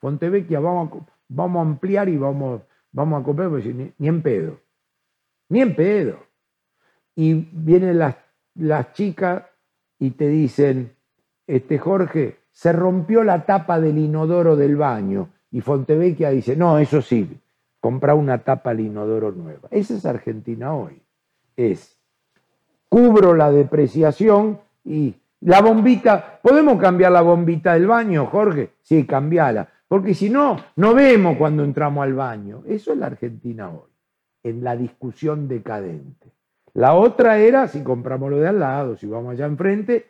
[0.00, 4.22] Fontevecchia, vamos a, vamos a ampliar y vamos, vamos a comprar, pues, ni, ni, en
[4.22, 4.58] pedo,
[5.48, 6.18] ni en pedo.
[7.14, 8.16] Y vienen las,
[8.54, 9.44] las chicas
[9.98, 10.92] y te dicen,
[11.46, 15.30] este Jorge, se rompió la tapa del inodoro del baño.
[15.50, 17.38] Y Fontevecchia dice, no, eso sí,
[17.80, 19.68] compra una tapa al inodoro nueva.
[19.70, 21.00] Esa es Argentina hoy.
[21.56, 21.96] Es
[22.88, 28.70] cubro la depreciación y la bombita, ¿podemos cambiar la bombita del baño, Jorge?
[28.82, 29.68] Sí, cambiala.
[29.88, 32.62] Porque si no, no vemos cuando entramos al baño.
[32.66, 33.90] Eso es la Argentina hoy,
[34.42, 36.32] en la discusión decadente.
[36.74, 40.06] La otra era si compramos lo de al lado, si vamos allá enfrente,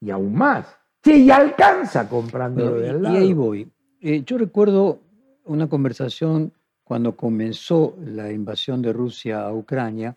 [0.00, 0.76] y aún más.
[1.02, 3.14] Sí, y alcanza comprando lo de al lado.
[3.14, 3.68] Y ahí voy.
[4.00, 5.00] Eh, yo recuerdo
[5.44, 6.52] una conversación
[6.84, 10.16] cuando comenzó la invasión de Rusia a Ucrania,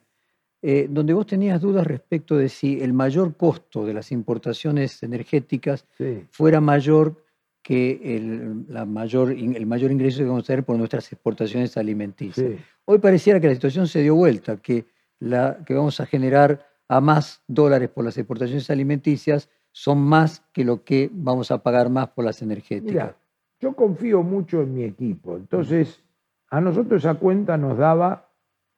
[0.62, 5.86] eh, donde vos tenías dudas respecto de si el mayor costo de las importaciones energéticas
[6.30, 7.24] fuera mayor
[7.62, 12.60] que el, la mayor, el mayor ingreso que vamos a tener por nuestras exportaciones alimenticias.
[12.86, 14.86] Hoy pareciera que la situación se dio vuelta, que,
[15.20, 20.64] la, que vamos a generar a más dólares por las exportaciones alimenticias son más que
[20.64, 23.16] lo que vamos a pagar más por las energéticas.
[23.60, 26.04] yo confío mucho en mi equipo, entonces
[26.50, 28.30] a nosotros esa cuenta nos daba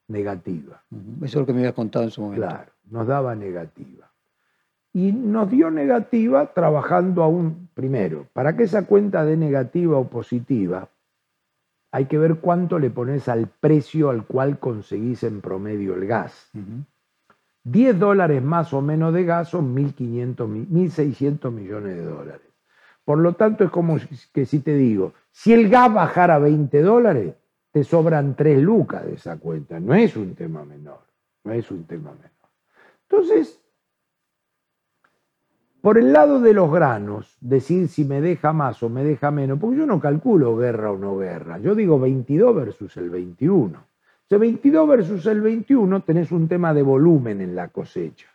[0.07, 0.83] negativa.
[1.17, 2.45] Eso es lo que me habías contado en su momento.
[2.45, 4.11] Claro, nos daba negativa.
[4.93, 8.27] Y nos dio negativa trabajando aún primero.
[8.31, 10.87] Para que esa cuenta dé negativa o positiva,
[11.91, 16.51] hay que ver cuánto le pones al precio al cual conseguís en promedio el gas.
[17.63, 22.47] 10 dólares más o menos de gas son 1.600 millones de dólares.
[23.03, 23.97] Por lo tanto, es como
[24.31, 27.33] que si te digo, si el gas bajara a 20 dólares,
[27.71, 29.79] te sobran tres lucas de esa cuenta.
[29.79, 31.01] No es un tema menor,
[31.43, 32.29] no es un tema menor.
[33.09, 33.60] Entonces,
[35.81, 39.59] por el lado de los granos, decir si me deja más o me deja menos,
[39.59, 43.91] porque yo no calculo guerra o no guerra, yo digo 22 versus el 21.
[44.29, 48.27] Si 22 versus el 21 tenés un tema de volumen en la cosecha,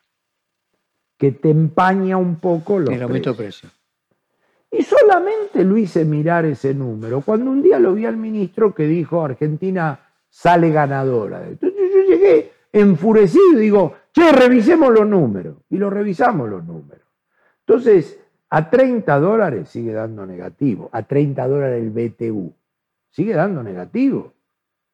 [1.16, 3.70] que te empaña un poco los el aumento de precio.
[4.70, 8.86] Y solamente lo hice mirar ese número cuando un día lo vi al ministro que
[8.86, 11.46] dijo Argentina sale ganadora.
[11.46, 15.56] Entonces yo llegué enfurecido y digo, che, revisemos los números.
[15.70, 17.05] Y lo revisamos los números.
[17.66, 22.52] Entonces, a 30 dólares sigue dando negativo, a 30 dólares el BTU,
[23.10, 24.32] sigue dando negativo,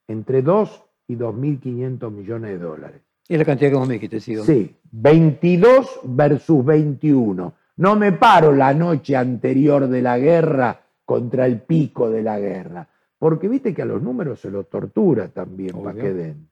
[0.08, 3.02] entre 2 y 2.500 millones de dólares.
[3.28, 4.36] Es la cantidad que vos me dijiste, sí.
[4.36, 7.52] Sí, 22 versus 21.
[7.76, 12.88] No me paro la noche anterior de la guerra contra el pico de la guerra,
[13.18, 16.48] porque viste que a los números se los tortura también para que den.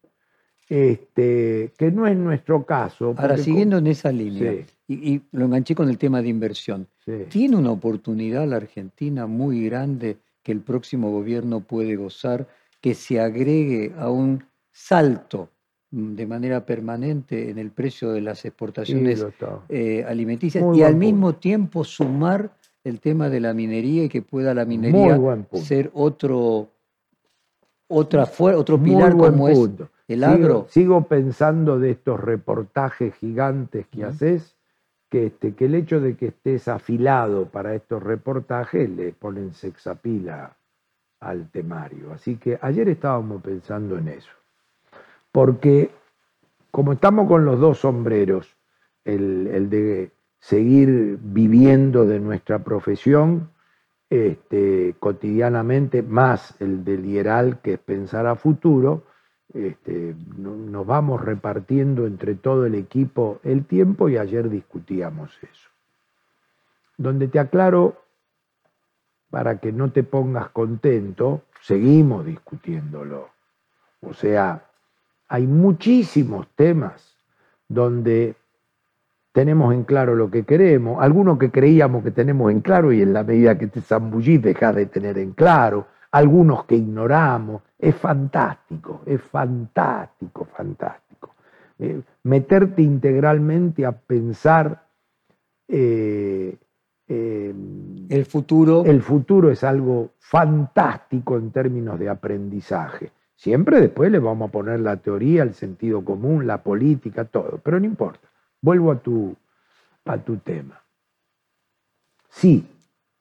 [0.70, 3.14] Este, que no es nuestro caso.
[3.18, 4.54] Ahora, siguiendo en esa línea,
[4.88, 6.86] y, lo enganché con el tema de inversión,
[7.28, 12.48] ¿tiene una oportunidad la Argentina muy grande que el próximo gobierno puede gozar,
[12.80, 15.50] que se agregue a un salto
[15.92, 19.26] Mm, de manera permanente en el precio de las exportaciones
[19.68, 22.52] eh, alimenticias y al mismo tiempo sumar
[22.84, 25.18] el tema de la minería y que pueda la minería
[25.54, 26.68] ser otro
[27.88, 29.58] otra otro pilar como es
[30.14, 30.66] el agro.
[30.68, 34.56] Sigo, pensando de estos reportajes gigantes que haces,
[35.08, 40.56] que, este, que el hecho de que estés afilado para estos reportajes le ponen sexapila
[41.20, 42.12] al temario.
[42.12, 44.30] Así que ayer estábamos pensando en eso
[45.32, 45.90] porque
[46.70, 48.56] como estamos con los dos sombreros,
[49.04, 53.50] el, de seguir viviendo de nuestra profesión
[54.08, 59.04] este, cotidianamente, más el del IERAL, que es pensar a futuro,
[59.54, 65.70] este, nos vamos repartiendo entre todo el equipo el tiempo y ayer discutíamos eso.
[66.96, 68.00] Donde te aclaro,
[69.30, 73.30] para que no te pongas contento, seguimos discutiéndolo.
[74.02, 74.64] O sea,
[75.28, 77.16] hay muchísimos temas
[77.68, 78.34] donde
[79.32, 83.12] tenemos en claro lo que queremos, algunos que creíamos que tenemos en claro y en
[83.12, 87.62] la medida que te zambullís dejas de tener en claro, algunos que ignoramos.
[87.78, 91.34] Es fantástico, es fantástico, fantástico.
[91.78, 94.86] Eh, meterte integralmente a pensar
[95.68, 96.56] eh,
[97.08, 98.84] el futuro.
[98.84, 103.10] El futuro es algo fantástico en términos de aprendizaje.
[103.34, 107.80] Siempre después le vamos a poner la teoría, el sentido común, la política, todo, pero
[107.80, 108.28] no importa.
[108.60, 109.34] Vuelvo a tu,
[110.04, 110.80] a tu tema.
[112.28, 112.66] Sí,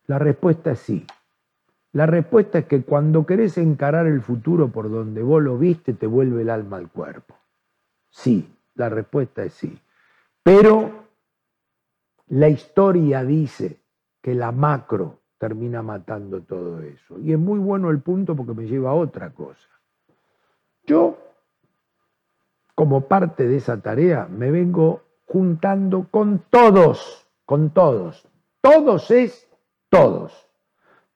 [0.08, 1.06] la respuesta es sí.
[1.92, 6.06] La respuesta es que cuando querés encarar el futuro por donde vos lo viste, te
[6.06, 7.36] vuelve el alma al cuerpo.
[8.10, 9.80] Sí, la respuesta es sí.
[10.44, 11.06] Pero
[12.28, 13.82] la historia dice
[14.22, 17.18] que la macro termina matando todo eso.
[17.20, 19.68] Y es muy bueno el punto porque me lleva a otra cosa.
[20.84, 21.18] Yo,
[22.76, 28.28] como parte de esa tarea, me vengo juntando con todos, con todos.
[28.62, 29.48] Todos es
[29.90, 30.49] todos.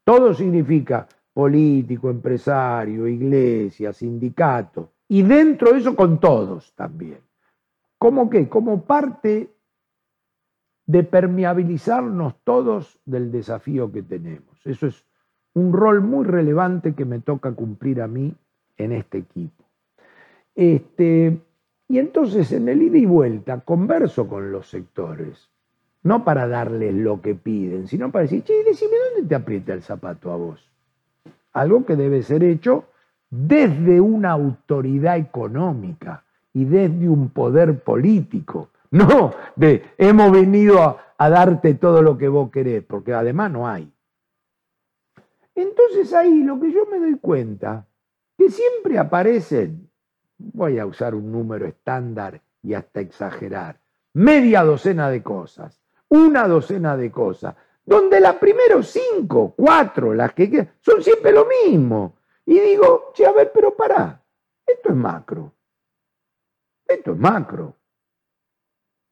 [0.04, 4.92] Todo significa político, empresario, iglesia, sindicato.
[5.08, 7.20] Y dentro de eso con todos también.
[7.98, 8.50] ¿Cómo qué?
[8.50, 9.50] Como parte
[10.86, 14.66] de permeabilizarnos todos del desafío que tenemos.
[14.66, 15.06] Eso es
[15.54, 18.36] un rol muy relevante que me toca cumplir a mí
[18.78, 19.64] en este equipo.
[20.56, 21.40] Este,
[21.88, 25.50] y entonces en el ida y vuelta converso con los sectores,
[26.04, 29.82] no para darles lo que piden, sino para decir, che, decime dónde te aprieta el
[29.82, 30.70] zapato a vos.
[31.54, 32.86] Algo que debe ser hecho
[33.30, 36.24] desde una autoridad económica
[36.54, 38.70] y desde un poder político.
[38.94, 40.80] No, de hemos venido
[41.18, 43.92] a, darte todo lo que vos querés, porque además no hay.
[45.56, 47.88] Entonces ahí lo que yo me doy cuenta,
[48.38, 49.90] que siempre aparecen,
[50.38, 53.80] voy a usar un número estándar y hasta exagerar,
[54.14, 55.83] media docena de cosas,
[56.14, 57.56] una docena de cosas,
[57.86, 62.18] donde las primeros cinco, cuatro, las que quedan, son siempre lo mismo.
[62.46, 64.24] Y digo, che, a ver, pero pará,
[64.66, 65.54] esto es macro.
[66.88, 67.76] Esto es macro.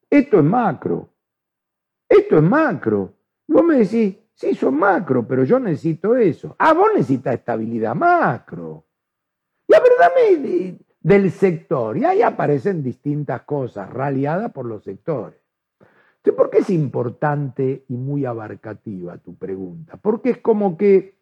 [0.10, 1.10] Esto es macro.
[2.08, 3.14] Esto es macro.
[3.47, 6.56] vos me decís, Sí, son macro, pero yo necesito eso.
[6.58, 8.86] Ah, vos necesitas estabilidad macro.
[9.68, 11.95] Y a ver, dame del sector.
[11.95, 15.41] Y ahí aparecen distintas cosas, raliadas por los sectores.
[16.30, 19.98] ¿Por qué es importante y muy abarcativa tu pregunta?
[19.98, 21.16] Porque es como que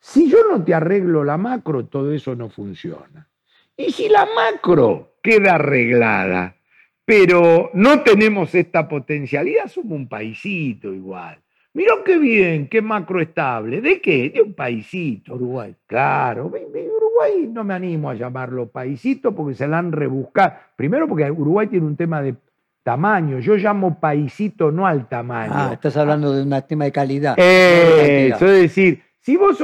[0.00, 3.28] si yo no te arreglo la macro, todo eso no funciona.
[3.76, 6.56] Y si la macro queda arreglada,
[7.04, 11.38] pero no tenemos esta potencialidad, somos un paisito igual.
[11.74, 13.80] Mirá qué bien, qué macroestable.
[13.80, 14.30] ¿De qué?
[14.30, 15.34] De un paisito.
[15.34, 15.74] Uruguay.
[15.86, 20.54] Claro, Uruguay no me animo a llamarlo paisito porque se la han rebuscado.
[20.76, 22.34] Primero porque Uruguay tiene un tema de
[22.82, 23.38] tamaño.
[23.38, 25.52] Yo llamo paisito no al tamaño.
[25.54, 27.34] Ah, estás hablando de un tema de calidad.
[27.38, 29.58] Eso es decir, si vos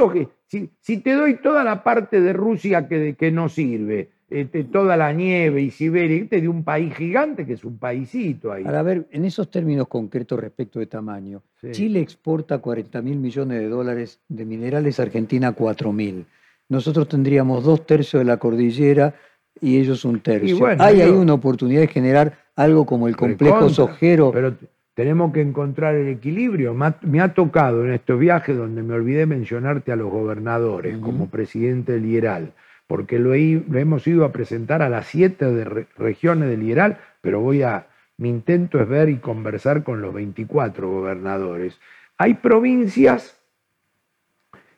[0.47, 4.95] si, si, te doy toda la parte de Rusia que, que no sirve, este, toda
[4.95, 8.63] la nieve y Siberia, de un país gigante que es un paisito ahí.
[8.63, 11.41] a ver, en esos términos concretos respecto de tamaño,
[11.71, 16.25] Chile exporta 40 mil millones de dólares de minerales, Argentina 4 mil.
[16.67, 19.15] Nosotros tendríamos dos tercios de la cordillera
[19.59, 20.63] y ellos un tercio.
[20.77, 24.31] Hay ahí una oportunidad de generar algo como el complejo sojero.
[24.31, 24.53] Pero
[24.93, 26.73] tenemos que encontrar el equilibrio.
[26.73, 31.93] Me ha, tocado en estos viajes donde me olvidé mencionarte a los gobernadores como presidente
[31.93, 32.53] del IERAL
[32.89, 37.61] porque lo, hemos ido a presentar a las siete de regiones del IERAL, pero voy
[37.61, 37.85] a,
[38.17, 41.79] mi intento es ver y conversar con los 24 gobernadores.
[42.17, 43.37] Hay provincias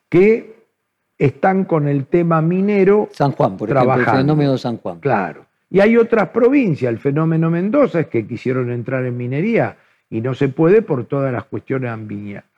[0.09, 0.65] que
[1.17, 3.07] están con el tema minero.
[3.13, 4.99] San Juan, por ejemplo, el fenómeno San Juan.
[4.99, 5.45] Claro.
[5.71, 9.77] Y hay otras provincias, el fenómeno Mendoza es que quisieron entrar en minería
[10.09, 11.91] y no se puede por todas las cuestiones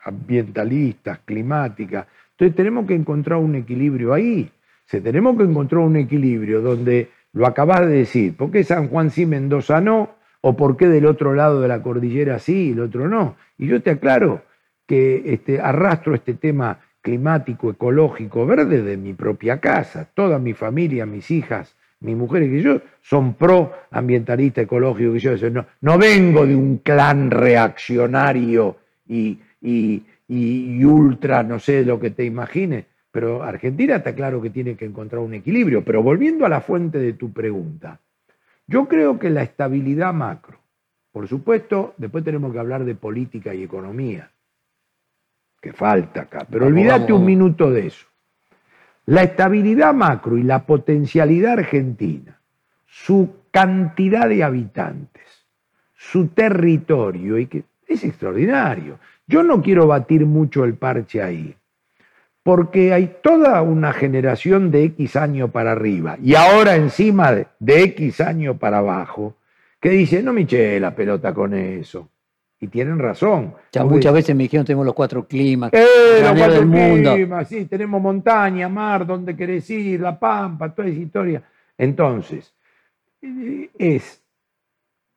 [0.03, 2.07] ambientalistas, climáticas.
[2.31, 4.51] Entonces tenemos que encontrar un equilibrio ahí
[5.01, 9.25] tenemos que encontrar un equilibrio donde lo acabas de decir, ¿por qué San Juan sí,
[9.25, 10.15] Mendoza no?
[10.41, 13.35] ¿O por qué del otro lado de la cordillera sí y el otro no?
[13.57, 14.43] Y yo te aclaro
[14.85, 20.09] que este, arrastro este tema climático, ecológico, verde de mi propia casa.
[20.13, 25.13] Toda mi familia, mis hijas, mis mujeres que yo son pro ambientalista ecológico.
[25.13, 28.77] Que yo no, no vengo de un clan reaccionario
[29.07, 32.85] y, y, y ultra, no sé lo que te imagines.
[33.11, 35.83] Pero Argentina está claro que tiene que encontrar un equilibrio.
[35.83, 37.99] Pero volviendo a la fuente de tu pregunta,
[38.67, 40.57] yo creo que la estabilidad macro,
[41.11, 44.31] por supuesto, después tenemos que hablar de política y economía,
[45.61, 48.07] que falta acá, pero olvídate un minuto de eso.
[49.05, 52.39] La estabilidad macro y la potencialidad argentina,
[52.85, 55.23] su cantidad de habitantes,
[55.95, 58.99] su territorio, y que es extraordinario.
[59.27, 61.55] Yo no quiero batir mucho el parche ahí
[62.43, 67.47] porque hay toda una generación de X años para arriba y ahora encima de,
[67.83, 69.37] X años para abajo
[69.79, 72.09] que dice, no me eché la pelota con eso.
[72.63, 73.55] Y tienen razón.
[73.73, 77.13] Ya muchas veces me dijeron tenemos los cuatro climas eh, los cuatro del mundo.
[77.13, 81.43] Climas, sí, tenemos montaña, mar, donde querés ir, la pampa, toda esa historia.
[81.77, 82.53] Entonces,
[83.77, 84.23] es,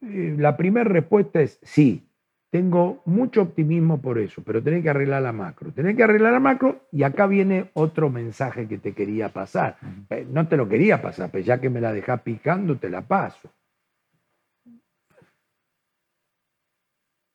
[0.01, 2.09] eh, la primera respuesta es sí,
[2.51, 5.71] tengo mucho optimismo por eso, pero tenés que arreglar la macro.
[5.71, 9.77] Tenés que arreglar la macro y acá viene otro mensaje que te quería pasar.
[10.11, 13.03] Eh, no te lo quería pasar, pero ya que me la dejás picando, te la
[13.03, 13.53] paso.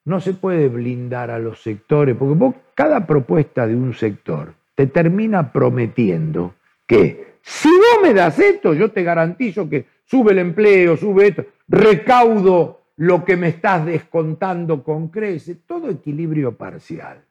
[0.06, 4.88] No se puede blindar a los sectores, porque vos, cada propuesta de un sector te
[4.88, 6.56] termina prometiendo
[6.88, 11.46] que si vos me das esto, yo te garantizo que sube el empleo, sube esto,
[11.68, 17.24] recaudo lo que me estás descontando con crece, todo equilibrio parcial.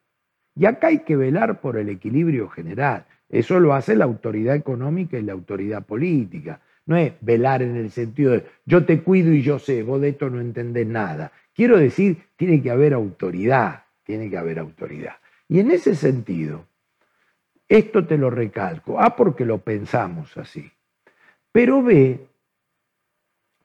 [0.57, 3.07] Y acá hay que velar por el equilibrio general.
[3.29, 6.61] Eso lo hace la autoridad económica y la autoridad política.
[6.91, 10.09] No es velar en el sentido de yo te cuido y yo sé, vos de
[10.09, 11.31] esto no entendés nada.
[11.55, 15.15] Quiero decir, tiene que haber autoridad, tiene que haber autoridad.
[15.47, 16.67] Y en ese sentido,
[17.69, 19.01] esto te lo recalco.
[19.01, 20.69] A, porque lo pensamos así.
[21.53, 22.27] Pero B,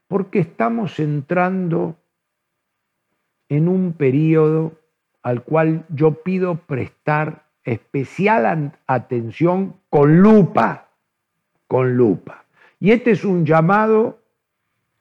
[0.08, 1.98] porque estamos entrando
[3.50, 4.74] en un periodo
[5.24, 10.90] al cual yo pido prestar especial atención con lupa,
[11.66, 12.45] con lupa.
[12.80, 14.20] Y este es un llamado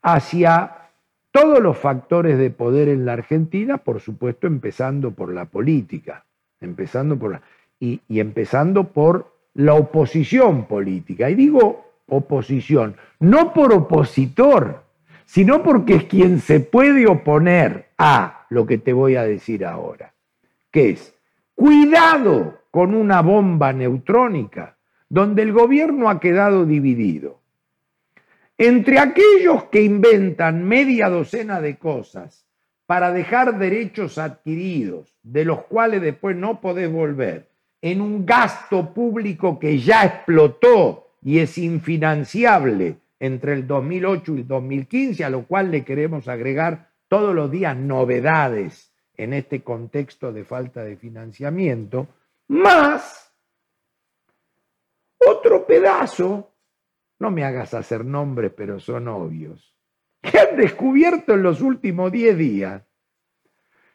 [0.03, 0.91] hacia
[1.31, 6.25] todos los factores de poder en la Argentina, por supuesto empezando por la política,
[6.61, 7.41] empezando por
[7.81, 11.29] y, y empezando por la oposición política.
[11.31, 14.85] Y digo oposición, no por opositor,
[15.25, 20.13] sino porque es quien se puede oponer a lo que te voy a decir ahora,
[20.71, 21.15] que es,
[21.55, 24.77] cuidado con una bomba neutrónica
[25.09, 27.41] donde el gobierno ha quedado dividido
[28.57, 32.47] entre aquellos que inventan media docena de cosas
[32.87, 37.49] para dejar derechos adquiridos, de los cuales después no podés volver,
[37.81, 44.47] en un gasto público que ya explotó y es infinanciable entre el 2008 y el
[44.47, 50.45] 2015, a lo cual le queremos agregar todos los días novedades en este contexto de
[50.45, 52.09] falta de financiamiento,
[52.49, 53.33] más
[55.19, 56.54] otro pedazo,
[57.25, 59.75] no me hagas hacer nombres, pero son obvios,
[60.21, 62.83] que han descubierto en los últimos 10 días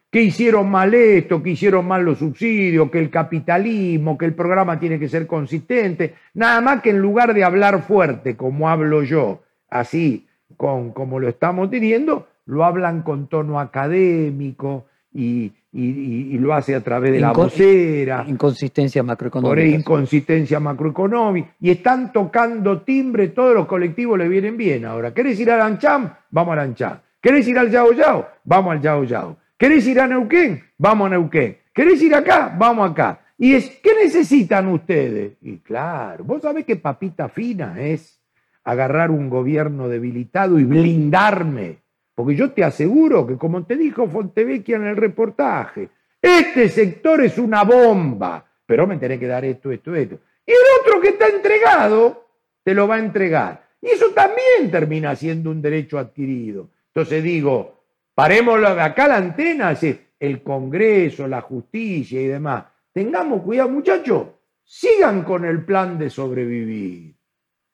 [0.09, 4.79] que hicieron mal esto, que hicieron mal los subsidios, que el capitalismo, que el programa
[4.79, 9.43] tiene que ser consistente, nada más que en lugar de hablar fuerte como hablo yo,
[9.69, 10.27] así
[10.57, 17.11] con, como lo estamos teniendo, lo hablan con tono académico y, lo hace a través
[17.11, 18.25] de la vocera.
[18.27, 19.49] Inconsistencia macroeconómica.
[19.49, 21.55] Por inconsistencia macroeconómica.
[21.59, 25.13] Y están tocando timbre, todos los colectivos le vienen bien ahora.
[25.13, 26.13] ¿Querés ir al Ancham?
[26.31, 26.99] Vamos al Ancham.
[27.21, 28.27] ¿Querés ir al Yao Yao?
[28.45, 29.37] Vamos al Yao Yao.
[29.57, 30.63] ¿Querés ir a Neuquén?
[30.77, 31.57] Vamos a Neuquén.
[31.73, 32.55] ¿Querés ir acá?
[32.57, 33.19] Vamos acá.
[33.37, 35.37] Y es, ¿qué necesitan ustedes?
[35.41, 38.19] Y claro, vos sabés qué papita fina es
[38.63, 41.77] agarrar un gobierno debilitado y blindarme.
[42.19, 45.87] Porque yo te aseguro que, como te dijo Fontevecchia en el reportaje,
[46.21, 50.19] este sector es una bomba, pero me tenés que dar esto, esto, esto.
[50.45, 52.27] Y el otro que está entregado,
[52.61, 53.69] te lo va a entregar.
[53.81, 56.67] Y eso también termina siendo un derecho adquirido.
[56.87, 57.79] Entonces digo,
[58.19, 59.73] Parémoslo de acá la antena,
[60.19, 62.65] el Congreso, la justicia y demás.
[62.91, 64.27] Tengamos cuidado, muchachos,
[64.61, 67.15] sigan con el plan de sobrevivir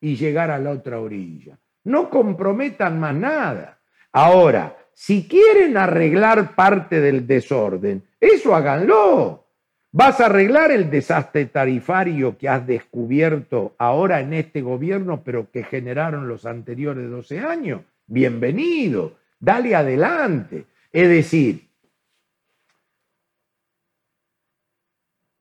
[0.01, 1.57] y llegar a la otra orilla.
[1.85, 3.74] No comprometan más nada.
[4.15, 9.45] Ahora, si quieren arreglar parte del desorden, eso háganlo.
[9.91, 15.63] Vas a arreglar el desastre tarifario que has descubierto ahora en este gobierno, pero que
[15.63, 17.81] generaron los anteriores 12 años.
[18.07, 20.65] Bienvenido dale adelante.
[20.91, 21.69] Es decir,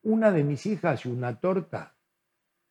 [0.03, 1.95] una de mis hijas hace una torta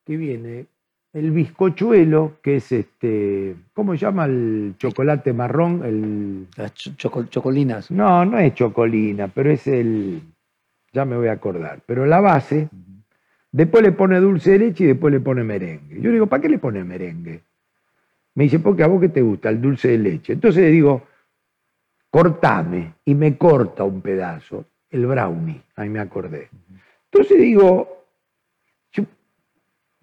[0.06, 0.68] que viene
[1.14, 5.84] el bizcochuelo, que es este, ¿cómo se llama el chocolate marrón?
[5.86, 6.48] El...
[6.58, 7.92] Las chocolinas.
[7.92, 10.22] No, no es chocolina, pero es el,
[10.92, 12.68] ya me voy a acordar, pero la base,
[13.52, 16.02] después le pone dulce de leche y después le pone merengue.
[16.02, 17.42] Yo digo, ¿para qué le pone merengue?
[18.34, 20.34] Me dice, porque a vos que te gusta el dulce de leche.
[20.34, 21.04] Entonces le digo,
[22.10, 26.50] cortame, y me corta un pedazo, el brownie, ahí me acordé.
[27.12, 27.93] Entonces digo,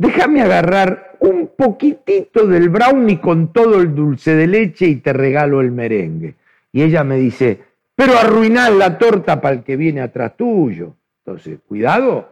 [0.00, 5.60] déjame agarrar un poquitito del brownie con todo el dulce de leche y te regalo
[5.60, 6.36] el merengue.
[6.72, 7.60] Y ella me dice,
[7.94, 10.96] pero arruinar la torta para el que viene atrás tuyo.
[11.22, 12.30] Entonces, cuidado,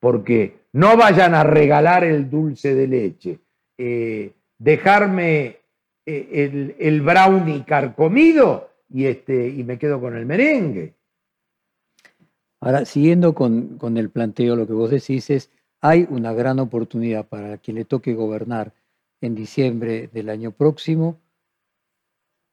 [0.00, 3.38] porque no vayan a regalar el dulce de leche.
[3.78, 5.58] Eh, dejarme
[6.04, 10.94] eh, el, el brownie carcomido y, este, y me quedo con el merengue.
[12.60, 15.53] Ahora, siguiendo con, con el planteo, lo que vos decís es,
[15.84, 18.72] hay una gran oportunidad para quien le toque gobernar
[19.20, 21.20] en diciembre del año próximo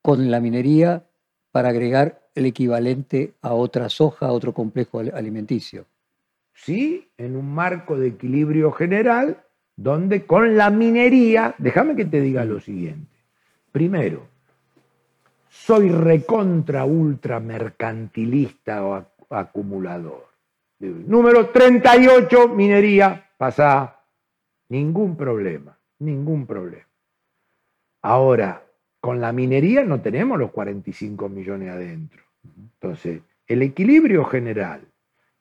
[0.01, 1.05] con la minería
[1.49, 5.85] para agregar el equivalente a otra soja, a otro complejo alimenticio.
[6.53, 9.41] Sí, en un marco de equilibrio general,
[9.77, 13.15] donde con la minería, déjame que te diga lo siguiente.
[13.71, 14.27] Primero,
[15.47, 20.30] soy recontra ultra mercantilista o acumulador.
[20.89, 23.99] Número 38, minería, pasa.
[24.69, 26.87] Ningún problema, ningún problema.
[28.01, 28.63] Ahora,
[28.99, 32.23] con la minería no tenemos los 45 millones adentro.
[32.55, 34.81] Entonces, el equilibrio general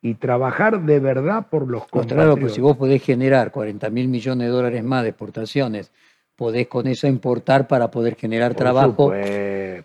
[0.03, 1.87] y trabajar de verdad por los.
[1.87, 5.93] Claro, pues si vos podés generar 40 mil millones de dólares más de exportaciones
[6.41, 9.13] podés con eso importar para poder generar trabajo.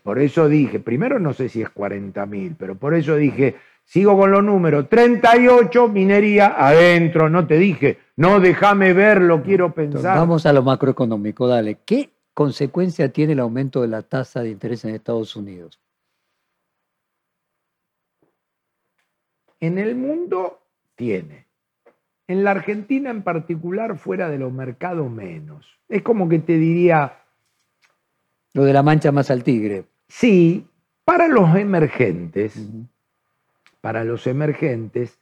[0.03, 3.55] Por eso dije, primero no sé si es 40 mil, pero por eso dije,
[3.85, 10.17] sigo con los números, 38 minería adentro, no te dije, no déjame verlo, quiero pensar.
[10.17, 11.79] Vamos a lo macroeconómico, dale.
[11.85, 15.79] ¿Qué consecuencia tiene el aumento de la tasa de interés en Estados Unidos?
[19.59, 20.59] En el mundo
[20.95, 21.47] tiene.
[22.27, 25.79] En la Argentina en particular, fuera de los mercados menos.
[25.87, 27.21] Es como que te diría...
[28.53, 29.85] Lo de la mancha más al tigre.
[30.07, 30.67] Sí,
[31.03, 32.67] para los emergentes,
[33.85, 35.19] para los emergentes,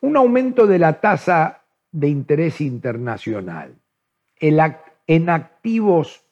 [0.00, 1.62] un aumento de la tasa
[1.92, 3.76] de interés internacional
[4.40, 6.24] en activos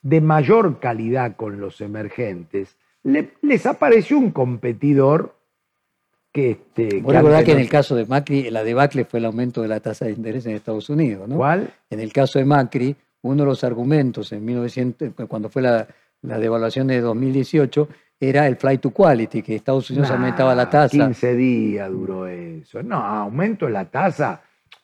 [0.00, 5.36] de mayor calidad con los emergentes, les apareció un competidor
[6.32, 6.52] que...
[6.52, 9.80] Este, que que en el caso de Macri, la debacle fue el aumento de la
[9.80, 11.36] tasa de interés en Estados Unidos, ¿no?
[11.36, 11.70] ¿Cuál?
[11.90, 15.86] En el caso de Macri, uno de los argumentos en 1900, cuando fue la,
[16.22, 17.88] devaluación de 2018,
[18.20, 21.06] era el flight to quality, que Estados Unidos aumentaba la tasa.
[21.06, 22.82] 15 días duró eso.
[22.82, 24.42] No, aumento de la tasa.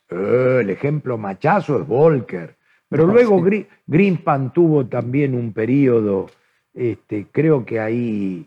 [0.08, 2.56] Eh, el ejemplo machazo es Volcker.
[2.88, 3.42] Pero luego
[3.86, 6.26] Greenspan tuvo también un periodo,
[6.72, 8.46] este, creo que ahí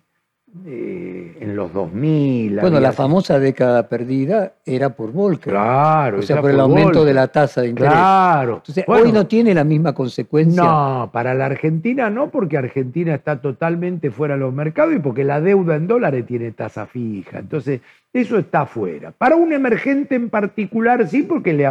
[0.66, 2.60] eh, en los 2000.
[2.60, 5.54] Bueno, la famosa década perdida era por Volcker.
[5.54, 6.20] Claro.
[6.20, 7.92] O sea, por el aumento de la tasa de interés.
[7.92, 8.56] Claro.
[8.58, 10.64] Entonces, hoy no tiene la misma consecuencia.
[10.64, 15.24] No, para la Argentina no, porque Argentina está totalmente fuera de los mercados y porque
[15.24, 17.40] la deuda en dólares tiene tasa fija.
[17.40, 17.82] Entonces,
[18.14, 19.12] eso está fuera.
[19.12, 21.70] Para un emergente en particular sí, porque le,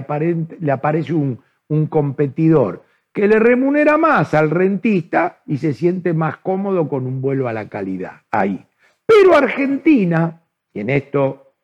[0.60, 2.82] le aparece un, un competidor
[3.16, 7.54] que le remunera más al rentista y se siente más cómodo con un vuelo a
[7.54, 8.20] la calidad.
[8.30, 8.66] Ahí.
[9.06, 10.42] Pero Argentina,
[10.72, 11.54] y en esto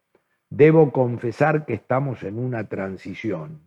[0.49, 3.61] debo confesar que estamos en una transición,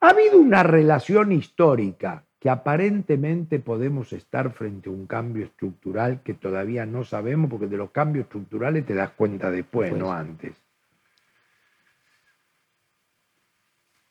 [0.00, 6.34] ha habido una relación histórica que aparentemente podemos estar frente a un cambio estructural que
[6.34, 10.52] todavía no sabemos, porque de los cambios estructurales te das cuenta después, no antes.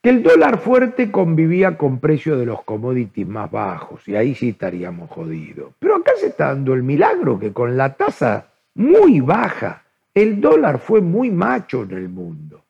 [0.03, 4.49] Que el dólar fuerte convivía con precios de los commodities más bajos, y ahí sí
[4.49, 5.73] estaríamos jodidos.
[5.78, 9.84] Pero acá se está dando el milagro que con la tasa muy baja,
[10.15, 12.64] el dólar fue muy macho en el mundo.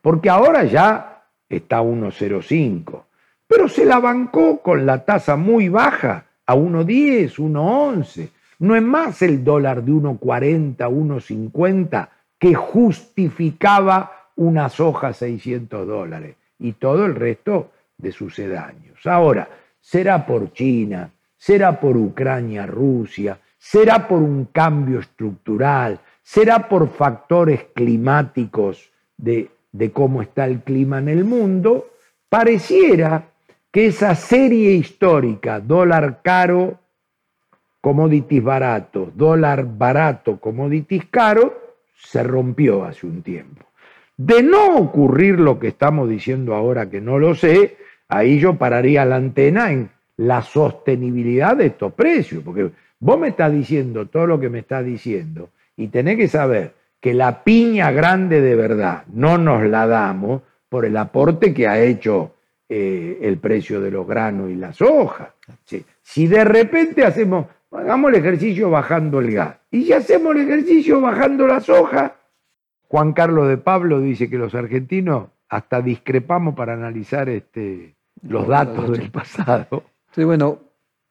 [0.00, 3.04] Porque ahora ya está a 1,05,
[3.46, 8.28] pero se la bancó con la tasa muy baja a 1,10, 1,11.
[8.58, 12.08] No es más el dólar de 1,40, 1,50
[12.40, 19.06] que justificaba una soja 600 dólares y todo el resto de sucedáneos.
[19.06, 19.48] Ahora,
[19.80, 27.64] será por China, será por Ucrania, Rusia, será por un cambio estructural, será por factores
[27.74, 31.90] climáticos de, de cómo está el clima en el mundo,
[32.28, 33.24] pareciera
[33.70, 36.78] que esa serie histórica, dólar caro,
[37.80, 43.64] commodities baratos, dólar barato, commodities caro, se rompió hace un tiempo.
[44.24, 47.76] De no ocurrir lo que estamos diciendo ahora, que no lo sé,
[48.06, 52.70] ahí yo pararía la antena en la sostenibilidad de estos precios, porque
[53.00, 57.14] vos me estás diciendo todo lo que me estás diciendo y tenés que saber que
[57.14, 62.36] la piña grande de verdad no nos la damos por el aporte que ha hecho
[62.68, 65.30] eh, el precio de los granos y las hojas.
[66.00, 71.00] Si de repente hacemos, hagamos el ejercicio bajando el gas y si hacemos el ejercicio
[71.00, 72.12] bajando las hojas,
[72.92, 78.92] Juan Carlos de Pablo dice que los argentinos hasta discrepamos para analizar este, los datos
[78.92, 79.84] del pasado.
[80.14, 80.58] Sí, bueno,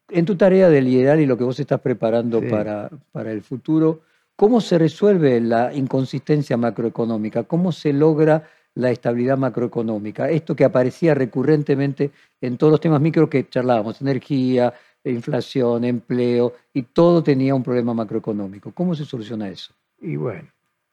[0.08, 4.02] en tu tarea de liderar y lo que vos estás preparando para, para el futuro,
[4.36, 7.45] ¿cómo se resuelve la inconsistencia macroeconómica?
[7.45, 10.30] ¿Cómo se logra la estabilidad macroeconómica?
[10.30, 14.72] Esto que aparecía recurrentemente en todos los temas micro que charlábamos, energía,
[15.03, 18.72] inflación, empleo, y todo tenía un problema macroeconómico.
[18.72, 19.74] ¿Cómo se soluciona eso?
[19.99, 20.48] Y bueno,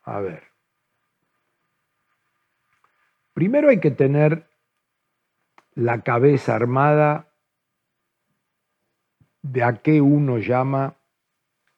[0.05, 0.49] a ver,
[3.39, 4.49] Primero hay que tener
[5.77, 7.29] la cabeza armada
[9.43, 10.97] de a qué uno llama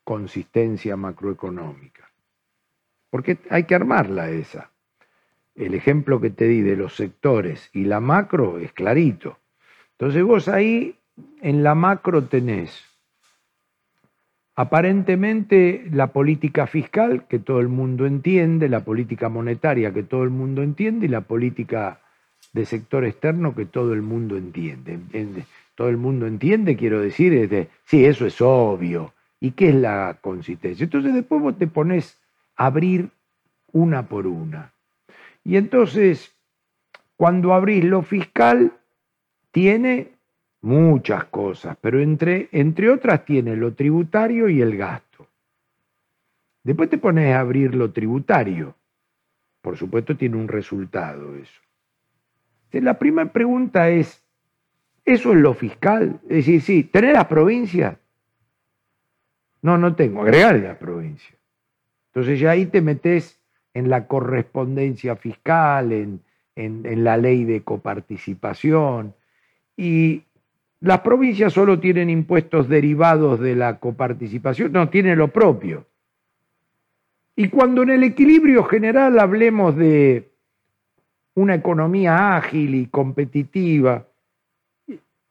[0.03, 2.11] consistencia macroeconómica.
[3.11, 4.71] Porque hay que armarla esa.
[5.55, 9.37] El ejemplo que te di de los sectores y la macro es clarito.
[9.91, 10.99] Entonces vos ahí
[11.43, 12.83] en la macro tenés
[14.57, 20.31] Aparentemente la política fiscal, que todo el mundo entiende, la política monetaria, que todo el
[20.31, 22.01] mundo entiende, y la política
[22.53, 24.99] de sector externo, que todo el mundo entiende.
[25.75, 29.15] Todo el mundo entiende, quiero decir, es de, sí, eso es obvio.
[29.41, 30.85] ¿Y qué es la consistencia?
[30.85, 32.19] Entonces después vos te pones
[32.57, 33.09] a abrir
[33.73, 34.73] una por una.
[35.43, 36.35] Y entonces,
[37.17, 38.73] cuando abrís lo fiscal,
[39.53, 40.11] tiene
[40.63, 45.27] muchas cosas, pero entre, entre otras tiene lo tributario y el gasto.
[46.63, 48.75] Después te pones a abrir lo tributario.
[49.63, 51.61] Por supuesto tiene un resultado eso.
[52.73, 54.23] La primera pregunta es,
[55.05, 56.21] ¿eso es lo fiscal?
[56.25, 57.97] Es decir, sí, ¿tener las provincias?
[59.63, 61.39] No, no tengo, agregar las provincias.
[62.09, 63.41] Entonces ya ahí te metes
[63.75, 66.21] en la correspondencia fiscal, en,
[66.57, 69.15] en la ley de coparticipación.
[69.77, 70.25] Y
[70.81, 75.87] las provincias solo tienen impuestos derivados de la coparticipación, no, tienen lo propio.
[77.37, 80.31] Y cuando en el equilibrio general hablemos de
[81.35, 84.07] una economía ágil y competitiva,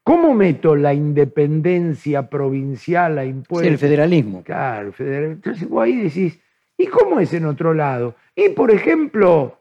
[0.02, 3.66] ¿cómo meto la independencia provincial a impuestos?
[3.66, 4.42] Sí, el federalismo.
[4.42, 5.34] Claro, el federalismo.
[5.34, 6.40] Entonces vos ahí decís,
[6.78, 8.14] ¿y cómo es en otro lado?
[8.34, 9.59] Y por ejemplo,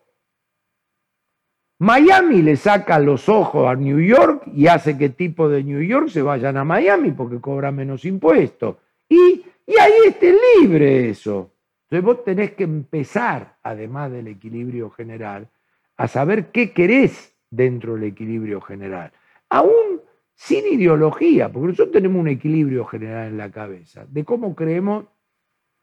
[1.79, 6.09] Miami le saca los ojos a New York y hace que tipo de New York
[6.09, 8.75] se vayan a Miami porque cobra menos impuestos.
[9.07, 11.51] Y, y ahí esté libre eso.
[11.83, 15.47] Entonces vos tenés que empezar, además del equilibrio general,
[15.95, 19.13] a saber qué querés dentro del equilibrio general.
[19.49, 20.01] Aún
[20.35, 25.05] sin ideología, porque nosotros tenemos un equilibrio general en la cabeza de cómo creemos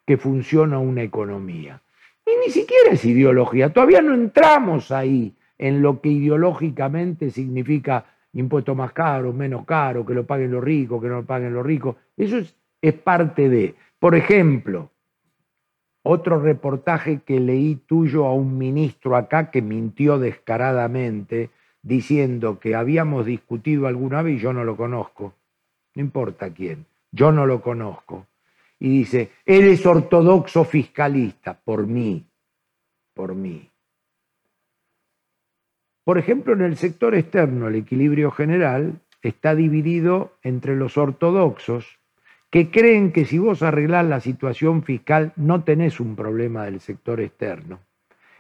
[0.07, 1.83] que funciona una economía.
[2.25, 8.75] Y ni siquiera es ideología, todavía no entramos ahí en lo que ideológicamente significa impuesto
[8.75, 11.97] más caro, menos caro, que lo paguen los ricos, que no lo paguen los ricos.
[12.17, 13.75] Eso es, parte de.
[13.99, 14.91] Por ejemplo,
[16.03, 21.51] otro reportaje que leí tuyo a un ministro acá que mintió descaradamente
[21.83, 25.35] diciendo que habíamos discutido alguna vez y yo no lo conozco.
[25.95, 28.27] No importa quién, yo no lo conozco.
[28.79, 32.25] Y dice, eres ortodoxo fiscalista, por mí,
[33.15, 33.71] por mí.
[36.07, 41.99] Por ejemplo, en el sector externo, el equilibrio general está dividido entre los ortodoxos,
[42.49, 47.21] que creen que si vos arreglás la situación fiscal no tenés un problema del sector
[47.21, 47.81] externo.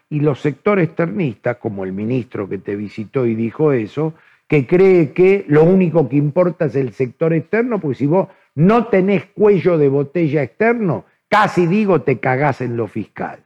[0.08, 4.14] Y los sectores externistas, como el ministro que te visitó y dijo eso,
[4.46, 8.86] que cree que lo único que importa es el sector externo, pues si vos no
[8.86, 13.45] tenés cuello de botella externo, casi digo te cagás en lo fiscal.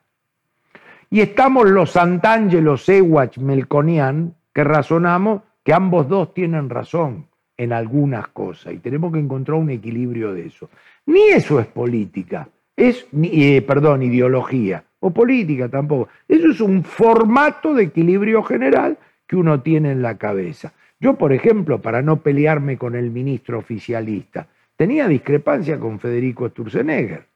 [1.12, 7.26] Y estamos los Santangelo, Ewach, Melconian, que razonamos que ambos dos tienen razón
[7.56, 10.70] en algunas cosas y tenemos que encontrar un equilibrio de eso.
[11.06, 16.08] Ni eso es política, es, eh, perdón, ideología, o política tampoco.
[16.28, 18.96] Eso es un formato de equilibrio general
[19.26, 20.72] que uno tiene en la cabeza.
[21.00, 24.46] Yo, por ejemplo, para no pelearme con el ministro oficialista,
[24.76, 27.29] tenía discrepancia con Federico Sturzenegger.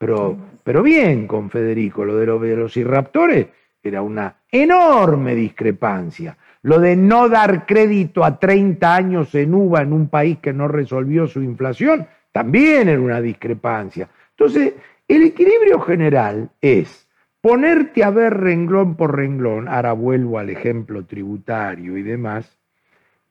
[0.00, 3.48] Pero, pero bien con Federico, lo de los velociraptores
[3.82, 6.38] era una enorme discrepancia.
[6.62, 10.68] Lo de no dar crédito a 30 años en UVA en un país que no
[10.68, 14.08] resolvió su inflación, también era una discrepancia.
[14.30, 14.72] Entonces,
[15.06, 17.06] el equilibrio general es
[17.42, 22.58] ponerte a ver renglón por renglón, ahora vuelvo al ejemplo tributario y demás,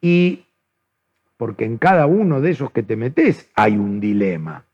[0.02, 0.46] y
[1.36, 4.69] porque en cada uno de esos que te metes hay un dilema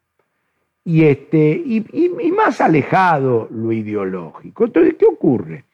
[0.87, 4.65] y, este, y, más alejado lo ideológico.
[4.65, 5.65] Entonces, ¿qué ocurre?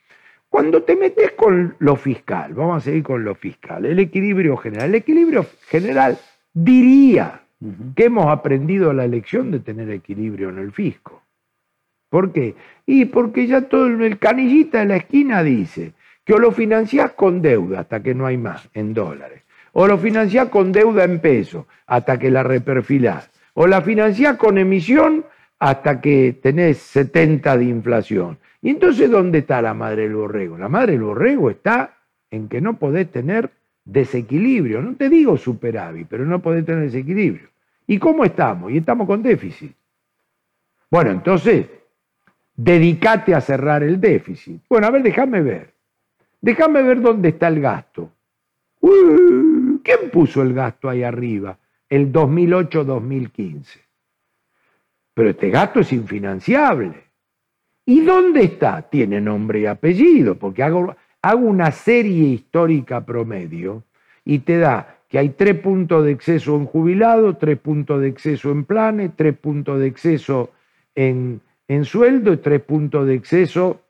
[0.50, 4.90] Cuando te metes con lo fiscal, vamos a seguir con lo fiscal, el equilibrio general.
[4.90, 6.18] El equilibrio general
[6.54, 7.42] diría
[7.96, 11.22] que hemos aprendido la lección de tener equilibrio en el fisco.
[12.10, 12.56] ¿Por qué?
[12.86, 15.94] Y porque ya todo el canillita de la esquina dice
[16.26, 19.44] que o lo financiás con deuda hasta que no hay más, en dólares,
[19.74, 24.58] o lo financiás con deuda en pesos hasta que la reperfilás, o la financiás con
[24.58, 25.26] emisión
[25.60, 28.38] hasta que tenés 70 de inflación.
[28.62, 30.58] Y entonces, ¿dónde está la madre del borrego?
[30.58, 31.98] La madre del borrego está
[32.30, 33.52] en que no podés tener
[33.86, 34.82] desequilibrio.
[34.82, 37.50] No te digo superávit, pero no podés tener desequilibrio.
[37.88, 38.72] ¿Y cómo estamos?
[38.72, 39.74] Y estamos con déficit.
[40.90, 41.68] Bueno, entonces,
[42.56, 44.62] dedícate a cerrar el déficit.
[44.70, 45.74] Bueno, a ver, déjame ver.
[46.40, 48.12] Déjame ver dónde está el gasto.
[48.80, 51.58] ¿Quién puso el gasto ahí arriba?
[51.92, 53.80] El 2008-2015.
[55.14, 57.04] Pero este gasto es infinanciable.
[57.86, 58.82] ¿Y dónde está?
[58.84, 60.96] Tiene nombre y apellido, porque hago,
[61.36, 63.84] una serie histórica promedio
[64.24, 68.52] y te da que hay tres puntos de exceso en jubilado, tres puntos de exceso
[68.52, 70.52] en planes, tres puntos de exceso
[70.96, 73.82] en, en sueldo y tres puntos de exceso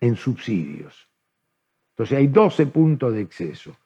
[0.00, 1.06] en subsidios.
[1.90, 3.76] Entonces hay 12 puntos de exceso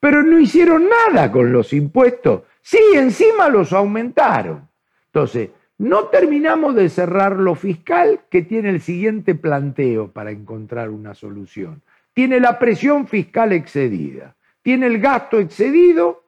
[0.00, 2.42] pero no hicieron nada con los impuestos.
[2.62, 4.68] Sí, encima los aumentaron.
[5.06, 11.14] Entonces, no terminamos de cerrar lo fiscal que tiene el siguiente planteo para encontrar una
[11.14, 11.82] solución.
[12.14, 14.34] Tiene la presión fiscal excedida.
[14.62, 16.24] tiene el gasto excedido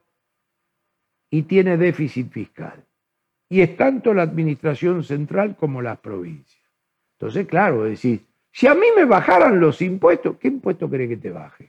[1.28, 2.84] y tiene déficit fiscal.
[3.48, 6.62] Y es tanto la administración central como las provincias.
[7.18, 11.30] Entonces, claro, decir, si a mí me bajaran los impuestos, ¿qué impuesto cree que te
[11.30, 11.67] baje?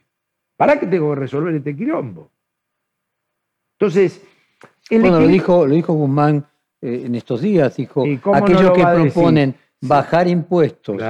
[0.59, 2.29] ¿Para qué tengo que resolver este quilombo?
[3.79, 4.21] Entonces,
[4.91, 6.45] bueno, lo dijo, lo dijo Guzmán
[6.81, 8.03] eh, en estos días, dijo,
[8.33, 11.01] aquellos que proponen bajar impuestos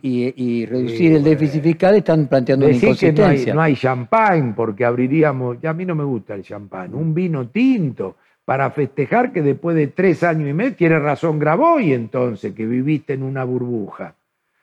[0.00, 3.44] y, reducir el déficit fiscal están planteando una inconsistencia.
[3.44, 7.12] Que no hay, champán, porque abriríamos, ya a mí no me gusta el champán, un
[7.12, 8.16] vino tinto
[8.46, 13.12] para festejar que después de tres años y medio, tiene razón Graboy entonces, que viviste
[13.12, 14.14] en una burbuja.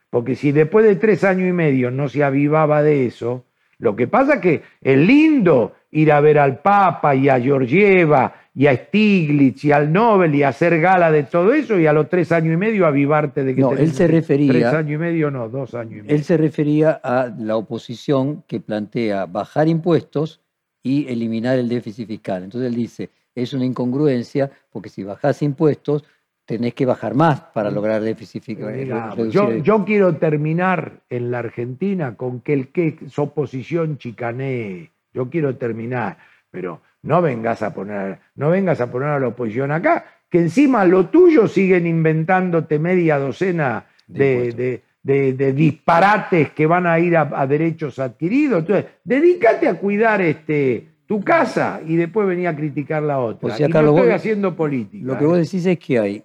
[0.10, 3.44] Porque si después de tres años y medio no se avivaba de eso,
[3.80, 8.34] lo que pasa es que es lindo ir a ver al Papa y a Georgieva
[8.54, 12.10] y a Stiglitz y al Nobel y hacer gala de todo eso y a los
[12.10, 15.30] tres años y medio avivarte de que no, él se refería tres años y medio
[15.30, 16.16] no dos años y medio.
[16.16, 20.42] él se refería a la oposición que plantea bajar impuestos
[20.82, 22.44] y eliminar el déficit fiscal.
[22.44, 26.04] Entonces él dice es una incongruencia porque si bajás impuestos
[26.48, 29.30] tenés que bajar más para lograr déficit fiscal.
[29.30, 34.90] yo, yo, quiero terminar en la Argentina con que el que es oposición chicanee.
[35.14, 36.18] Yo quiero terminar,
[36.50, 40.86] pero no vengas a poner, no vengas a poner a la oposición acá, que encima
[40.86, 48.62] lo tuyo siguen inventándote media docena de, disparates que van a ir a, derechos adquiridos.
[48.62, 53.50] Entonces, dedícate a cuidar este, tu casa y después venía a criticar la otra.
[53.50, 55.06] O sea, y no estoy haciendo política.
[55.06, 55.42] Lo que vos ¿eh?
[55.42, 56.24] decís es que hay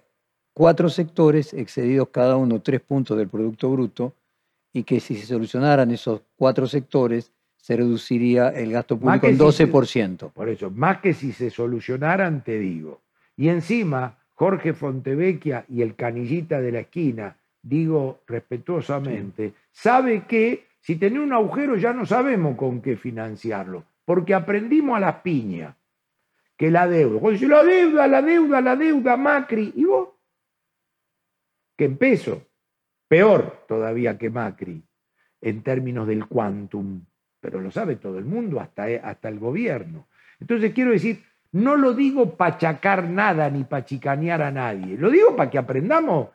[0.53, 4.13] cuatro sectores excedidos cada uno tres puntos del Producto Bruto
[4.71, 10.31] y que si se solucionaran esos cuatro sectores se reduciría el gasto público en 12%.
[10.31, 12.99] por eso, más que si se solucionaran, te digo.
[13.37, 20.97] Y encima, Jorge Fontevecchia y el canillita de la esquina, digo respetuosamente, sabe que si
[20.97, 25.73] tiene un agujero ya no sabemos con qué financiarlo, porque aprendimos a las piñas
[26.57, 27.19] que la deuda.
[27.21, 30.09] Cuando dice la deuda, la deuda, la deuda, Macri, ¿y vos?
[31.75, 32.47] Que en peso,
[33.07, 34.83] peor todavía que Macri,
[35.41, 37.03] en términos del quantum
[37.43, 40.07] pero lo sabe todo el mundo, hasta, eh, hasta el gobierno.
[40.39, 41.21] Entonces quiero decir,
[41.51, 45.57] no lo digo para chacar nada ni para chicanear a nadie, lo digo para que
[45.57, 46.29] aprendamos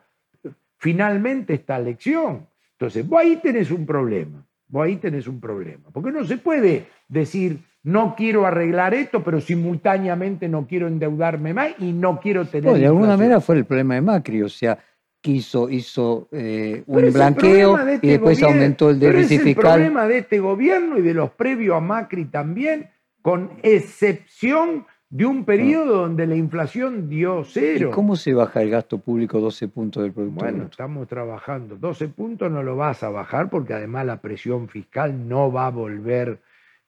[0.77, 2.47] finalmente esta lección.
[2.73, 6.85] Entonces, vos ahí tenés un problema, vos ahí tenés un problema, porque no se puede
[7.07, 12.71] decir, no quiero arreglar esto, pero simultáneamente no quiero endeudarme más y no quiero tener...
[12.75, 14.77] de alguna manera fue el problema de Macri, o sea,
[15.21, 19.47] quiso, hizo eh, un blanqueo este y después aumentó el déficit fiscal.
[19.47, 22.89] Es el problema de este gobierno y de los previos a Macri también,
[23.21, 27.89] con excepción de un periodo donde la inflación dio cero.
[27.89, 31.75] ¿Y cómo se baja el gasto público 12 puntos del Producto Bueno, estamos trabajando.
[31.75, 35.71] 12 puntos no lo vas a bajar porque además la presión fiscal no va a
[35.71, 36.39] volver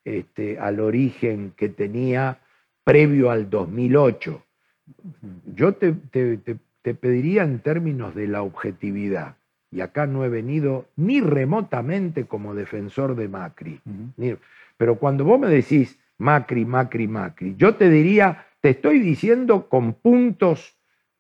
[0.06, 2.40] este, al origen que tenía
[2.84, 4.44] previo al 2008.
[5.56, 6.58] Yo te, te te
[6.94, 9.36] pediría en términos de la objetividad,
[9.72, 13.80] y acá no he venido ni remotamente como defensor de Macri,
[14.78, 19.94] pero cuando vos me decís Macri, Macri, Macri, yo te diría, te estoy diciendo con
[19.94, 20.76] puntos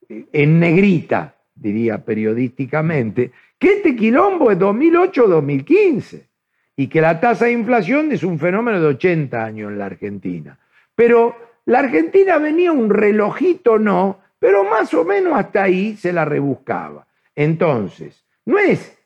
[0.09, 6.23] eh, en negrita, diría periodísticamente, que este quilombo es 2008-2015
[6.75, 10.57] y que la tasa de inflación es un fenómeno de 80 años en la Argentina.
[10.95, 11.35] Pero
[11.65, 17.05] la Argentina venía un relojito, no, pero más o menos hasta ahí se la rebuscaba.
[17.35, 18.97] Entonces, no es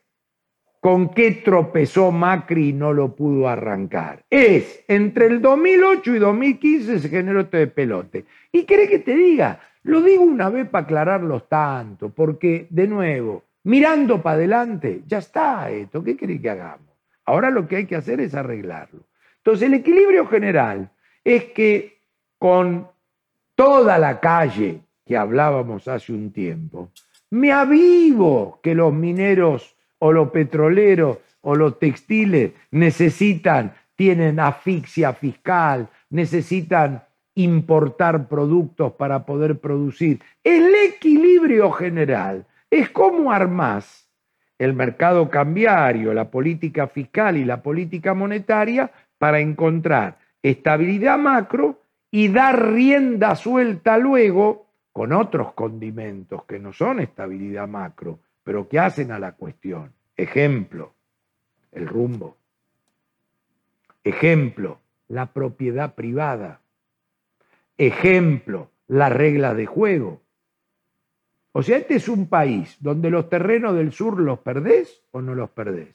[0.80, 4.24] con qué tropezó Macri y no lo pudo arrancar.
[4.30, 8.24] Es entre el 2008 y 2015 se generó este pelote.
[8.50, 13.42] Y quiere que te diga, lo digo una vez para aclararlos tanto, porque de nuevo,
[13.64, 16.96] mirando para adelante, ya está esto, ¿qué quiere que hagamos?
[17.26, 19.00] Ahora lo que hay que hacer es arreglarlo.
[19.36, 20.90] Entonces el equilibrio general
[21.22, 21.98] es que
[22.38, 22.88] con
[23.54, 26.90] toda la calle que hablábamos hace un tiempo,
[27.30, 35.88] me avivo que los mineros o los petroleros o los textiles necesitan, tienen asfixia fiscal,
[36.10, 37.04] necesitan
[37.36, 40.20] importar productos para poder producir.
[40.42, 44.08] El equilibrio general es cómo armás
[44.58, 51.80] el mercado cambiario, la política fiscal y la política monetaria para encontrar estabilidad macro
[52.10, 54.65] y dar rienda suelta luego
[54.96, 59.92] con otros condimentos que no son estabilidad macro, pero que hacen a la cuestión.
[60.16, 60.94] Ejemplo,
[61.70, 62.38] el rumbo.
[64.04, 66.62] Ejemplo, la propiedad privada.
[67.76, 70.22] Ejemplo, las reglas de juego.
[71.52, 75.34] O sea, este es un país donde los terrenos del sur los perdés o no
[75.34, 75.94] los perdés.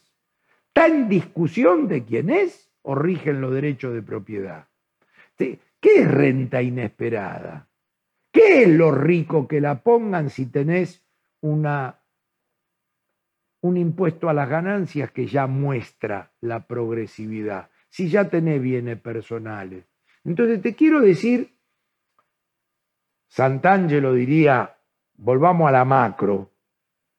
[0.67, 4.67] Está en discusión de quién es o rigen los derechos de propiedad.
[5.37, 7.67] ¿Qué es renta inesperada?
[8.31, 11.05] ¿Qué es lo rico que la pongan si tenés
[11.41, 12.01] una,
[13.61, 17.69] un impuesto a las ganancias que ya muestra la progresividad?
[17.89, 19.85] Si ya tenés bienes personales.
[20.23, 21.57] Entonces te quiero decir,
[23.27, 24.77] Sant'Angelo diría,
[25.15, 26.51] volvamos a la macro,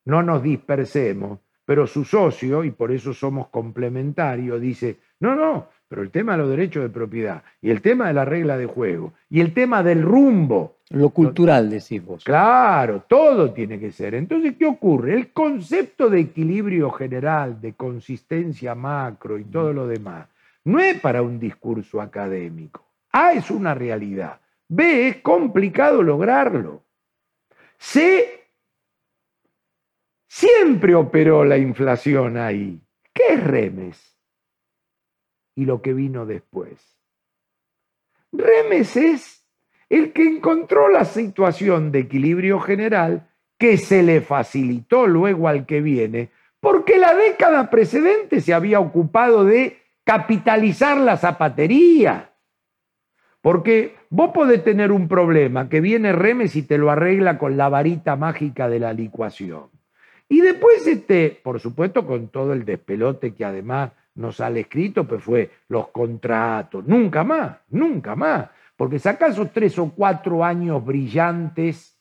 [0.05, 6.01] no nos dispersemos, pero su socio, y por eso somos complementarios, dice, no, no, pero
[6.01, 9.13] el tema de los derechos de propiedad, y el tema de la regla de juego,
[9.29, 10.79] y el tema del rumbo.
[10.89, 12.25] Lo cultural, decís vos.
[12.25, 14.15] Claro, todo tiene que ser.
[14.15, 15.13] Entonces, ¿qué ocurre?
[15.13, 20.29] El concepto de equilibrio general, de consistencia macro y todo lo demás,
[20.65, 22.83] no es para un discurso académico.
[23.13, 24.41] A es una realidad.
[24.69, 26.85] B es complicado lograrlo.
[27.77, 28.47] C
[30.27, 32.81] siempre operó la inflación ahí.
[33.13, 34.12] ¿Qué es Remes?
[35.55, 36.99] Y lo que vino después.
[38.33, 39.47] Remes es
[39.89, 45.81] el que encontró la situación de equilibrio general que se le facilitó luego al que
[45.81, 46.31] viene,
[46.61, 52.33] porque la década precedente se había ocupado de capitalizar la zapatería.
[53.41, 57.69] Porque vos podés tener un problema que viene Remes y te lo arregla con la
[57.69, 59.65] varita mágica de la licuación.
[60.29, 65.23] Y después, este, por supuesto, con todo el despelote que además nos sale escrito, pues
[65.23, 68.49] fue los contratos, nunca más, nunca más.
[68.77, 71.97] Porque si acaso tres o cuatro años brillantes,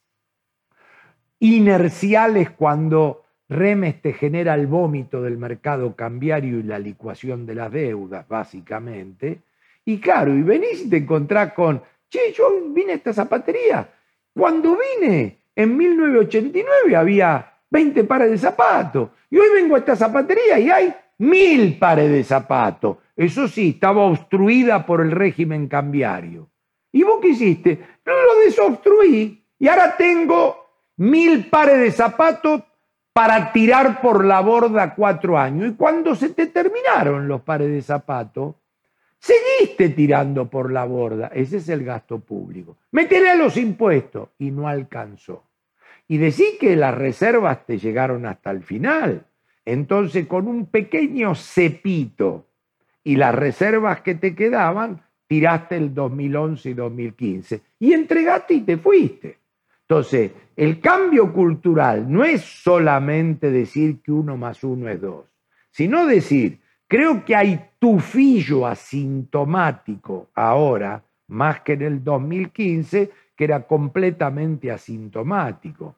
[1.40, 7.72] inerciales, cuando Remes te genera el vómito del mercado cambiario y la licuación de las
[7.72, 9.42] deudas, básicamente,
[9.84, 13.90] y claro, y venís y te encontrás con, che, yo vine a esta zapatería.
[14.34, 19.10] Cuando vine en 1989 había 20 pares de zapatos.
[19.30, 22.98] Y hoy vengo a esta zapatería y hay mil pares de zapatos.
[23.16, 26.50] Eso sí, estaba obstruida por el régimen cambiario.
[26.92, 27.80] ¿Y vos qué hiciste?
[28.06, 30.66] lo desobstruí y ahora tengo
[30.98, 32.64] mil pares de zapatos
[33.14, 35.72] para tirar por la borda cuatro años.
[35.72, 38.56] Y cuando se te terminaron los pares de zapatos,
[39.22, 41.28] Seguiste tirando por la borda.
[41.28, 42.78] Ese es el gasto público.
[42.90, 45.44] Métele los impuestos y no alcanzó.
[46.08, 49.28] Y decís que las reservas te llegaron hasta el final.
[49.66, 52.48] Entonces, con un pequeño cepito
[53.04, 58.78] y las reservas que te quedaban, tiraste el 2011 y 2015 y entregaste y te
[58.78, 59.38] fuiste.
[59.82, 65.26] Entonces, el cambio cultural no es solamente decir que uno más uno es dos,
[65.72, 66.62] sino decir,
[66.92, 75.96] Creo que hay tufillo asintomático ahora, más que en el 2015, que era completamente asintomático.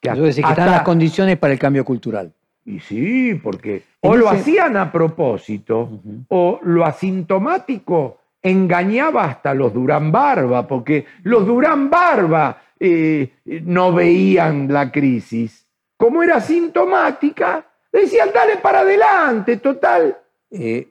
[0.00, 2.32] Que Eso decir, que están las condiciones para el cambio cultural.
[2.64, 10.10] Y sí, porque o lo hacían a propósito, o lo asintomático engañaba hasta los Durán
[10.10, 15.66] Barba, porque los Durán Barba eh, no veían la crisis.
[15.96, 20.18] Como era asintomática, Decían, dale para adelante, total.
[20.50, 20.88] Eh,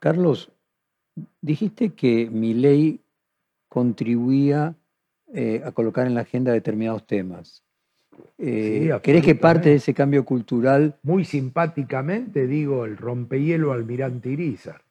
[0.00, 0.50] Carlos,
[1.40, 3.04] dijiste que mi ley
[3.68, 4.74] contribuía
[5.32, 7.63] eh, a colocar en la agenda determinados temas.
[8.38, 10.98] Eh, ¿Querés que parte de ese cambio cultural?
[11.02, 14.82] Muy simpáticamente digo el rompehielo almirante Irizar.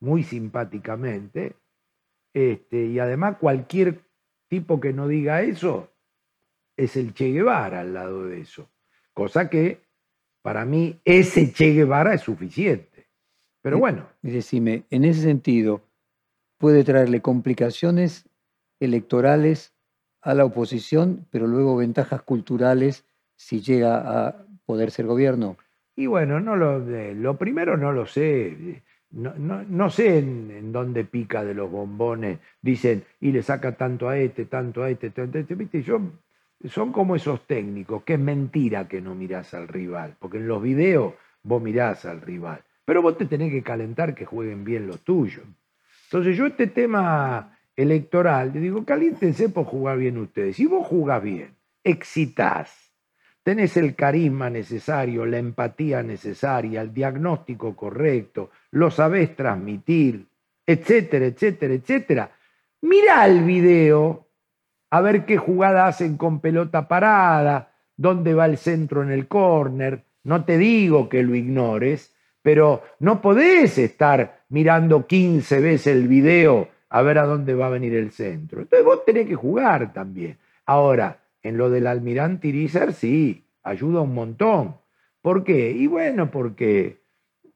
[0.00, 1.54] Muy simpáticamente.
[2.34, 4.00] Este, y además cualquier
[4.48, 5.90] tipo que no diga eso
[6.76, 8.68] es el Che Guevara al lado de eso.
[9.12, 9.80] Cosa que
[10.42, 13.08] para mí ese Che Guevara es suficiente.
[13.62, 14.08] Pero bueno.
[14.22, 15.82] Y decime, en ese sentido,
[16.58, 18.28] puede traerle complicaciones
[18.78, 19.75] electorales
[20.26, 23.04] a la oposición, pero luego ventajas culturales
[23.36, 25.56] si llega a poder ser gobierno?
[25.94, 28.82] Y bueno, no lo, lo primero no lo sé.
[29.12, 32.40] No, sé en, dónde pica de los bombones.
[32.60, 35.54] Dicen, y le saca tanto a este, tanto a este, tanto a este.
[35.54, 35.80] ¿Viste?
[35.82, 36.00] Yo
[36.68, 40.60] son como esos técnicos, que es mentira que no mirás al rival, porque en los
[40.60, 45.00] videos vos mirás al rival, pero vos te tenés que calentar que jueguen bien los
[45.02, 45.44] tuyos.
[46.06, 50.56] Entonces yo este tema electoral, le digo, caliéntense por jugar bien ustedes.
[50.56, 51.54] Si vos jugás bien,
[51.84, 52.92] excitás,
[53.42, 60.26] tenés el carisma necesario, la empatía necesaria, el diagnóstico correcto, lo sabés transmitir,
[60.66, 62.30] etcétera, etcétera, etcétera.
[62.80, 64.26] Mirá el video
[64.90, 70.04] a ver qué jugada hacen con pelota parada, dónde va el centro en el córner.
[70.24, 76.68] No te digo que lo ignores, pero no podés estar mirando 15 veces el video
[76.88, 78.60] a ver a dónde va a venir el centro.
[78.60, 80.38] Entonces vos tenés que jugar también.
[80.64, 84.76] Ahora, en lo del almirante Irizar, sí, ayuda un montón.
[85.22, 85.70] ¿Por qué?
[85.70, 87.00] Y bueno, porque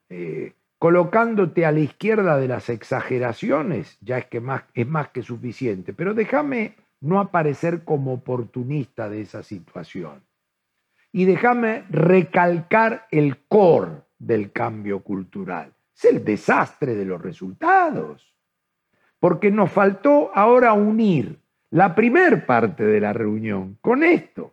[0.09, 5.23] eh, colocándote a la izquierda de las exageraciones, ya es que más, es más que
[5.23, 5.93] suficiente.
[5.93, 10.23] Pero déjame no aparecer como oportunista de esa situación.
[11.12, 15.73] Y déjame recalcar el core del cambio cultural.
[15.97, 18.32] Es el desastre de los resultados.
[19.21, 21.39] Porque nos faltó ahora unir
[21.71, 24.53] la primer parte de la reunión con esto.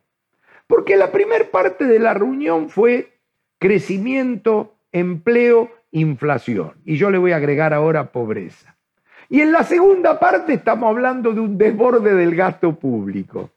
[0.68, 3.19] Porque la primer parte de la reunión fue
[3.57, 6.73] crecimiento, empleo, inflación.
[6.85, 8.76] Y yo le voy a agregar ahora pobreza.
[9.30, 13.52] Y en la segunda parte estamos hablando de un desborde del gasto público.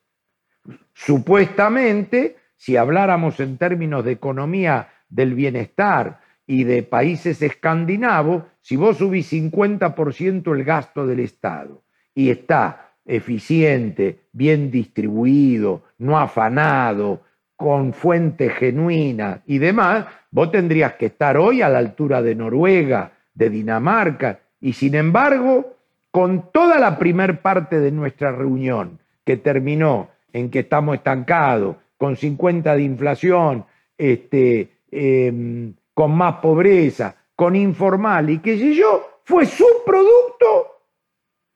[0.94, 8.98] Supuestamente, si habláramos en términos de economía del bienestar y de países escandinavos, si vos
[8.98, 11.82] subís 50% el gasto del Estado
[12.14, 17.22] y está eficiente, bien distribuido, no afanado,
[17.56, 23.12] con fuente genuina y demás, vos tendrías que estar hoy a la altura de Noruega,
[23.34, 25.76] de Dinamarca, y sin embargo,
[26.10, 32.16] con toda la primer parte de nuestra reunión, que terminó en que estamos estancados, con
[32.16, 33.66] 50 de inflación,
[33.98, 40.82] este, em, con más pobreza, con informal y qué sé yo, fue subproducto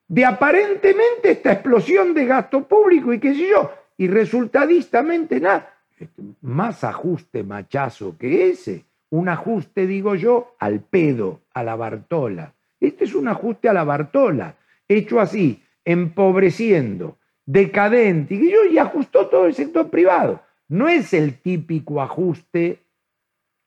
[0.08, 5.74] de aparentemente esta explosión de gasto público y qué sé yo, y resultadistamente nada.
[5.98, 12.54] Este, más ajuste machazo que ese, un ajuste, digo yo, al pedo, a la Bartola.
[12.80, 14.56] Este es un ajuste a la Bartola,
[14.88, 20.40] hecho así, empobreciendo, decadente, y yo y ajustó todo el sector privado.
[20.66, 22.78] No es el típico ajuste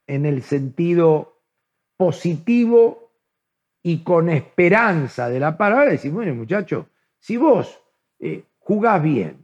[0.08, 1.37] en el sentido
[1.98, 3.12] positivo
[3.84, 6.88] y con esperanza de la palabra, decir, bueno, muchacho,
[7.20, 7.82] si vos
[8.20, 9.38] eh, jugás bien,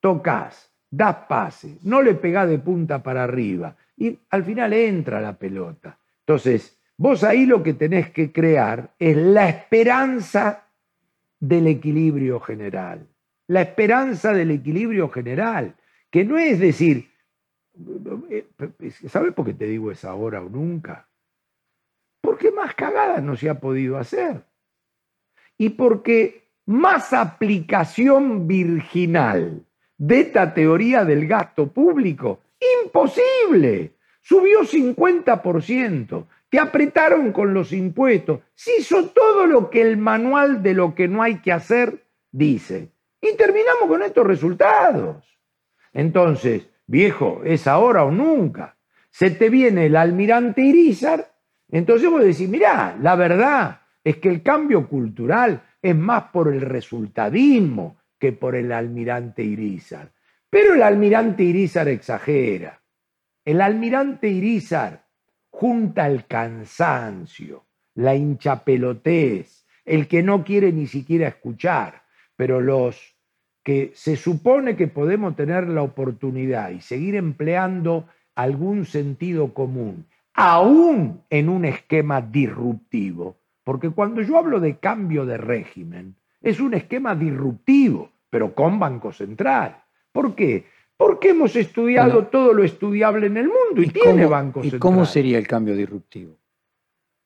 [0.00, 5.38] tocas, das pase, no le pegás de punta para arriba y al final entra la
[5.38, 5.98] pelota.
[6.20, 10.64] Entonces, vos ahí lo que tenés que crear es la esperanza
[11.38, 13.06] del equilibrio general.
[13.48, 15.74] La esperanza del equilibrio general,
[16.10, 17.10] que no es decir,
[19.08, 21.08] ¿sabes por qué te digo es ahora o nunca?
[22.32, 24.42] Porque más cagada no se ha podido hacer.
[25.58, 29.66] Y porque más aplicación virginal
[29.98, 32.40] de esta teoría del gasto público.
[32.82, 33.96] Imposible.
[34.22, 36.26] Subió 50%.
[36.48, 38.40] Te apretaron con los impuestos.
[38.54, 42.88] Se hizo todo lo que el manual de lo que no hay que hacer dice.
[43.20, 45.22] Y terminamos con estos resultados.
[45.92, 48.78] Entonces, viejo, es ahora o nunca.
[49.10, 51.31] Se te viene el almirante Irizar,
[51.72, 56.60] entonces vos decís, mirá, la verdad es que el cambio cultural es más por el
[56.60, 60.12] resultadismo, que por el almirante Irizar.
[60.48, 62.80] Pero el almirante Irizar exagera.
[63.44, 65.06] El almirante Irizar
[65.50, 72.02] junta el cansancio, la hinchapelotez, el que no quiere ni siquiera escuchar,
[72.36, 73.16] pero los
[73.64, 81.22] que se supone que podemos tener la oportunidad y seguir empleando algún sentido común, aún
[81.30, 87.14] en un esquema disruptivo, porque cuando yo hablo de cambio de régimen, es un esquema
[87.14, 89.82] disruptivo, pero con Banco Central.
[90.10, 90.66] ¿Por qué?
[90.96, 94.78] Porque hemos estudiado todo lo estudiable en el mundo y, tiene Banco Central.
[94.78, 96.36] ¿Y cómo sería el cambio disruptivo?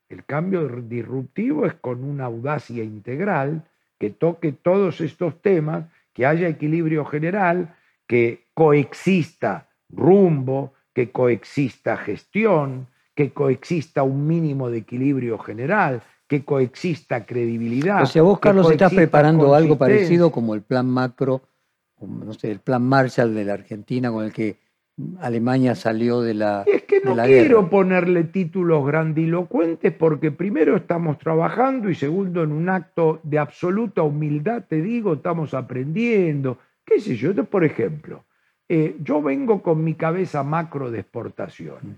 [0.09, 3.65] El cambio disruptivo es con una audacia integral
[3.99, 7.75] que toque todos estos temas, que haya equilibrio general,
[8.07, 17.25] que coexista rumbo, que coexista gestión, que coexista un mínimo de equilibrio general, que coexista
[17.25, 18.03] credibilidad.
[18.03, 21.43] O sea, vos, Carlos, estás preparando algo parecido como el plan macro,
[22.01, 24.59] no sé, el plan Marshall de la Argentina con el que
[25.21, 26.65] Alemania salió de la.
[26.67, 32.69] es que no quiero ponerle títulos grandilocuentes porque primero estamos trabajando y segundo, en un
[32.69, 36.59] acto de absoluta humildad, te digo, estamos aprendiendo.
[36.85, 37.35] ¿Qué sé yo?
[37.47, 38.25] por ejemplo,
[38.69, 41.97] eh, yo vengo con mi cabeza macro de exportaciones.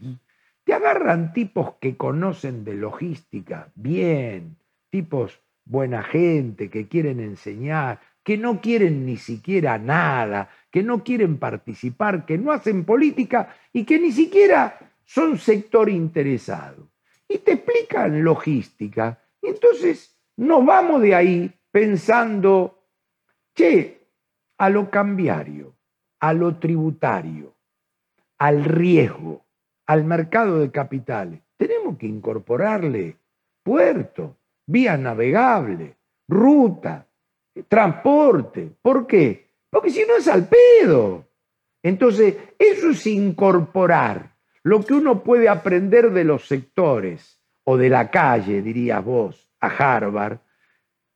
[0.68, 4.58] Te agarran tipos que conocen de logística bien,
[4.90, 11.38] tipos buena gente, que quieren enseñar, que no quieren ni siquiera nada, que no quieren
[11.38, 16.90] participar, que no hacen política y que ni siquiera son sector interesado.
[17.26, 19.18] Y te explican logística.
[19.40, 22.84] Y entonces nos vamos de ahí pensando,
[23.54, 24.06] che,
[24.58, 25.74] a lo cambiario,
[26.20, 27.54] a lo tributario,
[28.36, 29.47] al riesgo
[29.88, 31.40] al mercado de capitales.
[31.56, 33.16] Tenemos que incorporarle
[33.62, 34.36] puerto,
[34.66, 35.96] vía navegable,
[36.28, 37.06] ruta,
[37.66, 38.70] transporte.
[38.80, 39.48] ¿Por qué?
[39.70, 41.26] Porque si no es al pedo.
[41.82, 48.10] Entonces, eso es incorporar lo que uno puede aprender de los sectores o de la
[48.10, 50.38] calle, dirías vos, a Harvard.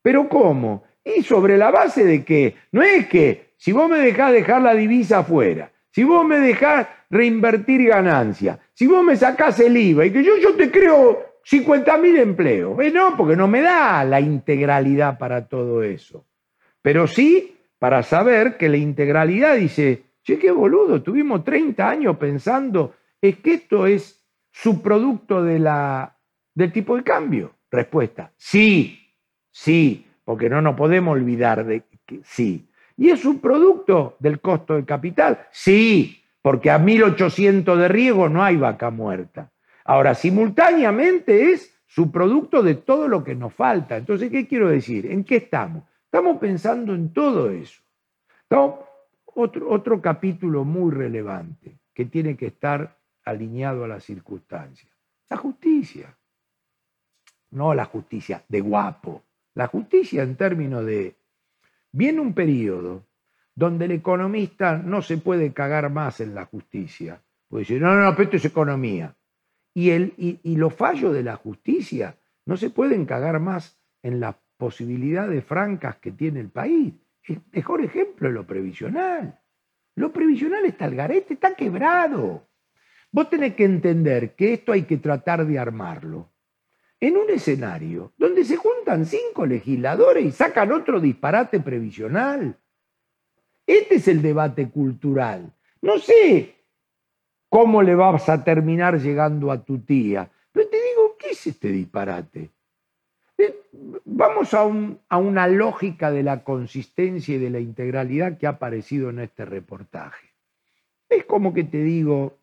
[0.00, 0.84] Pero ¿cómo?
[1.04, 4.74] Y sobre la base de que no es que si vos me dejás dejar la
[4.74, 10.12] divisa afuera, si vos me dejás reinvertir ganancia, si vos me sacás el IVA y
[10.12, 12.80] que yo, yo te creo 50.000 empleos.
[12.80, 16.26] Eh, no, porque no me da la integralidad para todo eso.
[16.80, 22.94] Pero sí para saber que la integralidad dice, che, qué boludo, tuvimos 30 años pensando,
[23.20, 26.16] es que esto es subproducto de la,
[26.54, 27.56] del tipo de cambio.
[27.70, 29.00] Respuesta, sí,
[29.50, 32.68] sí, porque no nos podemos olvidar de que sí.
[32.96, 35.46] ¿Y es un producto del costo de capital?
[35.50, 39.52] Sí, porque a 1800 de riego no hay vaca muerta.
[39.84, 43.96] Ahora, simultáneamente es su producto de todo lo que nos falta.
[43.96, 45.06] Entonces, ¿qué quiero decir?
[45.06, 45.84] ¿En qué estamos?
[46.04, 47.82] Estamos pensando en todo eso.
[48.48, 54.92] otro, otro capítulo muy relevante que tiene que estar alineado a las circunstancias.
[55.28, 56.16] La justicia.
[57.50, 59.22] No la justicia de guapo.
[59.54, 61.16] La justicia en términos de...
[61.92, 63.04] Viene un periodo
[63.54, 67.22] donde el economista no se puede cagar más en la justicia.
[67.48, 69.14] Puede decir, no, no, pero esto es economía.
[69.74, 74.36] Y, el, y, los fallos de la justicia no se pueden cagar más en las
[74.56, 76.94] posibilidades francas que tiene el país.
[77.24, 79.38] El mejor ejemplo es lo previsional.
[79.94, 82.48] Lo previsional está al garete, está quebrado.
[83.10, 86.32] Vos tenés que entender que esto hay que tratar de armarlo
[86.98, 92.56] en un escenario donde se juntan cinco legisladores y sacan otro disparate previsional.
[93.66, 95.52] Este es el debate cultural.
[95.80, 96.54] No sé
[97.48, 100.30] cómo le vas a terminar llegando a tu tía.
[100.52, 102.50] Pero te digo, ¿qué es este disparate?
[103.38, 103.68] Eh,
[104.04, 104.70] vamos a,
[105.08, 109.44] a una lógica de la consistencia y de la integralidad que ha aparecido en este
[109.44, 110.30] reportaje.
[111.08, 112.38] Es como que te digo,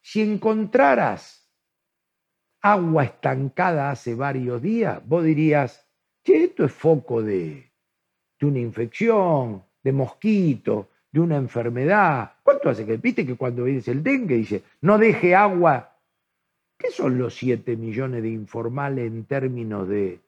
[0.00, 1.48] si encontraras
[2.60, 5.88] agua estancada hace varios días, vos dirías,
[6.24, 7.69] che, esto es foco de,
[8.40, 12.32] de una infección, de mosquito, de una enfermedad.
[12.42, 15.98] ¿Cuánto hace que viste que cuando ves el dengue dice, no deje agua?
[16.78, 20.20] ¿Qué son los 7 millones de informales en términos de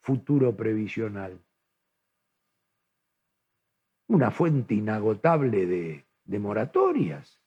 [0.00, 1.38] futuro previsional?
[4.08, 7.38] Una fuente inagotable de, moratorias.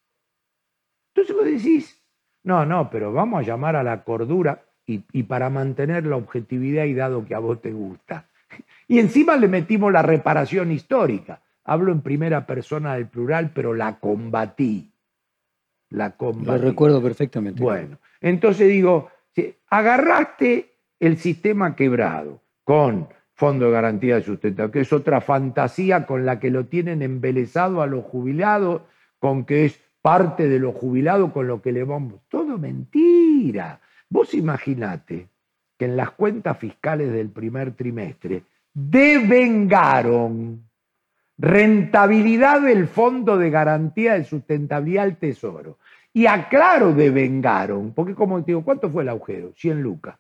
[1.13, 1.99] Entonces vos decís,
[2.43, 6.93] no, no, pero vamos a llamar a la cordura y para mantener la objetividad y
[6.93, 8.30] dado que a vos te gusta.
[8.87, 11.41] Y encima le metimos la reparación histórica.
[11.63, 14.91] Hablo en primera persona del plural, pero la combatí.
[15.89, 16.59] La combatí.
[16.59, 17.61] Lo recuerdo perfectamente.
[17.61, 19.09] Bueno, entonces digo,
[19.69, 26.25] agarraste el sistema quebrado con Fondo de Garantía de Sustentabilidad, que es otra fantasía con
[26.25, 28.83] la que lo tienen embelesado a los jubilados,
[29.19, 32.21] con que es parte de los jubilados con lo que le vamos.
[32.29, 33.79] Todo mentira.
[34.09, 35.30] Vos imaginate
[35.81, 40.63] que en las cuentas fiscales del primer trimestre devengaron
[41.39, 45.79] rentabilidad del Fondo de Garantía de Sustentabilidad al Tesoro.
[46.13, 49.53] Y aclaro, devengaron, porque como te digo, ¿cuánto fue el agujero?
[49.55, 50.19] 100 lucas.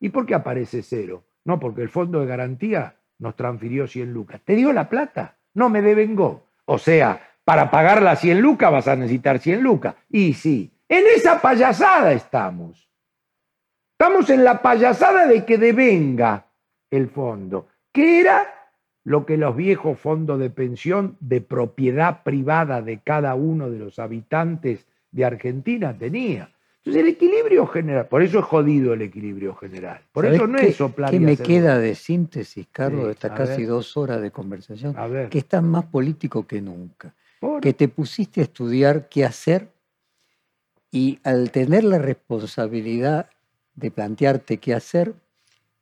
[0.00, 1.22] ¿Y por qué aparece cero?
[1.44, 4.40] No, porque el Fondo de Garantía nos transfirió 100 lucas.
[4.42, 5.36] ¿Te dio la plata?
[5.52, 6.46] No, me devengó.
[6.64, 9.96] O sea, para pagar las 100 lucas vas a necesitar 100 lucas.
[10.08, 12.88] Y sí, en esa payasada estamos.
[14.02, 16.48] Estamos en la payasada de que devenga
[16.90, 18.52] el fondo, que era
[19.04, 24.00] lo que los viejos fondos de pensión de propiedad privada de cada uno de los
[24.00, 26.50] habitantes de Argentina tenía.
[26.78, 30.74] Entonces el equilibrio general, por eso es jodido el equilibrio general, por eso no es
[30.74, 31.12] soplar.
[31.12, 34.98] ¿Qué me queda de síntesis, Carlos, de estas casi dos horas de conversación?
[34.98, 35.28] A ver.
[35.28, 37.14] Que estás más político que nunca.
[37.60, 39.68] Que te pusiste a estudiar qué hacer
[40.90, 43.28] y al tener la responsabilidad
[43.74, 45.14] de plantearte qué hacer,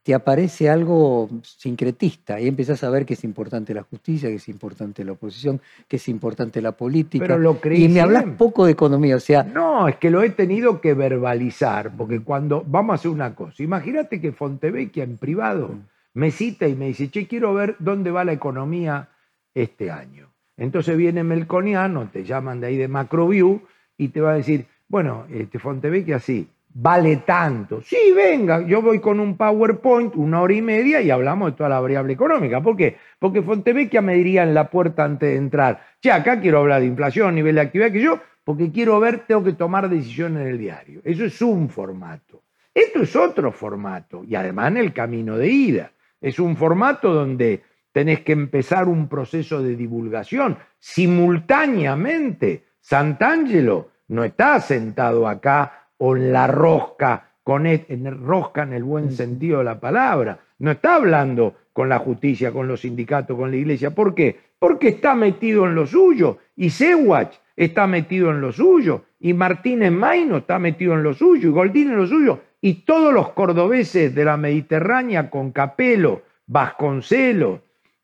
[0.02, 4.48] te aparece algo sincretista y empiezas a ver que es importante la justicia, que es
[4.48, 7.26] importante la oposición, que es importante la política.
[7.26, 9.42] Pero lo y me hablas poco de economía, o sea...
[9.42, 12.64] No, es que lo he tenido que verbalizar, porque cuando...
[12.66, 15.74] Vamos a hacer una cosa, imagínate que Fontevecchia en privado
[16.14, 19.10] me cita y me dice, che, quiero ver dónde va la economía
[19.54, 20.30] este año.
[20.56, 23.62] Entonces viene Melconiano, te llaman de ahí de Macroview
[23.96, 27.80] y te va a decir, bueno, este Fontevecchia sí, vale tanto.
[27.82, 31.68] Sí, venga, yo voy con un PowerPoint una hora y media y hablamos de toda
[31.68, 32.62] la variable económica.
[32.62, 32.97] ¿Por qué?
[33.18, 36.86] Porque Fontevecchia me diría en la puerta antes de entrar, che, acá quiero hablar de
[36.86, 40.59] inflación, nivel de actividad, que yo, porque quiero ver, tengo que tomar decisiones en el
[40.59, 41.01] diario.
[41.05, 42.42] Eso es un formato.
[42.72, 45.92] Esto es otro formato y además en el camino de ida.
[46.20, 50.56] Es un formato donde tenés que empezar un proceso de divulgación.
[50.78, 58.72] Simultáneamente, Santangelo no está sentado acá o en la rosca, con e- en rosca en
[58.72, 60.40] el buen sentido de la palabra.
[60.59, 63.94] No está hablando con la justicia, con los sindicatos, con la iglesia.
[63.94, 64.39] ¿Por qué?
[64.59, 66.39] Porque está metido en lo suyo.
[66.56, 69.05] Y Sewach está metido en lo suyo.
[69.18, 71.51] Y Martínez Maino está metido en lo suyo.
[71.51, 72.40] Y Goldín en lo suyo.
[72.62, 77.60] Y todos los cordobeses de la Mediterránea con Capelo, Vasconcelos,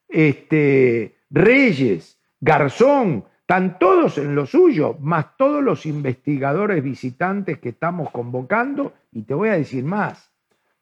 [0.09, 8.11] este, Reyes, Garzón, están todos en lo suyo, más todos los investigadores visitantes que estamos
[8.11, 8.93] convocando.
[9.13, 10.33] Y te voy a decir más,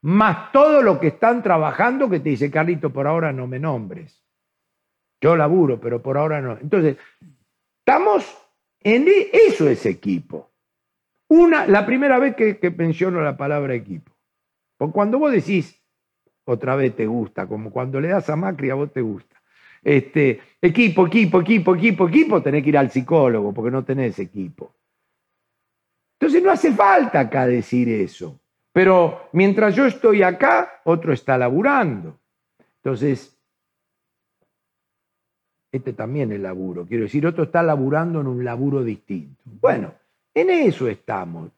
[0.01, 4.25] más todo lo que están trabajando que te dice, Carlito, por ahora no me nombres.
[5.21, 6.53] Yo laburo, pero por ahora no.
[6.59, 6.97] Entonces,
[7.81, 8.27] estamos
[8.81, 10.51] en e- eso es equipo.
[11.29, 14.11] Una, la primera vez que, que menciono la palabra equipo.
[14.79, 15.83] Porque cuando vos decís,
[16.47, 19.34] otra vez te gusta, como cuando le das a Macri a vos te gusta.
[19.85, 24.73] Este, equipo, equipo, equipo, equipo, equipo, tenés que ir al psicólogo porque no tenés equipo.
[26.19, 28.41] Entonces no hace falta acá decir eso.
[28.73, 32.19] Pero mientras yo estoy acá, otro está laburando.
[32.83, 33.39] Entonces,
[35.71, 36.87] este también es laburo.
[36.87, 39.43] Quiero decir, otro está laburando en un laburo distinto.
[39.45, 39.93] Bueno,
[40.33, 41.51] en eso estamos.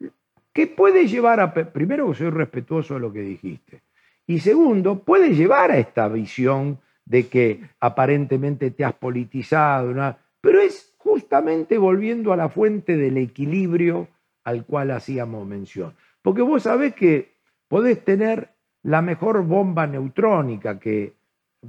[0.52, 1.54] ¿Qué puede llevar a...
[1.54, 3.82] Primero, soy respetuoso de lo que dijiste.
[4.26, 10.16] Y segundo, puede llevar a esta visión de que aparentemente te has politizado, ¿no?
[10.40, 14.08] pero es justamente volviendo a la fuente del equilibrio
[14.44, 15.94] al cual hacíamos mención.
[16.22, 17.32] Porque vos sabés que
[17.68, 18.50] podés tener
[18.82, 21.14] la mejor bomba neutrónica, que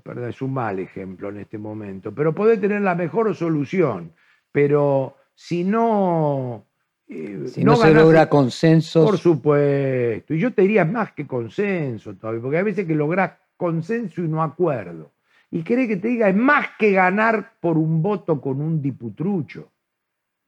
[0.03, 4.11] perdón, es un mal ejemplo en este momento, pero podés tener la mejor solución,
[4.51, 6.65] pero si no...
[7.07, 10.33] eh, Si no, se ganás- logra consensos, por supuesto.
[10.35, 14.27] Y yo te diría más que consenso todavía, porque hay veces que lográs consenso y
[14.27, 15.11] no acuerdo.
[15.49, 19.71] Y querés que te diga, es más que ganar por un voto con un diputrucho.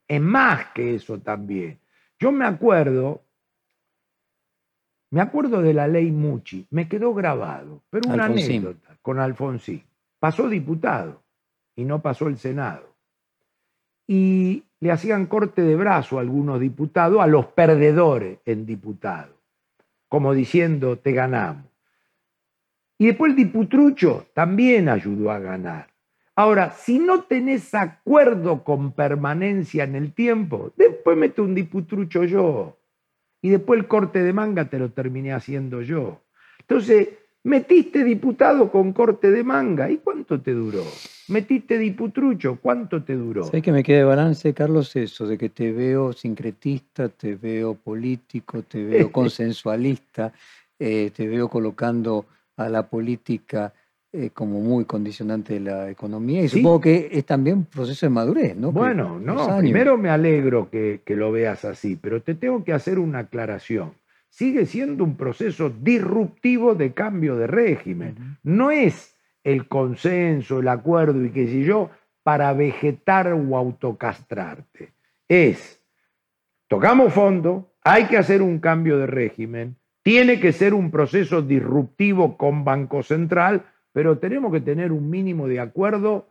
[0.07, 1.79] Es más que eso también.
[2.19, 3.23] Yo me acuerdo,
[5.11, 8.65] me acuerdo de la ley Muchi, me quedó grabado, pero una Alfonsín.
[8.65, 9.83] anécdota con Alfonsín.
[10.19, 11.23] Pasó diputado
[11.75, 12.89] y no pasó el Senado
[14.11, 19.35] y le hacían corte de brazo a algunos diputados, a los perdedores en diputado,
[20.07, 21.65] como diciendo, te ganamos.
[22.99, 25.87] Y después el diputrucho también ayudó a ganar.
[26.35, 32.77] Ahora, si no tenés acuerdo con permanencia en el tiempo, después mete un diputrucho yo.
[33.41, 36.21] Y después el corte de manga te lo terminé haciendo yo.
[36.59, 37.07] Entonces,
[37.43, 39.89] metiste diputado con corte de manga.
[39.89, 40.83] ¿Y cuánto te duró?
[41.29, 42.59] Metiste diputrucho.
[42.61, 43.45] ¿Cuánto te duró?
[43.45, 44.93] ¿sabes que me queda de balance, Carlos?
[44.97, 50.33] Eso, de que te veo sincretista, te veo político, te veo consensualista,
[50.77, 52.25] eh, te veo colocando
[52.65, 53.73] a la política
[54.11, 56.41] eh, como muy condicionante de la economía.
[56.41, 56.57] Y Sí.
[56.57, 58.71] supongo que es también un proceso de madurez, ¿no?
[58.71, 62.97] Bueno, no, primero me alegro que, que lo veas así, pero te tengo que hacer
[62.97, 63.93] una aclaración.
[64.29, 68.37] Sigue siendo un proceso disruptivo de cambio de régimen.
[68.43, 71.89] No es el consenso, el acuerdo y qué sé yo,
[72.23, 74.93] para vegetar o autocastrarte.
[75.27, 75.81] Es,
[76.67, 79.75] tocamos fondo, hay que hacer un cambio de régimen,
[80.09, 85.47] tiene que ser un proceso disruptivo con Banco Central, pero tenemos que tener un mínimo
[85.47, 86.25] de acuerdo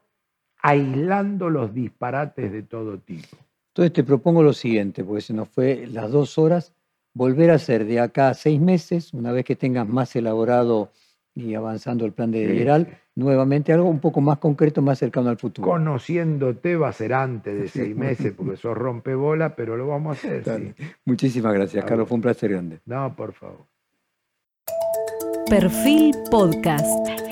[0.60, 3.36] aislando los disparates de todo tipo.
[3.68, 6.74] Entonces te propongo lo siguiente, porque se nos fue las dos horas,
[7.14, 10.90] volver a hacer de acá a seis meses, una vez que tengas más elaborado
[11.32, 12.58] y avanzando el plan de Sí.
[12.58, 15.66] Geral, nuevamente algo un poco más concreto, más cercano al futuro.
[15.68, 20.28] Conociéndote va a ser antes de seis meses, porque sos rompebola, pero lo vamos a
[20.28, 20.44] hacer.
[20.76, 20.84] Sí.
[21.04, 22.08] Muchísimas gracias, A Carlos, vos.
[22.10, 22.80] fue un placer grande.
[22.86, 23.66] No, por favor.
[25.50, 27.27] Perfil Podcast.